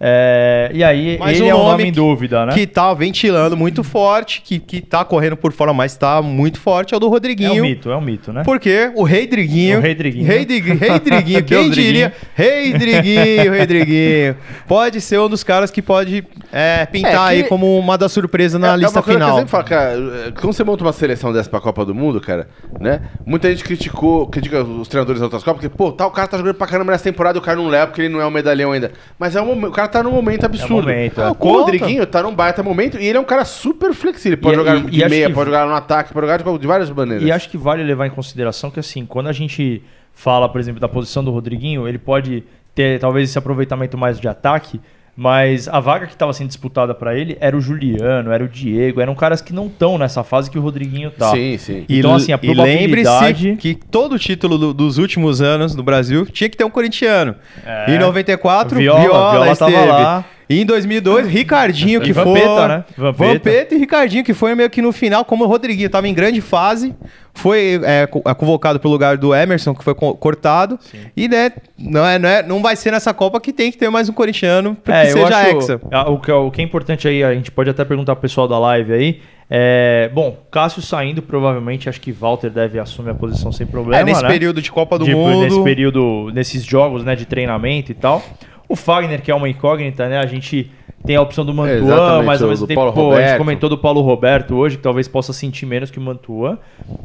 É, 0.00 0.70
e 0.74 0.82
aí 0.82 1.16
Mas 1.18 1.36
ele 1.38 1.46
um 1.46 1.50
é 1.50 1.54
um 1.54 1.58
nome 1.58 1.70
nome 1.70 1.82
em 1.84 1.86
que- 1.86 1.92
dúvida, 1.92 2.46
né? 2.46 2.52
que 2.52 2.66
tá 2.66 2.92
ventilando 2.92 3.56
muito 3.56 3.82
forte, 3.84 4.42
que, 4.42 4.58
que 4.58 4.80
tá 4.80 5.04
correndo 5.04 5.36
por 5.36 5.52
fora, 5.52 5.72
mas 5.72 5.96
tá 5.96 6.20
muito 6.20 6.58
forte, 6.60 6.92
é 6.92 6.96
o 6.96 7.00
do 7.00 7.06
é 7.06 7.08
um 7.08 7.12
Rodriguinho. 7.12 7.62
mito, 7.62 7.90
é 7.90 7.96
um 7.96 8.00
mito, 8.00 8.32
né? 8.32 8.42
Porque 8.44 8.90
o 8.94 9.02
Rei 9.04 9.26
Driguinho. 9.26 9.78
O 9.78 9.80
Rei 9.82 9.94
Driguinho. 9.94 10.26
Rei, 10.26 10.44
Drig- 10.44 10.74
Rei 10.78 10.98
Driguinho. 11.00 11.44
quem 11.44 11.62
Deus 11.62 11.74
diria? 11.74 12.12
Rei 12.34 12.72
Driguinho, 12.72 13.52
Rei 13.52 13.66
Driguinho. 13.66 14.36
Pode 14.66 15.00
ser 15.00 15.18
um 15.20 15.28
dos 15.28 15.44
caras 15.44 15.70
que 15.70 15.80
pode 15.80 16.24
é, 16.52 16.84
pintar 16.86 17.12
É, 17.32 17.36
que- 17.36 17.42
aí 17.42 17.44
como 17.44 17.78
uma 17.78 17.96
das 17.96 18.10
surpresas 18.12 18.60
na 18.60 18.72
É- 18.72 18.74
é 18.74 18.76
lista 18.76 18.98
uma 18.98 19.02
coisa 19.02 19.18
que 19.18 19.22
eu 19.22 19.26
final. 19.26 19.36
sempre 19.38 19.50
falo, 19.50 19.64
cara, 19.64 19.92
é, 20.28 20.30
quando 20.32 20.52
você 20.52 20.64
monta 20.64 20.84
uma 20.84 20.92
seleção 20.92 21.32
dessa 21.32 21.48
pra 21.48 21.60
Copa 21.60 21.84
do 21.84 21.94
Mundo, 21.94 22.20
cara, 22.20 22.48
né? 22.80 23.00
Muita 23.24 23.48
gente 23.50 23.62
criticou, 23.64 24.26
critica 24.26 24.62
os 24.62 24.88
treinadores 24.88 25.20
das 25.20 25.26
outras 25.26 25.42
Copas, 25.42 25.60
porque, 25.62 25.74
pô, 25.74 25.92
tal 25.92 26.10
cara 26.10 26.26
tá 26.28 26.36
jogando 26.36 26.54
pra 26.56 26.66
caramba 26.66 26.92
nessa 26.92 27.04
temporada 27.04 27.38
e 27.38 27.40
o 27.40 27.42
cara 27.42 27.56
não 27.56 27.68
leva 27.68 27.86
porque 27.86 28.02
ele 28.02 28.08
não 28.08 28.20
é 28.20 28.26
um 28.26 28.30
medalhão 28.30 28.72
ainda. 28.72 28.92
Mas 29.18 29.36
é 29.36 29.40
um, 29.40 29.64
o 29.66 29.70
cara 29.70 29.83
tá 29.88 30.02
num 30.02 30.10
momento 30.12 30.44
absurdo. 30.44 30.74
momento, 30.88 31.20
é. 31.20 31.30
o. 31.30 31.32
Rodriguinho 31.34 32.06
tá 32.06 32.22
num 32.22 32.34
baita 32.34 32.62
momento 32.62 32.98
e 32.98 33.06
ele 33.06 33.16
é 33.18 33.20
um 33.20 33.24
cara 33.24 33.44
super 33.44 33.92
flexível. 33.94 34.32
Ele 34.34 34.40
pode 34.42 34.54
E- 34.54 34.58
jogar 34.58 34.76
e- 34.76 34.80
de 34.90 35.02
e 35.02 35.08
meia, 35.08 35.26
que- 35.28 35.32
pode 35.34 35.46
jogar 35.50 35.66
no 35.66 35.74
ataque, 35.74 36.12
pode 36.12 36.26
jogar 36.26 36.36
de, 36.42 36.58
de 36.58 36.66
várias 36.66 36.90
maneiras. 36.90 37.26
E 37.26 37.30
acho 37.32 37.48
que 37.48 37.56
vale 37.56 37.82
levar 37.82 38.06
em 38.06 38.10
consideração 38.10 38.70
que, 38.70 38.80
assim, 38.80 39.04
quando 39.06 39.28
a 39.28 39.32
gente 39.32 39.82
fala, 40.12 40.48
por 40.48 40.60
exemplo, 40.60 40.80
da 40.80 40.88
posição 40.88 41.24
do 41.24 41.30
Rodriguinho, 41.30 41.86
ele 41.88 41.98
pode 41.98 42.44
ter 42.74 42.98
talvez 43.00 43.28
esse 43.28 43.38
aproveitamento 43.38 43.96
mais 43.98 44.18
de 44.20 44.26
ataque, 44.28 44.80
mas 45.16 45.68
a 45.68 45.78
vaga 45.80 46.06
que 46.06 46.12
estava 46.12 46.32
sendo 46.32 46.48
disputada 46.48 46.94
para 46.94 47.16
ele 47.16 47.36
era 47.40 47.56
o 47.56 47.60
Juliano, 47.60 48.32
era 48.32 48.42
o 48.44 48.48
Diego, 48.48 49.00
eram 49.00 49.14
caras 49.14 49.40
que 49.40 49.52
não 49.52 49.66
estão 49.66 49.96
nessa 49.96 50.24
fase 50.24 50.50
que 50.50 50.58
o 50.58 50.62
Rodriguinho 50.62 51.10
tá. 51.10 51.30
Sim, 51.30 51.56
sim. 51.56 51.84
E, 51.88 51.98
Então, 51.98 52.14
assim, 52.14 52.32
a 52.32 52.38
e 52.42 52.46
lembre-se 52.54 53.04
probabilidade- 53.04 53.56
que 53.56 53.74
todo 53.74 54.18
título 54.18 54.58
do- 54.58 54.74
dos 54.74 54.98
últimos 54.98 55.40
anos 55.40 55.74
no 55.74 55.82
Brasil 55.82 56.26
tinha 56.26 56.50
que 56.50 56.56
ter 56.56 56.64
um 56.64 56.70
corintiano. 56.70 57.36
É. 57.64 57.94
Em 57.94 57.98
94, 57.98 58.78
Viola, 58.78 59.00
Viola, 59.00 59.30
Viola 59.32 59.56
tava 59.56 59.70
esteve. 59.70 59.88
lá. 59.88 60.24
E 60.48 60.60
em 60.60 60.66
2002, 60.66 61.26
Ricardinho, 61.26 62.00
que 62.00 62.10
E 62.10 62.14
foi... 62.14 62.24
Vampeta, 62.24 62.68
né? 62.68 62.84
Vampeta. 62.96 63.32
Vampeta 63.32 63.74
e 63.74 63.78
Ricardinho, 63.78 64.24
que 64.24 64.34
foi 64.34 64.54
meio 64.54 64.68
que 64.68 64.82
no 64.82 64.92
final, 64.92 65.24
como 65.24 65.44
o 65.44 65.46
Rodriguinho 65.46 65.86
estava 65.86 66.06
em 66.06 66.12
grande 66.14 66.40
fase, 66.40 66.94
foi 67.32 67.80
é, 67.82 68.02
é, 68.02 68.34
convocado 68.34 68.78
pelo 68.78 68.92
lugar 68.92 69.16
do 69.16 69.34
Emerson, 69.34 69.74
que 69.74 69.82
foi 69.82 69.94
co- 69.94 70.14
cortado. 70.14 70.78
E, 71.16 71.28
né, 71.28 71.50
não, 71.78 72.06
é, 72.06 72.18
não, 72.18 72.28
é, 72.28 72.42
não 72.42 72.62
vai 72.62 72.76
ser 72.76 72.90
nessa 72.90 73.12
Copa 73.14 73.40
que 73.40 73.52
tem 73.52 73.70
que 73.72 73.78
ter 73.78 73.88
mais 73.90 74.08
um 74.08 74.12
corintiano 74.12 74.76
que 74.84 74.92
É, 74.92 75.06
eu 75.08 75.12
seja 75.12 75.26
acho, 75.38 75.56
hexa. 75.56 75.80
O 76.08 76.18
que, 76.18 76.30
é- 76.30 76.34
o 76.34 76.50
que 76.50 76.60
é 76.60 76.64
importante 76.64 77.08
aí, 77.08 77.24
a 77.24 77.34
gente 77.34 77.50
pode 77.50 77.70
até 77.70 77.84
perguntar 77.84 78.14
pro 78.14 78.22
pessoal 78.22 78.46
da 78.46 78.58
live 78.58 78.92
aí. 78.92 79.20
É, 79.50 80.10
bom, 80.12 80.38
Cássio 80.50 80.80
saindo, 80.80 81.20
provavelmente, 81.22 81.88
acho 81.88 82.00
que 82.00 82.10
Walter 82.10 82.50
deve 82.50 82.78
assumir 82.78 83.10
a 83.10 83.14
posição 83.14 83.52
sem 83.52 83.66
problema. 83.66 84.00
É, 84.00 84.04
nesse 84.04 84.22
né? 84.22 84.28
período 84.28 84.60
de 84.62 84.70
Copa 84.72 84.98
do 84.98 85.04
Tipo, 85.04 85.18
Mundo... 85.18 85.42
Nesse 85.44 85.62
período, 85.62 86.30
nesses 86.32 86.64
jogos 86.64 87.04
né, 87.04 87.14
de 87.14 87.26
treinamento 87.26 87.92
e 87.92 87.94
tal. 87.94 88.22
O 88.68 88.76
Fagner, 88.76 89.22
que 89.22 89.30
é 89.30 89.34
uma 89.34 89.48
incógnita, 89.48 90.08
né? 90.08 90.18
A 90.18 90.26
gente 90.26 90.70
tem 91.04 91.16
a 91.16 91.20
opção 91.20 91.44
do 91.44 91.52
Mantuan, 91.52 91.76
Exatamente, 91.76 92.26
mas 92.26 92.42
ao 92.42 92.48
mesmo 92.48 92.66
tempo, 92.66 92.80
Paulo 92.80 92.92
pô, 92.92 93.12
a 93.12 93.26
gente 93.26 93.36
comentou 93.36 93.68
do 93.68 93.76
Paulo 93.76 94.00
Roberto 94.00 94.54
hoje, 94.54 94.78
que 94.78 94.82
talvez 94.82 95.06
possa 95.06 95.32
sentir 95.32 95.66
menos 95.66 95.90
que 95.90 95.98
o 95.98 96.02
Mantuan. 96.02 96.58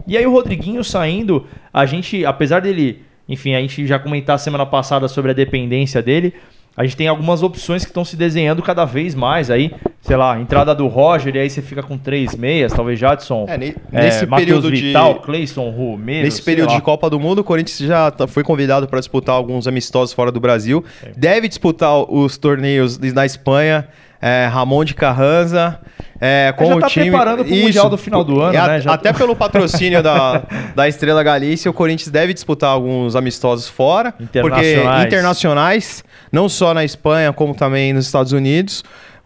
E 0.08 0.18
aí 0.18 0.26
o 0.26 0.32
Rodriguinho 0.32 0.84
saindo, 0.84 1.46
a 1.74 1.86
gente, 1.86 2.26
apesar 2.26 2.62
dele, 2.62 3.04
enfim, 3.28 3.56
a 3.56 3.60
gente 3.60 3.86
já 3.86 4.00
comentar 4.00 4.40
semana 4.40 4.66
passada 4.66 5.08
sobre 5.10 5.32
a 5.32 5.34
dependência 5.34 6.02
dele, 6.02 6.34
a 6.78 6.84
gente 6.86 6.96
tem 6.96 7.10
algumas 7.10 7.44
opções 7.44 7.84
que 7.84 7.90
estão 7.90 8.06
se 8.06 8.16
desenhando 8.16 8.62
cada 8.62 8.86
vez 8.86 9.14
mais 9.14 9.52
aí, 9.52 9.74
sei 10.02 10.16
lá, 10.16 10.40
entrada 10.40 10.74
do 10.74 10.88
Roger, 10.88 11.36
e 11.36 11.40
aí 11.40 11.50
você 11.50 11.62
fica 11.62 11.84
com 11.84 11.98
três 11.98 12.34
meias, 12.36 12.72
talvez 12.74 12.98
Jadson, 12.98 13.46
É, 13.48 13.58
ne- 13.58 13.76
é, 13.92 14.02
nesse 14.04 14.26
Matheus 14.26 14.48
período 14.62 14.72
de- 14.72 14.82
Vital, 14.82 15.16
Cleison, 15.16 15.70
Romero, 15.70 16.24
Nesse 16.26 16.42
período 16.42 16.74
de 16.74 16.82
Copa 16.82 17.10
do 17.10 17.20
Mundo, 17.20 17.40
o 17.40 17.44
Corinthians 17.44 17.80
já 17.80 18.10
tá- 18.10 18.26
foi 18.28 18.44
convidado 18.44 18.88
para 18.88 19.00
disputar 19.00 19.36
alguns 19.36 19.68
amistosos 19.68 20.14
fora 20.14 20.32
do 20.32 20.40
Brasil. 20.40 20.84
Deve 21.16 21.48
disputar 21.48 21.96
os 22.12 22.38
torneios 22.38 22.98
na 22.98 23.26
Espanha. 23.26 23.88
é, 24.22 24.48
Ramon 24.52 24.84
de 24.84 24.94
Carranza. 24.96 25.80
é, 26.20 26.54
com 26.58 26.66
já 26.66 26.76
o 26.76 26.80
tá 26.82 26.88
time. 26.90 27.10
preparando 27.10 27.46
pro 27.46 27.56
Mundial 27.56 27.90
do 27.90 27.98
final 27.98 28.22
do 28.22 28.42
ano, 28.42 28.60
a- 28.60 28.68
né? 28.68 28.82
Já 28.82 28.92
Até 28.92 29.14
tá- 29.14 29.18
pelo 29.18 29.34
patrocínio 29.34 30.04
da, 30.04 30.44
da 30.76 30.90
Estrela 30.90 31.24
Galícia, 31.24 31.72
o 31.72 31.74
Corinthians 31.74 32.10
deve 32.12 32.34
disputar 32.34 32.70
alguns 32.72 33.16
amistosos 33.16 33.70
fora. 33.70 34.12
Porque 34.12 34.28
Internacionais. 34.40 35.06
internacionais, 35.06 36.04
não 36.34 36.50
só 36.50 36.74
na 36.74 36.84
Espanha, 36.84 37.32
como 37.32 37.56
também 37.56 37.94
nos 37.94 38.06
Estados 38.08 38.34
Unidos. 38.34 38.84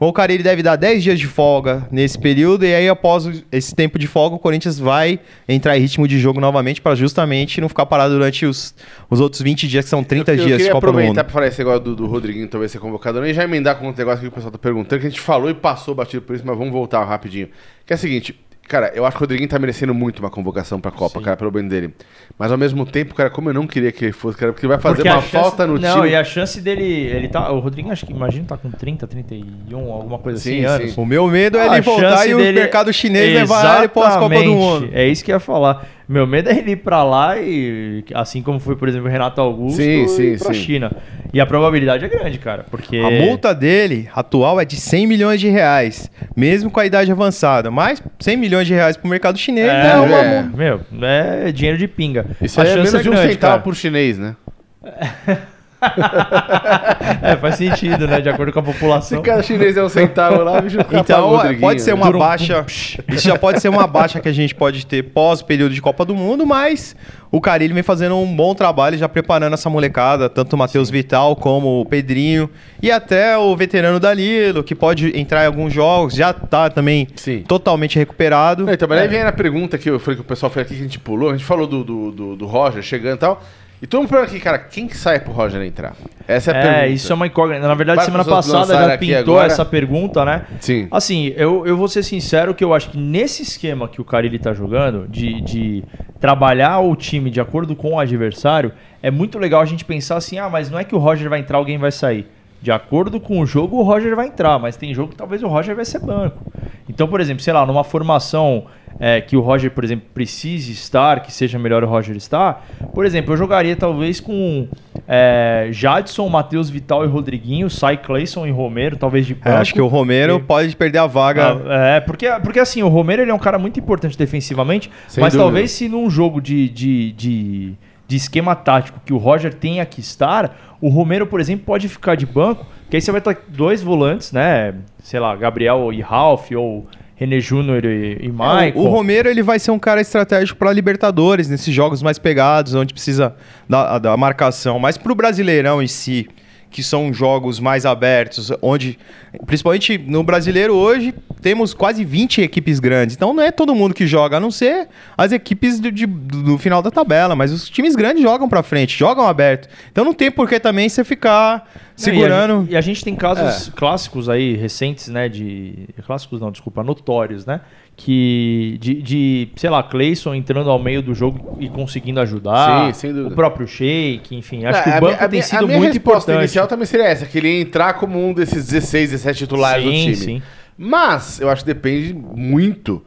O 0.08 0.12
Carille 0.12 0.44
deve 0.44 0.62
dar 0.62 0.76
10 0.76 1.02
dias 1.02 1.20
de 1.20 1.28
folga 1.28 1.88
nesse 1.90 2.20
período, 2.20 2.66
e 2.66 2.74
aí, 2.74 2.90
após 2.90 3.44
esse 3.52 3.74
tempo 3.74 3.98
de 3.98 4.06
folga, 4.06 4.36
o 4.36 4.40
Corinthians 4.40 4.78
vai 4.78 5.20
entrar 5.48 5.78
em 5.78 5.82
ritmo 5.82 6.06
de 6.08 6.20
jogo 6.20 6.42
novamente 6.42 6.82
para 6.82 6.94
justamente 6.94 7.62
não 7.62 7.70
ficar 7.70 7.86
parado 7.86 8.14
durante 8.14 8.46
os, 8.46 8.76
os 9.10 9.22
outros 9.22 9.42
20 9.42 9.68
dias, 9.68 9.86
que 9.86 9.90
são 9.90 10.04
30 10.04 10.32
eu, 10.32 10.36
eu 10.36 10.46
dias 10.46 10.58
de 10.58 10.64
queria 10.64 10.72
Copa 10.74 10.88
do 10.88 10.94
Mundo. 10.94 11.00
aproveitar 11.00 11.24
pra 11.24 11.34
falar 11.34 11.48
esse 11.48 11.60
negócio 11.60 11.80
do, 11.80 11.96
do 11.96 12.06
Rodriguinho 12.06 12.48
talvez 12.50 12.72
ser 12.72 12.80
convocado 12.80 13.22
não, 13.22 13.28
e 13.28 13.34
já 13.34 13.46
emendar 13.46 13.78
com 13.78 13.88
um 13.88 13.94
negócio 13.94 14.20
que 14.20 14.28
o 14.28 14.32
pessoal 14.32 14.52
tá 14.52 14.58
perguntando, 14.58 15.00
que 15.00 15.08
a 15.08 15.10
gente 15.10 15.22
falou 15.22 15.50
e 15.50 15.54
passou 15.54 15.96
batido 15.96 16.22
por 16.22 16.36
isso, 16.36 16.46
mas 16.46 16.58
vamos 16.58 16.74
voltar 16.74 17.04
rapidinho. 17.06 17.48
Que 17.86 17.94
é 17.94 17.96
o 17.96 18.00
seguinte, 18.00 18.38
cara, 18.68 18.92
eu 18.96 19.06
acho 19.06 19.16
que 19.18 19.22
o 19.22 19.26
Rodriguinho 19.26 19.50
tá 19.50 19.60
merecendo 19.60 19.94
muito 19.94 20.20
uma 20.20 20.30
convocação 20.30 20.80
pra 20.80 20.92
Copa, 20.92 21.20
Sim. 21.20 21.26
cara, 21.26 21.38
pelo 21.38 21.52
bem 21.52 21.68
dele. 21.68 21.94
Mas 22.38 22.52
ao 22.52 22.58
mesmo 22.58 22.86
tempo, 22.86 23.14
cara, 23.14 23.30
como 23.30 23.50
eu 23.50 23.54
não 23.54 23.68
queria 23.68 23.92
que 23.92 24.06
ele 24.06 24.12
fosse, 24.12 24.38
cara, 24.38 24.52
porque 24.52 24.66
ele 24.66 24.74
vai 24.74 24.82
fazer 24.82 24.96
Porque 24.98 25.10
uma 25.10 25.18
a 25.18 25.22
chance- 25.22 25.32
falta 25.32 25.68
no 25.68 25.78
não, 25.78 25.96
time. 26.02 26.10
e 26.10 26.16
a 26.16 26.24
chance 26.24 26.60
dele. 26.60 26.84
Ele 26.84 27.28
tá. 27.28 27.52
O 27.52 27.60
Rodrigo, 27.60 27.92
acho 27.92 28.06
que 28.06 28.12
imagino, 28.12 28.46
tá 28.46 28.58
com 28.58 28.72
30, 28.72 29.06
31, 29.08 29.92
alguma 29.92 30.18
coisa 30.18 30.40
Sim, 30.40 30.66
assim, 30.66 30.78
sim. 30.78 30.84
anos. 30.84 30.98
O 30.98 31.06
meu 31.06 31.28
medo 31.28 31.58
é 31.58 31.68
A 31.70 31.74
ele 31.74 31.82
voltar 31.82 32.10
chance 32.18 32.30
e 32.30 32.34
o 32.34 32.38
dele- 32.38 32.60
mercado 32.60 32.92
chinês 32.92 33.34
levar 33.34 33.80
ele 33.80 33.88
pós-Copa 33.90 34.28
do 34.30 34.34
Exatamente. 34.34 34.56
Mundo. 34.58 34.90
É 34.94 35.08
isso 35.08 35.24
que 35.24 35.32
eu 35.32 35.36
ia 35.36 35.40
falar. 35.40 35.86
Meu 36.14 36.28
medo 36.28 36.48
é 36.48 36.58
ele 36.60 36.74
ir 36.74 36.76
pra 36.76 37.04
lá 37.04 37.40
e. 37.40 38.06
Assim 38.14 38.44
como 38.44 38.60
foi, 38.60 38.76
por 38.76 38.88
exemplo, 38.88 39.08
o 39.08 39.12
Renato 39.12 39.42
Augusto 39.42 39.78
Sim, 39.82 40.08
sim, 40.08 40.38
pra 40.38 40.54
sim. 40.54 40.62
China. 40.62 40.92
E 41.34 41.42
a 41.42 41.46
probabilidade 41.48 42.06
é 42.06 42.08
grande, 42.08 42.38
cara. 42.38 42.68
Porque. 42.70 42.98
A 43.00 43.10
multa 43.10 43.52
dele 43.56 44.08
atual 44.14 44.62
é 44.62 44.66
de 44.66 44.76
100 44.76 45.08
milhões 45.08 45.42
de 45.42 45.50
reais, 45.50 46.12
mesmo 46.36 46.70
com 46.70 46.80
a 46.80 46.86
idade 46.86 47.12
avançada. 47.12 47.72
Mas 47.72 48.00
100 48.20 48.38
milhões 48.38 48.68
de 48.68 48.76
reais 48.76 48.96
pro 48.96 49.10
mercado 49.10 49.40
chinês 49.40 49.68
é, 49.68 49.92
É, 49.92 49.96
uma 49.96 50.18
é. 50.20 50.44
meu, 50.44 50.82
é 51.02 51.52
dinheiro 51.52 51.80
de 51.80 51.88
pinga. 51.88 52.28
Isso 52.40 52.62
a 52.62 52.64
é 52.64 52.68
chance 52.68 52.92
menos 52.92 53.02
de 53.02 53.10
um 53.10 53.14
grande, 53.14 53.34
centavo 53.34 53.52
cara. 53.54 53.64
por 53.64 53.76
chinês, 53.76 54.20
né? 54.20 54.36
É, 57.22 57.36
faz 57.38 57.56
sentido, 57.56 58.08
né? 58.08 58.22
De 58.22 58.30
acordo 58.30 58.52
com 58.52 58.60
a 58.60 58.64
Se 58.64 58.72
população. 58.74 59.22
cada 59.22 59.42
chinês 59.44 59.78
é 59.78 59.84
um 59.84 59.90
centavo 59.90 60.44
lá, 60.44 60.60
bicho, 60.62 60.78
Então, 60.92 61.40
pode 61.60 61.82
ser 61.82 61.94
uma 61.94 62.12
baixa. 62.12 62.66
Isso 63.08 63.28
já 63.28 63.38
pode 63.38 63.62
ser 63.62 63.70
uma 63.70 63.88
baixa 63.88 64.20
que 64.20 64.28
a 64.28 64.32
gente 64.32 64.54
pode 64.54 64.86
ter 64.86 65.04
pós 65.04 65.42
período 65.42 65.74
de 65.74 65.82
Copa 65.82 66.04
do 66.06 66.16
Mundo, 66.16 66.46
mas 66.46 66.96
o 67.32 67.40
Carilli 67.42 67.74
vem 67.74 67.84
fazendo 67.84 68.16
um 68.18 68.36
bom 68.36 68.54
trabalho 68.54 68.98
já 68.98 69.08
preparando 69.10 69.54
essa 69.54 69.70
molecada, 69.70 70.30
tanto 70.30 70.54
o 70.54 70.60
Matheus 70.60 70.90
Vital 70.90 71.36
como 71.36 71.82
o 71.82 71.86
Pedrinho 71.86 72.50
e 72.82 72.92
até 72.92 73.38
o 73.38 73.56
veterano 73.56 74.00
Danilo, 74.00 74.64
que 74.64 74.76
pode 74.76 75.18
entrar 75.18 75.44
em 75.44 75.48
alguns 75.48 75.74
jogos, 75.74 76.14
já 76.14 76.34
tá 76.34 76.70
também 76.70 77.08
Sim. 77.16 77.44
totalmente 77.48 77.98
recuperado. 77.98 78.70
Então, 78.72 78.88
mas 78.88 79.00
aí 79.00 79.08
vem 79.08 79.22
a 79.22 79.32
pergunta 79.32 79.78
que 79.78 79.90
eu 79.90 80.00
falei 80.00 80.16
que 80.16 80.22
o 80.22 80.26
pessoal 80.26 80.50
fez 80.52 80.66
aqui 80.66 80.76
que 80.76 80.82
a 80.82 80.84
gente 80.84 81.00
pulou. 81.00 81.30
A 81.30 81.34
gente 81.34 81.46
falou 81.46 81.68
do, 81.68 81.84
do, 81.84 82.12
do, 82.12 82.36
do 82.36 82.46
Roger 82.46 82.84
chegando 82.84 83.16
e 83.16 83.20
tal. 83.20 83.42
E 83.84 83.86
todo 83.86 84.00
mundo 84.00 84.12
pergunta 84.12 84.32
aqui, 84.32 84.40
cara, 84.40 84.58
quem 84.58 84.88
que 84.88 84.96
sai 84.96 85.20
pro 85.20 85.34
Roger 85.34 85.62
entrar? 85.62 85.94
Essa 86.26 86.52
é 86.52 86.58
a 86.58 86.62
pergunta. 86.62 86.86
É, 86.86 86.88
isso 86.88 87.12
é 87.12 87.16
uma 87.16 87.28
incógnita. 87.28 87.68
Na 87.68 87.74
verdade, 87.74 88.06
semana 88.06 88.24
passada 88.24 88.74
já 88.74 88.98
pintou 88.98 89.34
agora. 89.36 89.48
essa 89.48 89.66
pergunta, 89.66 90.24
né? 90.24 90.46
Sim. 90.62 90.88
Assim, 90.90 91.34
eu, 91.36 91.68
eu 91.68 91.76
vou 91.76 91.90
ser 91.90 92.02
sincero 92.02 92.56
que 92.56 92.64
eu 92.64 92.74
acho 92.74 92.92
que 92.92 92.98
nesse 92.98 93.44
esquema 93.44 93.90
que 93.90 94.00
o 94.00 94.06
Carilli 94.06 94.40
tá 94.40 94.54
jogando, 94.54 95.06
de, 95.10 95.42
de 95.42 95.84
trabalhar 96.18 96.80
o 96.80 96.96
time 96.96 97.30
de 97.30 97.42
acordo 97.42 97.76
com 97.76 97.96
o 97.96 98.00
adversário, 98.00 98.72
é 99.02 99.12
muito 99.12 99.38
legal 99.38 99.60
a 99.60 99.66
gente 99.66 99.84
pensar 99.84 100.16
assim, 100.16 100.40
ah, 100.40 100.48
mas 100.48 100.70
não 100.70 100.80
é 100.80 100.86
que 100.86 100.96
o 100.96 100.98
Roger 100.98 101.30
vai 101.30 101.42
entrar, 101.42 101.58
alguém 101.58 101.78
vai 101.78 101.92
sair. 101.92 102.26
De 102.64 102.72
acordo 102.72 103.20
com 103.20 103.42
o 103.42 103.46
jogo, 103.46 103.78
o 103.78 103.84
Roger 103.84 104.16
vai 104.16 104.28
entrar, 104.28 104.58
mas 104.58 104.78
tem 104.78 104.94
jogo 104.94 105.10
que 105.10 105.18
talvez 105.18 105.44
o 105.44 105.48
Roger 105.50 105.76
vai 105.76 105.84
ser 105.84 106.00
banco. 106.00 106.42
Então, 106.88 107.10
por 107.10 107.20
exemplo, 107.20 107.44
sei 107.44 107.52
lá, 107.52 107.66
numa 107.66 107.84
formação 107.84 108.64
é, 109.00 109.20
que 109.20 109.36
o 109.36 109.42
Roger, 109.42 109.70
por 109.72 109.84
exemplo, 109.84 110.06
precise 110.14 110.72
estar, 110.72 111.20
que 111.22 111.34
seja 111.34 111.60
melhor 111.60 111.84
o 111.84 111.88
Roger 111.88 112.16
estar, 112.16 112.66
por 112.94 113.06
exemplo, 113.06 113.34
eu 113.34 113.38
jogaria 113.38 113.76
talvez 113.76 114.22
com 114.22 114.66
É, 115.06 115.68
Jadson, 115.74 116.30
Matheus 116.30 116.70
Vital 116.70 117.04
e 117.04 117.08
Rodriguinho, 117.10 117.70
sai 117.70 117.98
Clayson 117.98 118.48
e 118.48 118.52
Romero, 118.52 118.96
talvez 118.96 119.26
de 119.28 119.34
É, 119.34 119.36
banco. 119.36 119.58
acho 119.58 119.74
que 119.74 119.82
o 119.82 119.88
Romero 119.88 120.40
pode 120.40 120.74
perder 120.78 121.00
a 121.00 121.08
vaga. 121.08 121.60
Ah, 121.68 121.98
É, 121.98 122.00
porque, 122.00 122.26
porque 122.42 122.60
assim, 122.60 122.82
o 122.82 122.88
Romero 122.88 123.22
ele 123.22 123.30
é 123.32 123.34
um 123.34 123.40
cara 123.40 123.60
muito 123.60 123.78
importante 123.78 124.18
defensivamente, 124.18 124.90
Sem 125.10 125.22
mas 125.22 125.34
dúvida. 125.34 125.44
talvez 125.44 125.72
se 125.72 125.90
num 125.90 126.10
jogo 126.10 126.40
de, 126.40 126.70
de, 126.70 127.12
de, 127.12 127.74
de 128.14 128.18
esquema 128.18 128.56
tático 128.56 129.02
que 129.04 129.12
o 129.12 129.18
Roger 129.18 129.52
tenha 129.52 129.84
que 129.88 130.00
estar, 130.00 130.78
o 130.80 130.88
Romero, 130.88 131.26
por 131.26 131.42
exemplo, 131.42 131.66
pode 131.66 131.90
ficar 131.90 132.14
de 132.14 132.28
banco, 132.28 132.64
que 132.88 132.96
aí 132.96 133.02
você 133.02 133.12
vai 133.12 133.20
ter 133.20 133.40
dois 133.48 133.82
volantes, 133.82 134.32
né? 134.32 134.76
Sei 135.02 135.20
lá, 135.20 135.36
Gabriel 135.36 135.92
e 135.92 136.00
Ralph, 136.00 136.52
ou 136.52 136.86
René 137.16 137.40
Júnior 137.40 137.84
e, 137.84 138.20
e 138.22 138.30
Michael. 138.30 138.74
É, 138.76 138.78
o, 138.78 138.82
o 138.82 138.88
Romero 138.88 139.28
ele 139.28 139.42
vai 139.42 139.58
ser 139.58 139.72
um 139.72 139.80
cara 139.80 140.00
estratégico 140.00 140.60
para 140.60 140.72
Libertadores, 140.72 141.50
nesses 141.50 141.74
jogos 141.74 142.04
mais 142.04 142.20
pegados, 142.20 142.76
onde 142.76 142.94
precisa 142.94 143.36
da, 143.68 143.98
da 143.98 144.16
marcação. 144.16 144.78
Mas 144.78 144.96
para 144.96 145.12
o 145.12 145.16
Brasileirão 145.16 145.82
em 145.82 145.88
si, 145.88 146.30
que 146.74 146.84
são 146.84 147.14
jogos 147.14 147.60
mais 147.60 147.86
abertos, 147.86 148.52
onde, 148.62 148.98
principalmente 149.46 149.98
no 149.98 150.24
Brasileiro 150.24 150.74
hoje, 150.74 151.14
temos 151.42 151.74
quase 151.74 152.04
20 152.04 152.42
equipes 152.42 152.80
grandes. 152.80 153.16
Então 153.16 153.34
não 153.34 153.44
é 153.44 153.52
todo 153.52 153.76
mundo 153.76 153.94
que 153.94 154.08
joga, 154.08 154.38
a 154.38 154.40
não 154.40 154.50
ser 154.50 154.88
as 155.18 155.32
equipes 155.32 155.80
do, 155.80 155.92
de- 155.92 156.06
do 156.08 156.58
final 156.58 156.82
da 156.82 156.90
tabela. 156.90 157.36
Mas 157.36 157.52
os 157.52 157.70
times 157.70 157.96
grandes 157.96 158.24
jogam 158.24 158.50
para 158.50 158.64
frente, 158.64 158.98
jogam 158.98 159.28
aberto. 159.28 159.70
Então 159.92 160.04
não 160.04 160.14
tem 160.14 160.32
por 160.32 160.50
que 160.50 160.60
também 160.60 160.90
você 160.90 161.04
ficar 161.04 161.70
segurando. 161.96 162.54
Não, 162.56 162.62
E 162.62 162.62
a, 162.62 162.62
gente- 162.64 162.72
e 162.74 162.78
a 162.78 162.82
gente 162.82 163.04
tem 163.04 163.16
casos 163.16 163.70
clássicos 163.76 164.28
aí, 164.28 164.56
recentes, 164.56 165.08
né? 165.10 165.30
De. 165.30 165.88
Clássicos 166.06 166.42
não, 166.42 166.52
desculpa, 166.52 166.84
notórios, 166.84 167.46
né? 167.46 167.62
Que. 167.96 168.78
De, 168.82 169.02
de, 169.02 169.48
sei 169.56 169.70
lá, 169.70 169.84
Clayson 169.84 170.34
entrando 170.34 170.70
ao 170.70 170.80
meio 170.82 171.02
do 171.02 171.14
jogo 171.14 171.58
e 171.60 171.70
conseguindo 171.70 172.20
ajudar. 172.20 172.94
Sim. 172.94 173.26
O 173.28 173.32
próprio 173.32 173.68
Shake, 173.68 174.36
enfim. 174.36 174.66
Acho 174.66 174.80
É, 174.80 174.84
que 174.84 174.90
o 174.90 174.94
banco 175.02 175.16
minha- 175.18 175.30
tem 175.30 175.42
sido 175.42 175.64
a 175.64 175.68
minha 175.68 175.78
muito 175.78 175.94
resposta 175.94 176.18
importante. 176.32 176.38
inicial 176.44 176.68
também 176.68 176.86
seria 176.86 177.06
essa, 177.06 177.26
que 177.26 177.38
ele 177.38 177.48
ia 177.50 177.62
entrar 177.62 177.94
como 177.94 178.20
um 178.20 178.34
desses 178.34 178.66
16, 178.68 179.12
17 179.12 179.40
titulares 179.40 179.84
do 179.86 179.92
Sim, 179.92 179.98
time. 180.04 180.16
sim. 180.16 180.42
Mas, 180.78 181.40
eu 181.40 181.50
acho 181.50 181.64
que 181.64 181.68
depende 181.74 182.14
muito. 182.14 183.04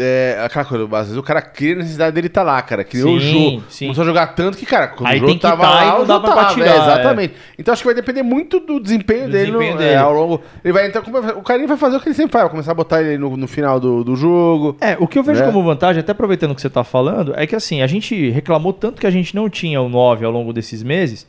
É, 0.00 0.38
aquela 0.44 0.64
coisa, 0.64 0.84
às 0.96 1.06
vezes 1.06 1.16
o 1.16 1.22
cara 1.24 1.42
cria 1.42 1.74
a 1.74 1.78
necessidade 1.78 2.14
dele 2.14 2.28
estar 2.28 2.44
lá, 2.44 2.62
cara. 2.62 2.84
Criou 2.84 3.14
o 3.16 3.20
jogo. 3.20 3.64
sim. 3.68 3.86
Começou 3.86 4.02
a 4.02 4.06
jogar 4.06 4.28
tanto 4.28 4.56
que, 4.56 4.64
cara, 4.64 4.86
quando 4.88 5.08
Aí 5.08 5.16
o 5.16 5.20
jogo 5.20 5.26
tem 5.32 5.36
que 5.38 5.42
tava 5.42 5.62
tá 5.64 5.70
lá, 5.70 5.82
e 5.84 5.88
não 5.88 6.02
o 6.02 6.04
dá 6.04 6.20
pra 6.20 6.34
tava. 6.34 6.54
tirar, 6.54 6.66
É, 6.66 6.70
é. 6.70 6.76
exatamente. 6.82 7.34
Então 7.58 7.72
acho 7.72 7.82
que 7.82 7.86
vai 7.86 7.94
depender 7.96 8.22
muito 8.22 8.60
do 8.60 8.78
desempenho 8.78 9.26
Do 9.26 9.32
dele. 9.32 9.46
desempenho 9.46 9.72
no- 9.72 9.78
dele. 9.78 9.90
é, 9.90 9.96
ao 9.96 10.12
longo. 10.12 10.40
Ele 10.64 10.72
vai 10.72 10.86
entrar. 10.86 11.02
O 11.36 11.42
carinho 11.42 11.66
vai 11.66 11.76
fazer 11.76 11.96
o 11.96 12.00
que 12.00 12.08
ele 12.08 12.14
sempre 12.14 12.30
faz, 12.32 12.44
vai 12.44 12.50
começar 12.50 12.70
a 12.70 12.74
botar 12.74 13.02
ele 13.02 13.18
no, 13.18 13.36
no 13.36 13.48
final 13.48 13.80
do, 13.80 14.04
do 14.04 14.14
jogo. 14.14 14.76
É, 14.80 14.96
o 15.00 15.06
que 15.08 15.18
eu 15.18 15.22
vejo 15.24 15.40
Né? 15.40 15.46
como 15.46 15.64
vantagem, 15.64 15.98
até 16.00 16.12
aproveitando 16.12 16.52
o 16.52 16.54
que 16.54 16.60
você 16.62 16.70
tá 16.70 16.84
falando, 16.84 17.32
é 17.36 17.44
que 17.46 17.56
assim, 17.56 17.82
a 17.82 17.86
gente 17.88 18.30
reclamou 18.30 18.72
tanto 18.72 19.00
que 19.00 19.06
a 19.06 19.10
gente 19.10 19.34
não 19.34 19.48
tinha 19.50 19.80
o 19.80 19.88
9 19.88 20.24
ao 20.24 20.30
longo 20.30 20.52
desses 20.52 20.82
meses. 20.82 21.26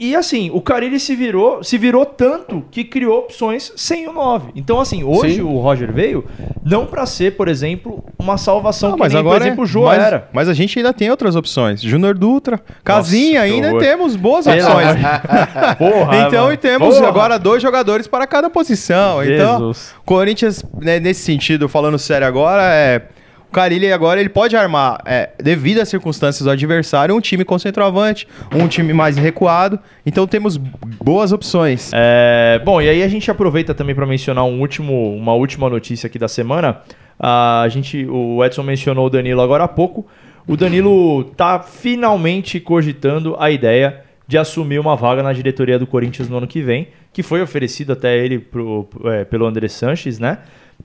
E 0.00 0.16
assim, 0.16 0.50
o 0.50 0.62
Carilli 0.62 0.98
se 0.98 1.14
virou, 1.14 1.62
se 1.62 1.76
virou 1.76 2.06
tanto 2.06 2.64
que 2.70 2.84
criou 2.84 3.18
opções 3.18 3.70
sem 3.76 4.08
o 4.08 4.12
9. 4.14 4.50
Então 4.56 4.80
assim, 4.80 5.04
hoje 5.04 5.34
Sim. 5.34 5.40
o 5.42 5.58
Roger 5.58 5.92
veio 5.92 6.24
não 6.64 6.86
pra 6.86 7.04
ser, 7.04 7.36
por 7.36 7.48
exemplo, 7.48 8.02
uma 8.18 8.38
salvação 8.38 8.92
Não, 8.92 8.96
que 8.96 9.08
nem, 9.12 9.22
por 9.22 9.36
exemplo, 9.42 9.64
o 9.66 9.84
mas, 9.84 10.02
era. 10.02 10.28
mas 10.32 10.48
a 10.48 10.54
gente 10.54 10.78
ainda 10.78 10.94
tem 10.94 11.10
outras 11.10 11.36
opções. 11.36 11.82
Júnior 11.82 12.16
Dutra, 12.16 12.58
Casinha, 12.82 13.42
que 13.42 13.52
ainda 13.52 13.78
temos 13.78 14.16
boas 14.16 14.46
opções. 14.46 14.96
Porra, 15.76 16.16
então, 16.26 16.44
mano. 16.44 16.54
e 16.54 16.56
temos 16.56 16.94
Porra. 16.94 17.08
agora 17.08 17.38
dois 17.38 17.62
jogadores 17.62 18.06
para 18.06 18.26
cada 18.26 18.48
posição. 18.48 19.22
Então, 19.22 19.58
Jesus. 19.58 19.94
Corinthians, 20.06 20.64
né, 20.80 20.98
nesse 20.98 21.20
sentido, 21.20 21.68
falando 21.68 21.98
sério 21.98 22.26
agora, 22.26 22.62
é. 22.74 23.02
O 23.50 23.52
Carilli 23.52 23.92
agora 23.92 24.20
ele 24.20 24.28
pode 24.28 24.56
armar, 24.56 25.02
é, 25.04 25.30
devido 25.42 25.80
às 25.80 25.88
circunstâncias 25.88 26.44
do 26.44 26.50
adversário, 26.52 27.16
um 27.16 27.20
time 27.20 27.44
com 27.44 27.58
centroavante, 27.58 28.28
um 28.54 28.68
time 28.68 28.92
mais 28.92 29.16
recuado. 29.16 29.76
Então 30.06 30.24
temos 30.24 30.56
boas 30.56 31.32
opções. 31.32 31.90
É, 31.92 32.62
bom, 32.64 32.80
e 32.80 32.88
aí 32.88 33.02
a 33.02 33.08
gente 33.08 33.28
aproveita 33.28 33.74
também 33.74 33.92
para 33.92 34.06
mencionar 34.06 34.44
um 34.44 34.60
último, 34.60 35.16
uma 35.16 35.34
última 35.34 35.68
notícia 35.68 36.06
aqui 36.06 36.16
da 36.16 36.28
semana. 36.28 36.82
A 37.18 37.66
gente, 37.68 38.06
o 38.06 38.44
Edson 38.44 38.62
mencionou 38.62 39.06
o 39.06 39.10
Danilo 39.10 39.40
agora 39.40 39.64
há 39.64 39.68
pouco. 39.68 40.06
O 40.46 40.56
Danilo 40.56 41.24
tá 41.36 41.58
finalmente 41.58 42.60
cogitando 42.60 43.34
a 43.36 43.50
ideia 43.50 44.04
de 44.28 44.38
assumir 44.38 44.78
uma 44.78 44.94
vaga 44.94 45.24
na 45.24 45.32
diretoria 45.32 45.76
do 45.76 45.88
Corinthians 45.88 46.28
no 46.28 46.36
ano 46.36 46.46
que 46.46 46.62
vem, 46.62 46.86
que 47.12 47.20
foi 47.20 47.42
oferecido 47.42 47.92
até 47.92 48.16
ele 48.16 48.38
pro, 48.38 48.88
é, 49.06 49.24
pelo 49.24 49.44
André 49.44 49.66
Sanches, 49.66 50.20
né? 50.20 50.38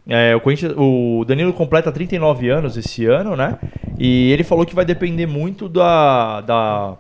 É, 0.08 0.36
o, 0.36 0.40
Corinthians- 0.42 0.74
o 0.78 1.24
Danilo 1.28 1.54
completa 1.54 1.92
39 1.92 2.50
anos 2.50 2.78
esse 2.78 3.06
ano, 3.06 3.36
né? 3.36 3.58
E 3.98 4.32
ele 4.32 4.44
falou 4.44 4.66
que 4.66 4.76
vai 4.76 4.86
depender 4.86 5.26
muito 5.26 5.68
da, 5.70 6.42
da, 6.42 6.94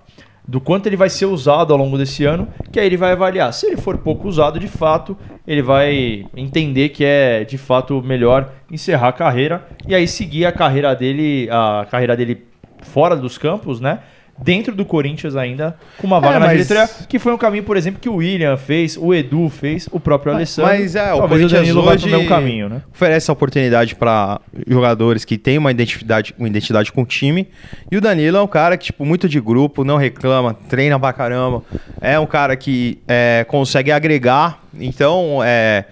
do 0.47 0.59
quanto 0.61 0.87
ele 0.87 0.95
vai 0.95 1.09
ser 1.09 1.25
usado 1.25 1.71
ao 1.73 1.77
longo 1.77 1.97
desse 1.97 2.25
ano, 2.25 2.47
que 2.71 2.79
aí 2.79 2.85
ele 2.85 2.97
vai 2.97 3.11
avaliar. 3.11 3.53
Se 3.53 3.67
ele 3.67 3.77
for 3.77 3.97
pouco 3.97 4.27
usado, 4.27 4.59
de 4.59 4.67
fato, 4.67 5.17
ele 5.47 5.61
vai 5.61 6.25
entender 6.35 6.89
que 6.89 7.03
é 7.05 7.43
de 7.43 7.57
fato 7.57 8.01
melhor 8.01 8.49
encerrar 8.71 9.09
a 9.09 9.13
carreira 9.13 9.67
e 9.87 9.93
aí 9.93 10.07
seguir 10.07 10.45
a 10.45 10.51
carreira 10.51 10.95
dele, 10.95 11.47
a 11.51 11.85
carreira 11.89 12.15
dele 12.15 12.45
fora 12.81 13.15
dos 13.15 13.37
campos, 13.37 13.79
né? 13.79 13.99
Dentro 14.37 14.75
do 14.75 14.83
Corinthians 14.83 15.33
ainda, 15.37 15.77
com 15.97 16.05
uma 16.05 16.19
vaga 16.19 16.35
É, 16.35 16.39
na 16.39 16.45
mas- 16.47 16.67
diretoria, 16.67 16.89
que 17.07 17.17
foi 17.17 17.31
um 17.33 17.37
caminho, 17.37 17.63
por 17.63 17.77
exemplo, 17.77 18.01
que 18.01 18.09
o 18.09 18.15
William 18.15 18.57
fez, 18.57 18.97
o 18.97 19.13
Edu 19.13 19.47
fez, 19.49 19.87
o 19.93 19.99
próprio 19.99 20.33
Alessandro. 20.33 20.71
Mas 20.71 20.93
é, 20.93 21.13
o 21.13 21.19
Talvez 21.19 21.29
Corinthians 21.29 21.51
Danilo 21.61 21.81
hoje 21.89 22.09
mesmo 22.09 22.27
caminho, 22.27 22.67
né? 22.67 22.81
oferece 22.93 23.31
a 23.31 23.33
oportunidade 23.33 23.95
para 23.95 24.41
jogadores 24.67 25.23
que 25.23 25.37
têm 25.37 25.57
uma 25.57 25.71
identidade, 25.71 26.35
uma 26.37 26.49
identidade 26.49 26.91
com 26.91 27.01
o 27.03 27.05
time. 27.05 27.47
E 27.89 27.95
o 27.95 28.01
Danilo 28.01 28.35
é 28.35 28.41
um 28.41 28.47
cara 28.47 28.75
que, 28.77 28.85
tipo, 28.87 29.05
muito 29.05 29.29
de 29.29 29.39
grupo, 29.39 29.85
não 29.85 29.95
reclama, 29.95 30.53
treina 30.53 30.99
pra 30.99 31.13
caramba. 31.13 31.63
É 32.01 32.19
um 32.19 32.25
cara 32.25 32.57
que 32.57 32.99
é, 33.07 33.45
consegue 33.47 33.89
agregar. 33.91 34.63
Então, 34.77 35.39
é, 35.45 35.85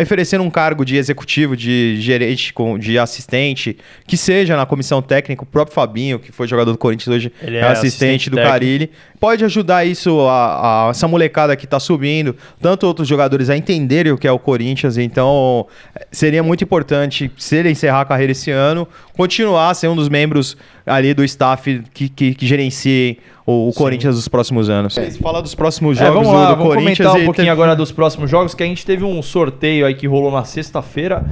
oferecendo 0.00 0.42
um 0.44 0.50
cargo 0.50 0.84
de 0.84 0.96
executivo, 0.96 1.56
de 1.56 1.96
gerente, 2.00 2.52
com- 2.52 2.78
de 2.78 2.98
assistente, 2.98 3.76
que 4.06 4.16
seja 4.16 4.56
na 4.56 4.64
comissão 4.66 5.02
técnica, 5.02 5.42
o 5.42 5.46
próprio 5.46 5.74
Fabinho, 5.74 6.18
que 6.18 6.32
foi 6.32 6.46
jogador 6.46 6.72
do 6.72 6.78
Corinthians 6.78 7.14
hoje, 7.16 7.32
Ele 7.42 7.56
é, 7.56 7.60
é 7.60 7.62
assistente, 7.64 7.86
assistente 7.86 8.30
do 8.30 8.36
técnico. 8.36 8.52
Carilli. 8.52 8.90
Pode 9.18 9.44
ajudar 9.44 9.84
isso, 9.86 10.20
a, 10.22 10.86
a- 10.86 10.90
essa 10.90 11.08
molecada 11.08 11.56
que 11.56 11.66
tá 11.66 11.80
subindo, 11.80 12.36
tanto 12.60 12.86
outros 12.86 13.08
jogadores 13.08 13.48
a 13.50 13.56
entenderem 13.56 14.12
o 14.12 14.18
que 14.18 14.26
é 14.28 14.32
o 14.32 14.38
Corinthians. 14.38 14.96
Então, 14.98 15.66
seria 16.12 16.42
muito 16.42 16.62
importante, 16.64 17.30
se 17.36 17.56
ele 17.56 17.70
encerrar 17.70 18.02
a 18.02 18.04
carreira 18.04 18.32
esse 18.32 18.50
ano, 18.50 18.86
continuar 19.16 19.70
a 19.70 19.74
ser 19.74 19.88
um 19.88 19.96
dos 19.96 20.08
membros 20.08 20.56
ali 20.86 21.12
do 21.14 21.24
staff 21.24 21.82
que, 21.92 22.08
que, 22.08 22.34
que 22.34 22.46
gerenciem 22.46 23.16
o, 23.46 23.68
o 23.68 23.72
Corinthians 23.72 24.16
dos 24.16 24.28
próximos 24.28 24.68
anos. 24.68 24.96
Fala 25.22 25.40
dos 25.40 25.54
próximos 25.54 25.98
É, 26.00 26.04
jogos 26.06 26.22
vamos 26.26 26.32
lá, 26.32 26.46
do, 26.46 26.50
do 26.50 26.56
vamos 26.58 26.74
Corinthians. 26.74 26.98
comentar 26.98 27.14
um 27.18 27.22
e 27.22 27.24
pouquinho 27.24 27.44
teve- 27.46 27.50
agora 27.50 27.74
dos 27.76 27.92
próximos 27.92 28.30
jogos, 28.30 28.54
que 28.54 28.62
a 28.62 28.66
gente 28.66 28.84
teve 28.84 29.02
um 29.04 29.20
sorteio 29.22 29.75
aí 29.84 29.94
que 29.94 30.06
rolou 30.06 30.30
na 30.30 30.44
sexta-feira, 30.44 31.24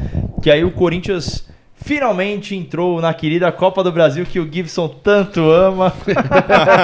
que 0.43 0.51
aí 0.51 0.65
o 0.65 0.71
Corinthians 0.71 1.49
finalmente 1.77 2.57
entrou 2.57 3.01
na 3.01 3.13
querida 3.13 3.53
Copa 3.53 3.85
do 3.85 3.93
Brasil 3.93 4.25
que 4.25 4.41
o 4.41 4.49
Gibson 4.51 4.89
tanto 4.89 5.51
ama. 5.51 5.93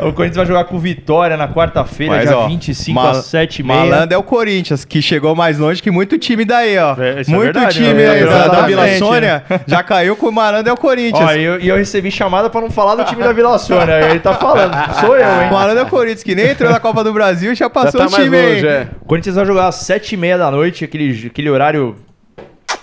o 0.00 0.12
Corinthians 0.12 0.36
vai 0.36 0.46
jogar 0.46 0.64
com 0.64 0.76
o 0.76 0.78
Vitória 0.78 1.36
na 1.36 1.48
quarta-feira, 1.48 2.20
dia 2.26 2.36
ó, 2.36 2.48
25 2.48 2.94
mal- 2.94 3.10
às 3.10 3.26
7 3.26 3.62
h 3.62 3.68
Malandro 3.68 4.14
é 4.14 4.18
o 4.18 4.22
Corinthians, 4.22 4.84
que 4.84 5.00
chegou 5.02 5.34
mais 5.36 5.58
longe 5.58 5.82
que 5.82 5.90
muito 5.90 6.18
time 6.18 6.44
daí, 6.44 6.78
ó. 6.78 6.94
É, 6.98 7.10
é 7.10 7.14
muito 7.30 7.44
verdade, 7.52 7.74
time 7.76 7.94
né? 7.94 8.10
aí, 8.10 8.24
da- 8.24 8.66
Vila 8.66 8.88
Sônia 8.98 9.42
já 9.66 9.82
caiu 9.82 10.16
com 10.16 10.28
o 10.28 10.32
Malandro 10.32 10.70
é 10.70 10.72
o 10.72 10.76
Corinthians. 10.76 11.30
Ó, 11.30 11.32
e 11.32 11.42
eu, 11.42 11.58
eu 11.58 11.76
recebi 11.76 12.10
chamada 12.10 12.50
pra 12.50 12.60
não 12.60 12.70
falar 12.70 12.94
do 12.96 13.04
time 13.04 13.22
da 13.22 13.32
Vila 13.32 13.58
Sônia. 13.58 14.00
Ele 14.10 14.20
tá 14.20 14.34
falando, 14.34 14.74
sou 15.00 15.16
eu, 15.16 15.42
hein? 15.42 15.48
O 15.50 15.54
Malandro 15.54 15.80
é 15.80 15.82
o 15.82 15.86
Corinthians, 15.88 16.22
que 16.22 16.34
nem 16.34 16.50
entrou 16.50 16.70
na 16.70 16.80
Copa 16.80 17.02
do 17.04 17.12
Brasil 17.12 17.52
e 17.52 17.54
já 17.54 17.68
passou 17.70 18.00
Já 18.00 18.06
o 18.06 18.10
tá 18.10 18.16
mais 18.16 18.24
time 18.24 18.36
aí. 18.36 18.54
longe, 18.54 18.66
é. 18.66 18.88
O 19.00 19.04
Corinthians 19.04 19.36
vai 19.36 19.46
jogar 19.46 19.68
às 19.68 19.76
7h30 19.76 20.38
da 20.38 20.50
noite, 20.50 20.84
aquele, 20.84 21.26
aquele 21.26 21.50
horário 21.50 21.96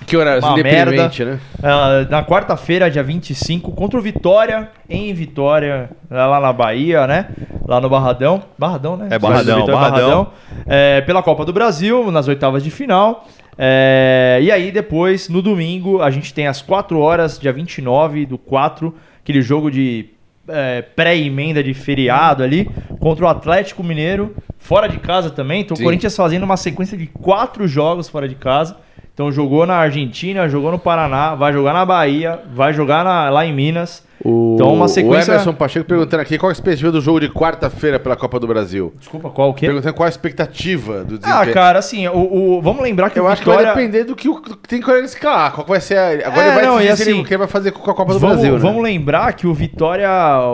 Que 0.06 0.16
horário? 0.16 0.42
Uma 0.44 0.60
Indeprimente, 0.60 1.26
né? 1.26 1.40
Ah, 1.64 2.06
na 2.10 2.24
quarta-feira, 2.24 2.90
dia 2.92 3.04
25, 3.04 3.72
contra 3.72 4.00
o 4.00 4.02
Vitória, 4.02 4.70
em 4.90 5.14
Vitória, 5.14 5.90
lá 6.10 6.40
na 6.40 6.54
Bahia, 6.54 7.08
né? 7.08 7.28
Lá 7.68 7.82
no 7.82 7.90
Barradão. 7.90 8.44
Barradão, 8.58 8.96
né? 8.96 9.08
É, 9.10 9.18
Barradão, 9.18 9.60
Vitória, 9.62 9.74
Barradão. 9.74 10.28
É, 10.68 11.02
pela 11.02 11.24
Copa 11.24 11.44
do 11.44 11.52
Brasil, 11.52 12.12
nas 12.12 12.28
oitavas 12.28 12.64
de 12.64 12.70
final. 12.70 13.28
É, 13.58 14.40
e 14.42 14.52
aí, 14.52 14.72
depois, 14.72 15.30
no 15.30 15.42
domingo, 15.42 16.02
a 16.02 16.12
gente 16.12 16.34
tem 16.34 16.46
às 16.46 16.62
4 16.62 17.00
horas, 17.00 17.40
dia 17.40 17.52
29 17.52 18.26
do 18.26 18.38
4, 18.38 18.94
aquele 19.22 19.42
jogo 19.42 19.72
de 19.72 20.10
é, 20.48 20.82
pré-emenda 20.82 21.64
de 21.64 21.74
feriado 21.74 22.44
ali, 22.44 22.70
contra 23.00 23.26
o 23.26 23.28
Atlético 23.28 23.84
Mineiro, 23.84 24.36
fora 24.58 24.88
de 24.88 25.00
casa 25.00 25.30
também. 25.30 25.62
Então, 25.62 25.74
o 25.74 25.78
Sim. 25.78 25.84
Corinthians 25.84 26.16
fazendo 26.16 26.44
uma 26.44 26.58
sequência 26.58 26.98
de 26.98 27.08
quatro 27.08 27.68
jogos 27.68 28.08
fora 28.10 28.28
de 28.28 28.36
casa. 28.36 28.78
Então 29.16 29.32
jogou 29.32 29.66
na 29.66 29.76
Argentina, 29.78 30.50
jogou 30.50 30.72
no 30.74 30.78
Paraná, 30.78 31.36
vai 31.36 31.54
jogar 31.54 31.72
na 31.72 31.86
Bahia, 31.86 32.42
vai 32.54 32.74
jogar 32.74 33.02
na- 33.06 33.30
lá 33.30 33.46
em 33.46 33.54
Minas. 33.54 34.05
O 34.28 34.56
Então, 34.56 34.74
uma 34.74 34.88
sequência- 34.88 35.32
O 35.32 35.36
Emerson 35.36 35.54
Pacheco 35.54 35.86
perguntando 35.86 36.22
aqui 36.22 36.38
qual 36.40 36.50
a 36.50 36.52
expectativa 36.52 36.92
do 36.92 37.00
jogo 37.00 37.20
de 37.20 37.30
quarta-feira 37.30 38.00
pela 38.00 38.16
Copa 38.16 38.40
do 38.40 38.48
Brasil. 38.48 38.92
Desculpa, 38.98 39.30
qual 39.30 39.52
o 39.52 39.54
quê? 39.54 39.68
Perguntando 39.68 39.94
qual 39.94 40.08
a 40.08 40.10
expectativa 40.10 41.04
do 41.04 41.20
desempenho. 41.20 41.52
Ah, 41.52 41.54
cara, 41.54 41.78
assim, 41.80 42.08
o, 42.08 42.58
o- 42.58 42.62
vamos 42.62 42.82
lembrar 42.82 43.12
que 43.12 43.20
Eu 43.20 43.26
o 43.26 43.28
acho 43.28 43.44
que 43.44 43.48
vai 43.50 43.64
depender 43.66 44.04
do 44.04 44.16
que, 44.16 44.28
o- 44.28 44.40
do 44.40 44.58
que 44.58 44.68
tem 44.68 44.82
que 44.82 44.92
escalar. 44.92 45.52
Qual 45.52 45.64
que 45.64 45.70
vai 45.70 45.80
ser 45.80 45.98
a... 45.98 46.08
Agora 46.28 46.42
É, 46.42 46.48
ele 46.48 46.56
vai 46.56 46.66
não, 46.66 46.78
decidir 46.80 47.12
assim, 47.12 47.22
o 47.22 47.24
que 47.24 47.34
ele 47.34 47.38
vai 47.38 47.48
fazer 47.48 47.72
com 47.72 47.80
a 47.92 47.94
Copa 47.94 48.14
do 48.14 48.20
vamos, 48.20 48.38
Brasil, 48.38 48.54
né? 48.56 48.60
vamos 48.60 48.82
lembrar 48.84 49.32
que 49.34 49.46
o 49.46 49.54
Vitória, 49.54 50.10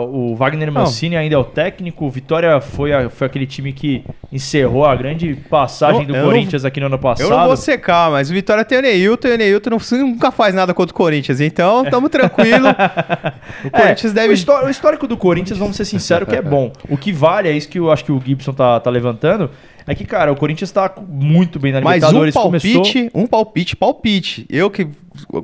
o 0.06 0.36
Wagner 0.36 0.70
Mancini 0.70 1.16
ainda 1.16 1.34
é 1.34 1.38
o 1.38 1.44
técnico. 1.44 2.04
O 2.04 2.10
Vitória 2.10 2.60
foi, 2.60 2.92
a- 2.92 3.08
foi 3.08 3.26
aquele 3.26 3.46
time 3.46 3.72
que 3.72 4.04
encerrou 4.30 4.84
a 4.84 4.94
grande 4.94 5.34
passagem 5.48 6.02
Eu- 6.02 6.06
do 6.08 6.14
eu 6.16 6.22
não- 6.22 6.28
Corinthians 6.30 6.64
aqui 6.66 6.78
no 6.78 6.86
ano 6.86 6.98
passado. 6.98 7.26
Eu 7.26 7.30
não 7.34 7.46
vou 7.46 7.56
secar, 7.56 8.10
mas 8.10 8.28
o 8.30 8.34
Vitória 8.34 8.64
tem 8.64 8.78
o 8.78 8.82
Neilton 8.82 9.28
e 9.28 9.34
o 9.34 9.38
Neilton 9.38 9.70
não- 9.70 9.98
nunca 10.06 10.30
faz 10.30 10.54
nada 10.54 10.74
contra 10.74 10.92
o 10.92 10.96
Corinthians. 10.96 11.40
Então, 11.40 11.84
tamo 11.86 12.08
tranquilo. 12.10 12.68
O 13.64 13.70
Corinthians 13.70 14.12
É, 14.12 14.14
deve. 14.14 14.28
O, 14.28 14.32
histó- 14.34 14.64
o 14.64 14.68
histórico 14.70 15.06
do 15.06 15.16
Corinthians, 15.16 15.58
vamos 15.58 15.76
ser 15.76 15.84
sinceros, 15.84 16.28
que 16.28 16.36
é 16.36 16.42
bom. 16.42 16.72
O 16.88 16.96
que 16.96 17.12
vale, 17.12 17.48
é 17.48 17.52
isso 17.52 17.68
que 17.68 17.78
eu 17.78 17.90
acho 17.90 18.04
que 18.04 18.12
o 18.12 18.20
Gibson 18.24 18.52
tá, 18.52 18.78
tá 18.80 18.90
levantando, 18.90 19.50
é 19.86 19.94
que, 19.94 20.04
cara, 20.04 20.30
o 20.32 20.36
Corinthians 20.36 20.70
tá 20.70 20.92
muito 21.08 21.58
bem 21.58 21.72
na 21.72 21.80
Mas 21.80 22.02
um 22.02 22.06
Libertadores. 22.22 22.34
palpite, 22.34 22.72
começou... 23.08 23.10
um 23.22 23.26
palpite, 23.26 23.76
palpite. 23.76 24.46
Eu 24.48 24.70
que 24.70 24.86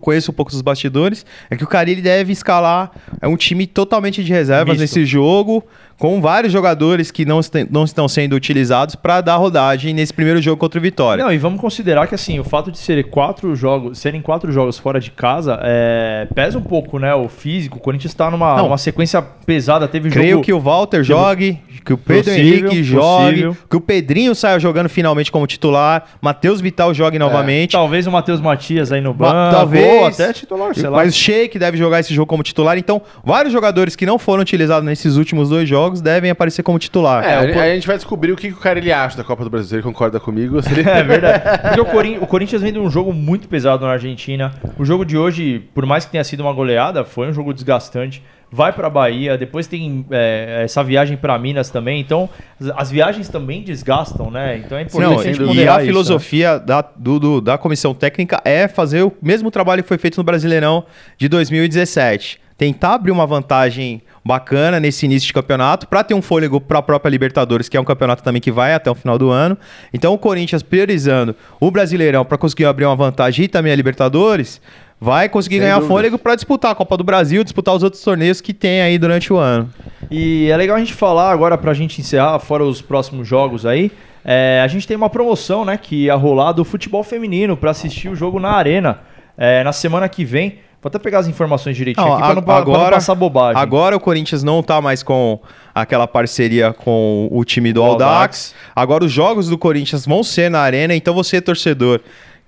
conheço 0.00 0.30
um 0.30 0.34
pouco 0.34 0.50
dos 0.50 0.62
bastidores, 0.62 1.26
é 1.50 1.56
que 1.56 1.64
o 1.64 1.66
Carilli 1.66 2.00
deve 2.00 2.32
escalar 2.32 2.90
é 3.20 3.28
um 3.28 3.36
time 3.36 3.66
totalmente 3.66 4.22
de 4.24 4.32
reservas 4.32 4.78
Misto. 4.78 4.80
nesse 4.80 5.04
jogo, 5.04 5.64
com 5.98 6.20
vários 6.20 6.52
jogadores 6.52 7.10
que 7.10 7.24
não, 7.24 7.40
não 7.70 7.82
estão 7.84 8.06
sendo 8.06 8.34
utilizados 8.36 8.94
para 8.94 9.20
dar 9.20 9.36
rodagem 9.36 9.92
nesse 9.92 10.12
primeiro 10.14 10.40
jogo 10.40 10.56
contra 10.56 10.78
o 10.78 10.82
Vitória. 10.82 11.24
Não, 11.24 11.32
e 11.32 11.38
vamos 11.38 11.60
considerar 11.60 12.06
que 12.06 12.14
assim, 12.14 12.38
o 12.38 12.44
fato 12.44 12.70
de 12.70 12.78
serem 12.78 13.02
quatro 13.02 13.54
jogos, 13.56 13.98
serem 13.98 14.20
quatro 14.22 14.52
jogos 14.52 14.78
fora 14.78 15.00
de 15.00 15.10
casa, 15.10 15.58
é, 15.62 16.28
pesa 16.34 16.56
um 16.56 16.62
pouco, 16.62 16.98
né? 17.00 17.12
O 17.14 17.28
físico. 17.28 17.78
O 17.78 17.80
Corinthians 17.80 18.14
tá 18.14 18.30
numa, 18.30 18.56
Não. 18.56 18.64
numa 18.64 18.78
sequência 18.78 19.20
pesada. 19.20 19.88
Teve 19.88 20.08
Creio 20.08 20.30
jogo. 20.34 20.44
que 20.44 20.52
o 20.52 20.60
Walter 20.60 21.02
jogue, 21.02 21.58
que 21.84 21.92
o 21.92 21.98
Pedro 21.98 22.24
Possível, 22.32 22.58
Henrique 22.70 22.82
jogue, 22.84 23.24
possível. 23.30 23.56
que 23.68 23.76
o 23.76 23.80
Pedrinho 23.80 24.34
saia 24.34 24.58
jogando 24.60 24.88
finalmente 24.88 25.32
como 25.32 25.46
titular, 25.48 26.04
Matheus 26.20 26.60
Vital 26.60 26.94
jogue 26.94 27.18
novamente. 27.18 27.72
Talvez 27.72 28.06
o 28.06 28.12
Matheus 28.12 28.40
Matias 28.40 28.92
aí 28.92 29.00
no 29.00 29.10
Ma- 29.14 29.32
banco. 29.32 29.56
talvez. 29.56 30.00
ou 30.00 30.06
até 30.06 30.32
titular, 30.32 30.74
sei 30.74 30.88
lá. 30.88 30.98
Mas 30.98 31.12
o 31.14 31.16
Sheik 31.18 31.58
deve 31.58 31.76
jogar 31.76 31.98
esse 31.98 32.14
jogo 32.14 32.26
como 32.26 32.42
titular. 32.44 32.78
Então, 32.78 33.02
vários 33.24 33.52
jogadores 33.52 33.96
que 33.96 34.06
não 34.06 34.16
foram 34.18 34.42
utilizados 34.42 34.84
nesses 34.86 35.16
últimos 35.16 35.48
dois 35.48 35.68
jogos 35.68 35.87
devem 36.00 36.30
aparecer 36.30 36.62
como 36.62 36.78
titular. 36.78 37.24
É, 37.24 37.50
É, 37.50 37.56
o 37.56 37.60
a 37.60 37.74
gente 37.74 37.86
vai 37.86 37.96
descobrir 37.96 38.32
o 38.32 38.36
que, 38.36 38.48
que 38.48 38.54
o 38.54 38.58
cara 38.58 38.78
ele 38.78 38.92
acha 38.92 39.16
da 39.16 39.24
Copa 39.24 39.44
do 39.44 39.50
Brasil. 39.50 39.68
Se 39.68 39.74
ele 39.76 39.82
concorda 39.82 40.20
comigo, 40.20 40.62
se 40.62 40.70
ele... 40.72 40.82
É 40.88 41.02
verdade. 41.02 41.42
Porque 41.62 41.80
o, 41.80 41.84
Corin- 41.86 42.18
o 42.18 42.26
Corinthians 42.26 42.62
vem 42.62 42.72
de 42.72 42.78
um 42.78 42.90
jogo 42.90 43.12
muito 43.12 43.48
pesado 43.48 43.84
na 43.86 43.92
Argentina. 43.92 44.52
O 44.78 44.84
jogo 44.84 45.04
de 45.04 45.16
hoje, 45.16 45.60
por 45.74 45.84
mais 45.86 46.04
que 46.04 46.10
tenha 46.12 46.24
sido 46.24 46.40
uma 46.40 46.52
goleada, 46.52 47.04
foi 47.04 47.28
um 47.28 47.32
jogo 47.32 47.52
desgastante. 47.54 48.22
Vai 48.50 48.72
pra 48.72 48.88
Bahia, 48.88 49.36
depois 49.36 49.66
tem 49.66 50.06
é, 50.10 50.62
essa 50.64 50.82
viagem 50.82 51.18
pra 51.18 51.38
Minas 51.38 51.68
também. 51.68 52.00
Então, 52.00 52.30
as, 52.78 52.90
viagens 52.90 53.28
também 53.28 53.62
desgastam, 53.62 54.30
né? 54.30 54.56
Então 54.64 54.78
é 54.78 54.82
importante 54.82 55.10
Não, 55.12 55.20
a 55.20 55.22
gente 55.22 55.42
e 55.42 55.44
ponderar 55.46 55.74
a 55.76 55.78
isso, 55.82 55.86
filosofia 55.88 56.58
da, 56.58 56.80
do- 56.96 57.20
do- 57.20 57.40
da 57.42 57.58
comissão 57.58 57.92
técnica 57.92 58.40
é 58.46 58.66
fazer 58.66 59.02
o 59.02 59.12
mesmo 59.20 59.50
trabalho 59.50 59.82
que 59.82 59.88
foi 59.88 59.98
feito 59.98 60.16
no 60.16 60.24
Brasileirão 60.24 60.82
de 61.18 61.28
2017. 61.28 62.40
Tentar 62.56 62.94
abrir 62.94 63.12
uma 63.12 63.26
vantagem 63.26 64.00
bacana 64.28 64.78
nesse 64.78 65.06
início 65.06 65.26
de 65.26 65.32
campeonato 65.32 65.88
para 65.88 66.04
ter 66.04 66.12
um 66.12 66.20
fôlego 66.20 66.60
para 66.60 66.80
a 66.80 66.82
própria 66.82 67.08
Libertadores, 67.08 67.66
que 67.66 67.78
é 67.78 67.80
um 67.80 67.84
campeonato 67.84 68.22
também 68.22 68.42
que 68.42 68.52
vai 68.52 68.74
até 68.74 68.90
o 68.90 68.94
final 68.94 69.16
do 69.16 69.30
ano. 69.30 69.56
Então 69.92 70.12
o 70.12 70.18
Corinthians 70.18 70.62
priorizando 70.62 71.34
o 71.58 71.70
Brasileirão 71.70 72.26
para 72.26 72.36
conseguir 72.36 72.66
abrir 72.66 72.84
uma 72.84 72.94
vantagem 72.94 73.46
e 73.46 73.48
também 73.48 73.72
a 73.72 73.76
Libertadores, 73.76 74.60
vai 75.00 75.30
conseguir 75.30 75.56
Sem 75.56 75.62
ganhar 75.62 75.76
dúvidas. 75.76 75.96
fôlego 75.96 76.18
para 76.18 76.34
disputar 76.34 76.72
a 76.72 76.74
Copa 76.74 76.96
do 76.98 77.04
Brasil, 77.04 77.42
disputar 77.42 77.74
os 77.74 77.82
outros 77.82 78.02
torneios 78.02 78.42
que 78.42 78.52
tem 78.52 78.82
aí 78.82 78.98
durante 78.98 79.32
o 79.32 79.38
ano. 79.38 79.70
E 80.10 80.50
é 80.50 80.56
legal 80.58 80.76
a 80.76 80.78
gente 80.78 80.92
falar 80.92 81.30
agora 81.32 81.56
pra 81.56 81.72
gente 81.72 81.98
encerrar, 81.98 82.38
fora 82.38 82.64
os 82.64 82.82
próximos 82.82 83.26
jogos 83.26 83.64
aí. 83.64 83.90
é, 84.24 84.60
a 84.62 84.68
gente 84.68 84.86
tem 84.86 84.96
uma 84.96 85.08
promoção, 85.08 85.64
né, 85.64 85.78
que 85.78 86.04
ia 86.04 86.14
rolar 86.14 86.52
do 86.52 86.64
futebol 86.66 87.02
feminino 87.02 87.56
pra 87.56 87.70
assistir 87.70 88.10
o 88.10 88.14
jogo 88.14 88.38
na 88.38 88.50
Arena. 88.50 89.00
É, 89.38 89.64
na 89.64 89.72
semana 89.72 90.06
que 90.06 90.24
vem. 90.24 90.58
Vou 90.80 90.88
até 90.88 90.98
pegar 90.98 91.18
as 91.18 91.26
informações 91.26 91.76
direitinho 91.76 92.06
Não, 92.06 92.12
aqui 92.14 92.22
pra 92.22 92.30
a- 92.30 92.34
não, 92.36 92.42
pra 92.42 92.64
não 92.64 92.90
passar 92.90 93.14
bobagem. 93.16 93.60
Agora 93.60 93.96
o 93.96 94.00
Corinthians 94.00 94.44
não 94.44 94.62
tá 94.62 94.80
mais 94.80 95.02
com 95.02 95.40
aquela 95.74 96.06
parceria 96.06 96.72
com 96.72 97.28
o 97.32 97.44
time 97.44 97.72
do 97.72 97.82
Aldax. 97.82 98.10
Audax. 98.12 98.54
Agora 98.76 99.04
os 99.04 99.10
jogos 99.12 99.48
do 99.48 99.58
Corinthians 99.58 100.06
vão 100.06 100.22
ser 100.22 100.48
na 100.50 100.60
arena, 100.60 100.94
então 100.94 101.14
você 101.14 101.40
torcedor 101.40 102.00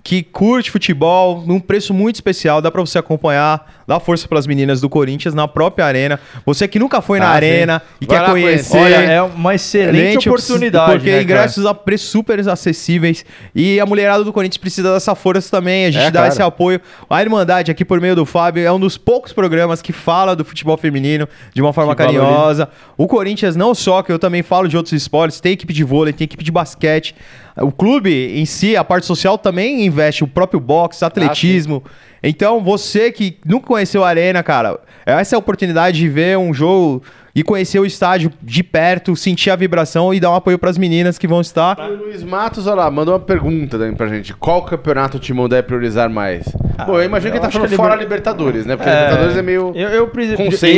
que 0.03 0.23
curte 0.23 0.71
futebol 0.71 1.43
num 1.45 1.59
preço 1.59 1.93
muito 1.93 2.15
especial, 2.15 2.59
dá 2.61 2.71
pra 2.71 2.81
você 2.81 2.97
acompanhar, 2.97 3.81
dar 3.87 3.99
força 3.99 4.27
pras 4.27 4.47
meninas 4.47 4.81
do 4.81 4.89
Corinthians 4.89 5.33
na 5.35 5.47
própria 5.47 5.85
arena. 5.85 6.19
Você 6.43 6.67
que 6.67 6.79
nunca 6.79 7.01
foi 7.01 7.19
na 7.19 7.25
Ah, 7.25 7.29
sim. 7.31 7.35
arena 7.35 7.81
e 8.01 8.05
Vai 8.07 8.17
quer 8.19 8.25
conhecer, 8.31 8.77
Olha, 8.77 8.95
é 8.95 9.21
uma 9.21 9.53
excelente 9.53 10.27
oportunidade. 10.27 10.91
Porque 10.91 11.05
né, 11.05 11.11
cara? 11.11 11.23
ingressos 11.23 11.65
a 11.67 11.73
preços 11.75 12.09
super 12.09 12.39
acessíveis. 12.49 13.23
E 13.53 13.79
a 13.79 13.85
mulherada 13.85 14.23
do 14.23 14.33
Corinthians 14.33 14.57
precisa 14.57 14.91
dessa 14.91 15.13
força 15.13 15.51
também. 15.51 15.85
A 15.85 15.91
gente 15.91 16.01
É, 16.01 16.11
dá 16.11 16.21
claro. 16.21 16.33
esse 16.33 16.41
apoio. 16.41 16.81
A 17.07 17.21
Irmandade, 17.21 17.69
aqui 17.69 17.85
por 17.85 18.01
meio 18.01 18.15
do 18.15 18.25
Fábio, 18.25 18.65
é 18.65 18.71
um 18.71 18.79
dos 18.79 18.97
poucos 18.97 19.33
programas 19.33 19.81
que 19.83 19.93
fala 19.93 20.35
do 20.35 20.43
futebol 20.43 20.77
feminino 20.77 21.27
de 21.53 21.61
uma 21.61 21.73
forma 21.73 21.95
Que 21.95 22.01
valoriza. 22.03 22.25
carinhosa. 22.25 22.69
O 22.97 23.07
Corinthians, 23.07 23.55
não 23.55 23.75
só, 23.75 24.01
que 24.01 24.11
eu 24.11 24.17
também 24.17 24.41
falo 24.41 24.67
de 24.67 24.75
outros 24.75 24.93
esportes, 24.93 25.39
tem 25.39 25.51
equipe 25.53 25.73
de 25.73 25.83
vôlei, 25.83 26.11
tem 26.11 26.25
equipe 26.25 26.43
de 26.43 26.51
basquete. 26.51 27.13
O 27.57 27.71
clube 27.71 28.39
em 28.39 28.45
si, 28.45 28.75
a 28.75 28.83
parte 28.83 29.05
social 29.05 29.37
também 29.37 29.85
investe 29.85 30.23
o 30.23 30.27
próprio 30.27 30.59
boxe, 30.59 31.03
atletismo. 31.03 31.83
Então, 32.23 32.63
você 32.63 33.11
que 33.11 33.37
nunca 33.45 33.67
conheceu 33.67 34.03
a 34.03 34.09
Arena, 34.09 34.43
cara, 34.43 34.79
essa 35.05 35.35
é 35.35 35.37
a 35.37 35.39
oportunidade 35.39 35.97
de 35.97 36.07
ver 36.07 36.37
um 36.37 36.53
jogo 36.53 37.03
e 37.33 37.43
conhecer 37.43 37.79
o 37.79 37.85
estádio 37.85 38.31
de 38.41 38.63
perto, 38.63 39.15
sentir 39.15 39.49
a 39.51 39.55
vibração 39.55 40.13
e 40.13 40.19
dar 40.19 40.31
um 40.31 40.35
apoio 40.35 40.59
para 40.59 40.69
as 40.69 40.77
meninas 40.77 41.17
que 41.17 41.27
vão 41.27 41.41
estar. 41.41 41.79
O 41.79 42.05
Luiz 42.05 42.23
Matos, 42.23 42.67
olha 42.67 42.75
lá, 42.75 42.91
mandou 42.91 43.13
uma 43.13 43.19
pergunta 43.19 43.77
também 43.77 43.93
pra 43.95 44.07
gente. 44.07 44.33
Qual 44.33 44.63
campeonato 44.63 45.17
o 45.17 45.19
Timão 45.19 45.47
deve 45.47 45.63
priorizar 45.63 46.09
mais? 46.09 46.45
Bom, 46.85 46.97
eu 46.97 47.03
imagino 47.03 47.31
que 47.31 47.37
eu 47.37 47.41
ele 47.41 47.41
tá 47.41 47.47
acho 47.47 47.57
falando 47.57 47.69
que 47.69 47.75
a 47.75 47.77
fora 47.77 47.93
Liber- 47.95 48.07
Libertadores, 48.09 48.65
né? 48.65 48.75
Porque 48.75 48.89
a 48.89 48.93
Libertadores 48.95 49.37
é 49.37 49.41
meio... 49.41 49.71
Eu, 49.75 49.89
eu, 49.89 50.07
pri- 50.07 50.35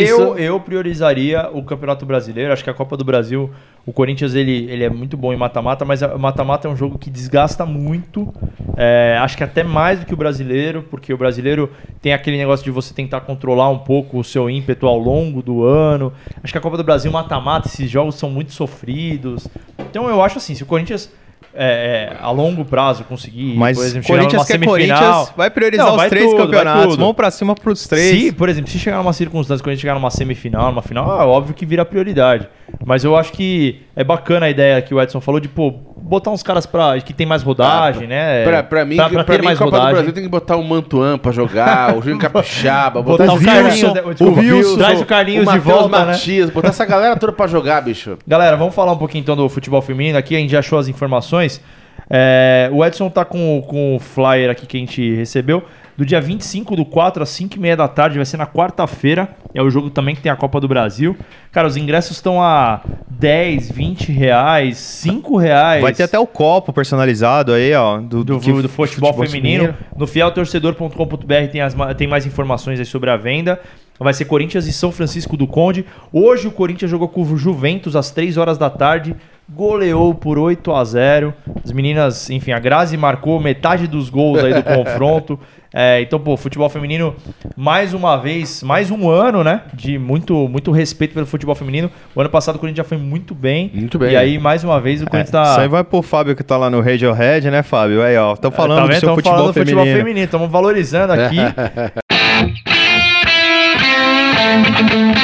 eu, 0.08 0.38
eu 0.38 0.60
priorizaria 0.60 1.50
o 1.52 1.64
Campeonato 1.64 2.06
Brasileiro. 2.06 2.52
Acho 2.54 2.64
que 2.64 2.70
a 2.70 2.74
Copa 2.74 2.96
do 2.98 3.04
Brasil, 3.04 3.50
o 3.86 3.92
Corinthians 3.94 4.36
ele, 4.36 4.68
ele 4.70 4.84
é 4.84 4.90
muito 4.90 5.16
bom 5.18 5.34
em 5.34 5.38
mata-mata, 5.38 5.86
mas 5.86 6.02
o 6.02 6.20
mata-mata 6.20 6.68
é 6.68 6.72
um 6.72 6.76
jogo 6.76 6.98
que 6.98 7.10
desgasta 7.10 7.66
muito. 7.66 8.34
É, 8.76 9.18
acho 9.22 9.38
que 9.38 9.44
até 9.44 9.64
mais 9.64 10.00
do 10.00 10.06
que 10.06 10.14
o 10.14 10.18
brasileiro, 10.18 10.84
porque 10.90 11.14
o 11.14 11.18
brasileiro 11.18 11.70
tem 12.02 12.14
aquele 12.14 12.38
negócio 12.38 12.64
de 12.66 12.72
você 12.72 12.94
tentar 12.94 13.22
controlar 13.22 13.70
um 13.70 13.80
pouco 13.80 14.20
o 14.20 14.24
seu 14.24 14.50
ímpeto 14.50 14.86
ao 14.88 14.98
longo 14.98 15.42
do 15.42 15.64
ano. 15.64 16.12
Acho 16.44 16.52
que 16.52 16.58
a 16.58 16.62
Copa 16.62 16.76
do 16.76 16.84
Brasil 16.84 17.12
mata-mata, 17.12 17.68
esses 17.68 17.90
jogos 17.90 18.16
são 18.16 18.30
muito 18.30 18.52
sofridos. 18.52 19.48
Então 19.80 20.10
eu 20.10 20.22
acho 20.22 20.38
assim, 20.38 20.54
se 20.54 20.64
o 20.64 20.66
Corinthians 20.66 21.10
é, 21.56 22.12
é, 22.12 22.18
a 22.20 22.32
longo 22.32 22.66
prazo 22.66 23.04
conseguir, 23.04 23.56
Mas 23.56 23.78
por 23.78 23.86
exemplo, 23.86 24.08
chegar 24.08 24.18
Corinthians 24.18 24.34
numa 24.34 24.46
que 24.46 24.52
semifinal, 24.52 25.00
Corinthians, 25.00 25.38
vai 25.38 25.50
priorizar 25.50 25.86
Não, 25.86 25.94
os 25.94 25.98
vai 25.98 26.10
três 26.10 26.26
tudo, 26.26 26.38
campeonatos. 26.38 26.96
Vamos 26.98 27.16
pra 27.16 27.32
cima 27.32 27.56
pros 27.56 27.88
três. 27.88 28.20
Se, 28.20 28.32
por 28.32 28.50
exemplo, 28.50 28.72
se 28.72 28.80
chegar 28.80 28.98
numa 28.98 29.14
circunstância, 29.14 29.64
quando 29.64 29.72
a 29.72 29.76
gente 29.76 29.82
chegar 29.82 29.94
numa 29.94 30.10
semifinal, 30.10 30.70
numa 30.70 30.82
final, 30.82 31.22
é 31.22 31.26
óbvio 31.26 31.54
que 31.54 31.66
vira 31.66 31.86
prioridade. 31.86 32.48
Mas 32.86 33.04
eu 33.04 33.16
acho 33.16 33.32
que 33.32 33.82
é 33.96 34.04
bacana 34.04 34.46
a 34.48 34.50
ideia 34.50 34.82
que 34.82 34.94
o 34.94 35.02
Edson 35.02 35.22
falou 35.22 35.40
de, 35.40 35.48
pô, 35.48 35.72
botar 35.72 36.32
uns 36.32 36.44
caras 36.44 36.66
pra, 36.66 37.00
que 37.00 37.14
tem 37.14 37.26
mais 37.26 37.44
rodagem, 37.44 38.08
né? 38.08 38.44
Pra, 38.44 38.64
pra 38.64 38.86
mim, 38.86 38.96
pra, 38.96 39.10
pra, 39.10 39.24
pra 39.24 39.34
ter 39.36 39.40
mim 39.40 39.46
mais 39.46 39.58
Copa 39.58 39.72
do 39.72 39.78
rodagem. 39.78 39.96
Brasil 39.96 40.14
tem 40.14 40.24
que 40.24 40.30
botar 40.30 40.58
o 40.58 40.64
Mantuan 40.64 41.18
pra 41.18 41.32
jogar, 41.32 41.96
o 41.96 42.02
Júnior 42.02 42.20
Capixaba, 42.22 43.02
Botar 43.02 43.26
botar 43.26 43.34
o 43.34 43.42
o 43.42 43.46
Carlinhos, 43.46 43.94
né? 43.94 44.02
O 44.20 44.34
Wilson, 44.34 44.78
traz 44.78 45.02
o 45.02 45.06
Carlinhos 45.06 45.48
de 45.48 45.58
Matheus 45.58 45.64
volta, 45.64 46.00
né? 46.00 46.12
Matias, 46.12 46.50
botar 46.50 46.70
essa 46.70 46.86
galera 46.86 47.16
toda 47.16 47.32
pra 47.32 47.48
jogar, 47.48 47.82
bicho. 47.82 48.18
Galera, 48.28 48.58
vamos 48.58 48.76
falar 48.76 48.92
um 48.92 48.98
pouquinho 48.98 49.22
então 49.22 49.36
do 49.36 49.48
futebol 49.48 49.82
feminino. 49.82 50.18
Aqui 50.18 50.36
a 50.36 50.40
gente 50.40 50.52
já 50.52 50.60
achou 50.60 50.78
as 50.80 50.88
informações. 50.88 51.62
É, 52.10 52.70
o 52.72 52.84
Edson 52.86 53.10
tá 53.10 53.24
com, 53.26 53.64
com 53.68 53.96
o 53.96 54.00
flyer 54.00 54.50
aqui 54.50 54.66
que 54.66 54.78
a 54.78 54.80
gente 54.80 55.16
recebeu. 55.16 55.64
Do 55.96 56.04
dia 56.04 56.20
25 56.20 56.76
do 56.76 56.84
4 56.86 57.22
às 57.22 57.30
5 57.30 57.56
e 57.56 57.60
meia 57.60 57.78
da 57.78 57.88
tarde, 57.88 58.16
vai 58.18 58.26
ser 58.26 58.38
na 58.38 58.48
quarta-feira. 58.48 59.30
É 59.54 59.62
o 59.62 59.70
jogo 59.70 59.92
também 59.92 60.16
que 60.16 60.22
tem 60.22 60.32
a 60.32 60.36
Copa 60.36 60.60
do 60.60 60.68
Brasil. 60.68 61.16
Cara, 61.52 61.68
os 61.68 61.78
ingressos 61.78 62.18
estão 62.18 62.42
a 62.42 62.82
10, 63.12 63.72
20 63.72 64.12
reais, 64.12 64.78
5 64.80 65.38
reais. 65.38 65.84
Vai 65.84 65.94
ter 65.94 66.02
até 66.04 66.18
o 66.18 66.26
copo 66.26 66.74
personalizado 66.74 67.54
aí, 67.54 67.72
ó. 67.76 68.00
Do, 68.00 68.24
do, 68.24 68.40
que- 68.40 68.52
do 68.52 68.68
futebol, 68.70 69.14
feminino. 69.14 69.76
No 69.96 70.08
fieltorcedor.com.br 70.08 71.34
tem, 71.52 71.62
as 71.62 71.76
tem 71.96 72.08
mais 72.08 72.26
informações 72.26 72.80
aí 72.80 72.86
sobre 72.86 73.12
a 73.12 73.18
venda. 73.18 73.60
Vai 74.00 74.14
ser 74.16 74.26
Corinthians 74.26 74.66
e 74.66 74.74
São 74.74 74.92
Francisco 74.92 75.38
do 75.38 75.46
Conde. 75.46 75.86
Hoje 76.12 76.48
o 76.48 76.52
Corinthians 76.52 76.90
jogou 76.90 77.08
com 77.08 77.22
o 77.22 77.38
Juventus 77.38 77.96
às 77.96 78.10
3 78.10 78.38
horas 78.38 78.58
da 78.58 78.70
tarde. 78.70 79.16
Goleou 79.50 80.14
por 80.16 80.40
8 80.40 80.74
a 80.74 80.84
0 80.84 81.34
As 81.64 81.72
meninas, 81.72 82.30
enfim, 82.30 82.52
a 82.52 82.60
Grazi 82.60 82.98
marcou 82.98 83.40
metade 83.40 83.88
dos 83.88 84.10
gols 84.10 84.44
aí 84.44 84.54
do 84.54 84.64
confronto. 84.76 85.40
É, 85.76 86.02
então, 86.02 86.20
pô, 86.20 86.38
futebol 86.38 86.70
feminino, 86.70 87.16
mais 87.58 87.96
uma 87.96 88.16
vez, 88.16 88.62
mais 88.62 88.92
um 88.92 89.10
ano, 89.10 89.44
né? 89.44 89.62
De 89.74 89.98
muito, 89.98 90.48
muito 90.48 90.72
respeito 90.72 91.16
pelo 91.16 91.26
futebol 91.26 91.56
feminino. 91.56 91.90
O 92.16 92.22
ano 92.22 92.30
passado 92.30 92.58
o 92.58 92.60
Corinthians 92.60 92.86
já 92.86 92.90
foi 92.90 92.98
muito 93.00 93.34
bem. 93.34 93.72
Muito 93.74 93.98
bem. 93.98 94.12
E 94.12 94.16
aí, 94.16 94.38
mais 94.38 94.64
uma 94.64 94.80
vez, 94.80 95.02
o 95.02 95.06
É, 95.06 95.08
Corinthians 95.08 95.32
tá. 95.32 95.44
Isso 95.44 95.60
aí 95.62 95.68
vai 95.68 95.84
pro 95.84 96.04
Fábio 96.04 96.36
que 96.36 96.44
tá 96.44 96.58
lá 96.58 96.70
no 96.70 96.80
Radiohead, 96.80 97.50
né, 97.50 97.64
Fábio? 97.64 98.04
Aí, 98.04 98.16
ó. 98.16 98.34
Estão 98.34 98.52
falando 98.52 98.82
tá 98.82 98.86
do 98.88 98.94
seu 98.94 99.02
Tamo 99.02 99.16
futebol 99.16 99.34
falando 99.38 99.48
do 99.50 99.54
feminino. 99.54 99.80
futebol 99.80 99.98
feminino, 99.98 100.26
estamos 100.26 100.52
valorizando 100.52 101.14
aqui. 101.14 101.38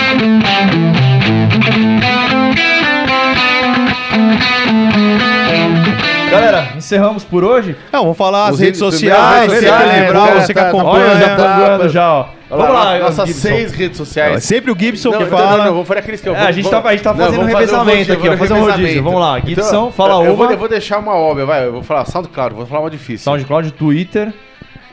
Galera, 6.32 6.70
encerramos 6.76 7.24
por 7.24 7.44
hoje. 7.44 7.76
Não, 7.92 8.02
vamos 8.04 8.18
falar 8.18 8.46
as 8.48 8.54
Os 8.56 8.60
redes 8.60 8.80
redes 8.82 8.94
sociais, 8.96 9.52
sociais, 9.52 9.52
você 9.52 9.60
que 9.60 9.96
é, 9.96 10.02
lembrar, 10.02 10.34
você 10.42 10.48
que 10.48 10.54
tá, 10.54 10.62
tá. 10.62 10.68
acompanha. 10.70 11.06
Olha, 11.06 11.20
já 11.20 11.36
tá, 11.36 11.88
já, 11.88 12.14
ó. 12.14 12.26
Vamos 12.50 12.66
Vamos 12.66 12.84
lá, 12.84 13.00
nossas 13.00 13.30
seis 13.36 13.72
redes 13.72 13.96
É 14.00 14.04
sociais. 14.04 14.44
sempre 14.44 14.72
o 14.72 14.76
Gibson 14.78 15.12
que 15.12 15.20
não, 15.20 15.28
fala. 15.28 15.52
Não, 15.52 15.58
não, 15.66 15.72
vamos 15.74 15.88
fazer 15.88 16.00
aqueles 16.00 16.20
que 16.22 16.30
eu 16.30 16.36
É, 16.36 16.40
vou- 16.40 16.48
a 16.48 16.52
gente 16.52 16.64
vou- 16.64 16.72
tá- 16.82 16.90
a 16.90 16.92
gente 16.94 17.04
tá 17.04 17.14
não, 17.14 17.26
fazendo 17.26 17.42
um 17.42 17.46
revezamento 17.46 18.12
aqui, 18.14 18.28
ó, 18.28 18.30
vou 18.30 18.38
fazer 18.38 18.54
um 18.54 18.66
rodízio. 18.66 19.04
Vamos 19.04 19.20
lá, 19.22 19.40
Gibson, 19.40 19.92
fala 19.92 20.24
eu 20.26 20.36
Vou, 20.36 20.46
uma. 20.46 20.54
eu 20.54 20.58
vou 20.58 20.68
deixar 20.68 20.98
uma 20.98 21.14
óbvia, 21.16 21.46
vai. 21.46 21.66
Eu 21.68 21.72
vou 21.74 21.84
falar 21.84 22.06
SoundCloud, 22.06 22.56
vou 22.56 22.66
falar 22.66 22.82
uma 22.82 22.90
difícil. 22.90 23.24
SoundCloud, 23.24 23.72
Twitter, 23.74 24.34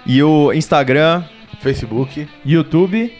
E 0.04 0.22
o 0.22 0.52
Instagram. 0.52 1.22
Facebook. 1.62 2.28
YouTube. 2.44 3.12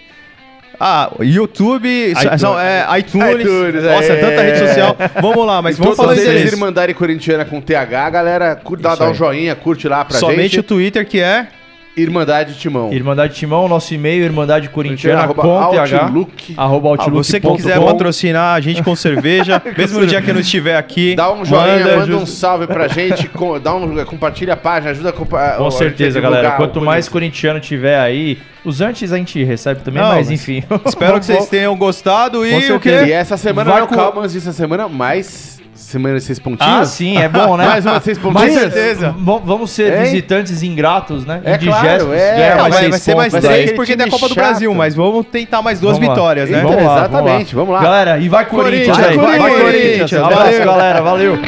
Ah, 0.78 1.10
YouTube, 1.20 1.88
iTunes. 2.10 2.40
são, 2.40 2.58
é, 2.58 2.86
iTunes. 2.98 3.40
iTunes, 3.40 3.82
Nossa, 3.84 4.12
é 4.12 4.16
é. 4.16 4.20
tanta 4.20 4.42
rede 4.42 4.58
social. 4.58 4.96
Vamos 5.22 5.46
lá, 5.46 5.62
mas 5.62 5.78
vamos 5.78 5.96
falar 5.96 6.12
eles 6.12 6.24
deles. 6.24 6.52
Irmandade 6.52 6.94
Corintiana 6.94 7.44
com 7.44 7.60
TH, 7.60 8.10
galera. 8.10 8.60
Dá, 8.80 8.94
dá 8.94 9.10
um 9.10 9.14
joinha, 9.14 9.54
curte 9.54 9.88
lá 9.88 10.04
pra 10.04 10.18
Somente 10.18 10.56
gente. 10.56 10.60
o 10.60 10.62
Twitter 10.62 11.06
que 11.06 11.20
é. 11.20 11.48
Irmandade 11.96 12.54
Timão. 12.58 12.92
Irmandade 12.92 13.34
Timão, 13.34 13.66
nosso 13.68 13.94
e-mail, 13.94 14.22
Irmandade 14.24 14.68
Corintiana, 14.68 15.22
arroba 15.22 15.42
com. 15.42 15.48
Outlook. 15.58 16.54
Arroba 16.56 16.88
Ah, 16.88 16.90
Outlook. 16.90 17.10
você 17.26 17.40
que 17.40 17.52
quiser 17.56 17.80
patrocinar 17.80 18.54
a 18.54 18.60
gente 18.60 18.82
com 18.82 18.94
cerveja, 18.94 19.62
mesmo 19.76 20.00
no 20.00 20.06
dia 20.06 20.20
que 20.20 20.28
eu 20.30 20.34
não 20.34 20.40
estiver 20.42 20.76
aqui. 20.76 21.14
Dá 21.16 21.32
um 21.32 21.44
joinha, 21.44 21.78
manda, 21.84 21.96
manda, 21.98 22.16
um 22.16 22.26
salve 22.26 22.66
pra 22.66 22.86
gente, 22.88 23.28
com- 23.32 23.58
dá 23.58 23.74
um, 23.74 24.04
compartilha 24.04 24.52
a 24.52 24.56
página, 24.56 24.90
ajuda 24.90 25.08
a 25.08 25.12
compa- 25.12 25.54
Com 25.56 25.66
a 25.66 25.70
certeza, 25.70 26.20
galera. 26.20 26.52
Quanto 26.52 26.80
mais 26.82 27.08
corintiano 27.08 27.60
tiver 27.60 27.98
aí, 27.98 28.38
os 28.64 28.80
antes 28.80 29.12
a 29.12 29.16
gente 29.16 29.42
recebe 29.42 29.80
também, 29.82 30.02
Não, 30.02 30.08
mas 30.10 30.16
mas 30.28 30.30
enfim. 30.30 30.62
Espero 30.84 31.18
que 31.20 31.24
vocês 31.26 31.48
tenham 31.48 31.74
gostado 31.76 32.44
e 32.46 32.72
o 32.72 32.80
quê? 32.80 33.04
E 33.06 33.12
essa 33.12 33.36
semana 33.36 33.70
Vai 33.70 33.80
não 33.80 33.86
é 33.86 33.86
o 33.86 33.88
com- 33.88 33.94
Calmans, 33.96 34.34
essa 34.36 34.52
semana 34.52 34.88
mais 34.88 35.60
semana 35.76 36.16
de 36.16 36.24
seis 36.24 36.38
pontinhos. 36.38 36.72
Ah, 36.80 36.84
sim, 36.84 37.16
é 37.18 37.28
bom, 37.28 37.56
né? 37.56 37.66
Mais 37.68 37.84
uma 37.86 38.00
seis 38.00 38.18
pontinhos. 38.18 38.54
certeza. 38.54 39.10
v- 39.12 39.40
Vamos 39.44 39.70
ser 39.70 39.92
Hein? 39.92 40.02
visitantes 40.04 40.62
ingratos, 40.62 41.24
né? 41.24 41.40
É 41.44 41.58
claro, 41.58 42.12
é. 42.12 42.50
Não, 42.54 42.62
mais 42.62 42.74
vai, 42.74 42.82
seis 42.82 42.90
vai 42.90 42.98
ser 43.00 43.14
mais 43.14 43.44
aí. 43.44 43.72
porque 43.72 43.92
é 43.92 43.96
Copa 44.08 44.28
do 44.28 44.34
chato. 44.34 44.44
Brasil, 44.44 44.74
mas 44.74 44.94
vamos 44.94 45.26
tentar 45.26 45.62
mais 45.62 45.78
duas 45.80 45.94
Vamos 45.94 46.08
lá. 46.08 46.14
vitórias, 46.14 46.50
né? 46.50 46.58
Então, 46.58 46.70
Vamos 46.70 46.84
lá, 46.86 46.98
exatamente, 46.98 47.54
vamos 47.54 47.74
lá. 47.74 47.82
Galera, 47.82 48.18
e 48.18 48.28
vai 48.28 48.44
Corinthians, 48.46 48.96
Corinthians, 48.96 49.08
aí. 49.08 49.16
vai, 49.16 49.38
Vai, 49.38 49.50
Corinthians. 49.50 50.10
Corinthians. 50.10 50.20
Valeu. 50.22 50.38
Abraço, 50.38 50.64
galera. 50.64 51.02
Valeu. 51.02 51.38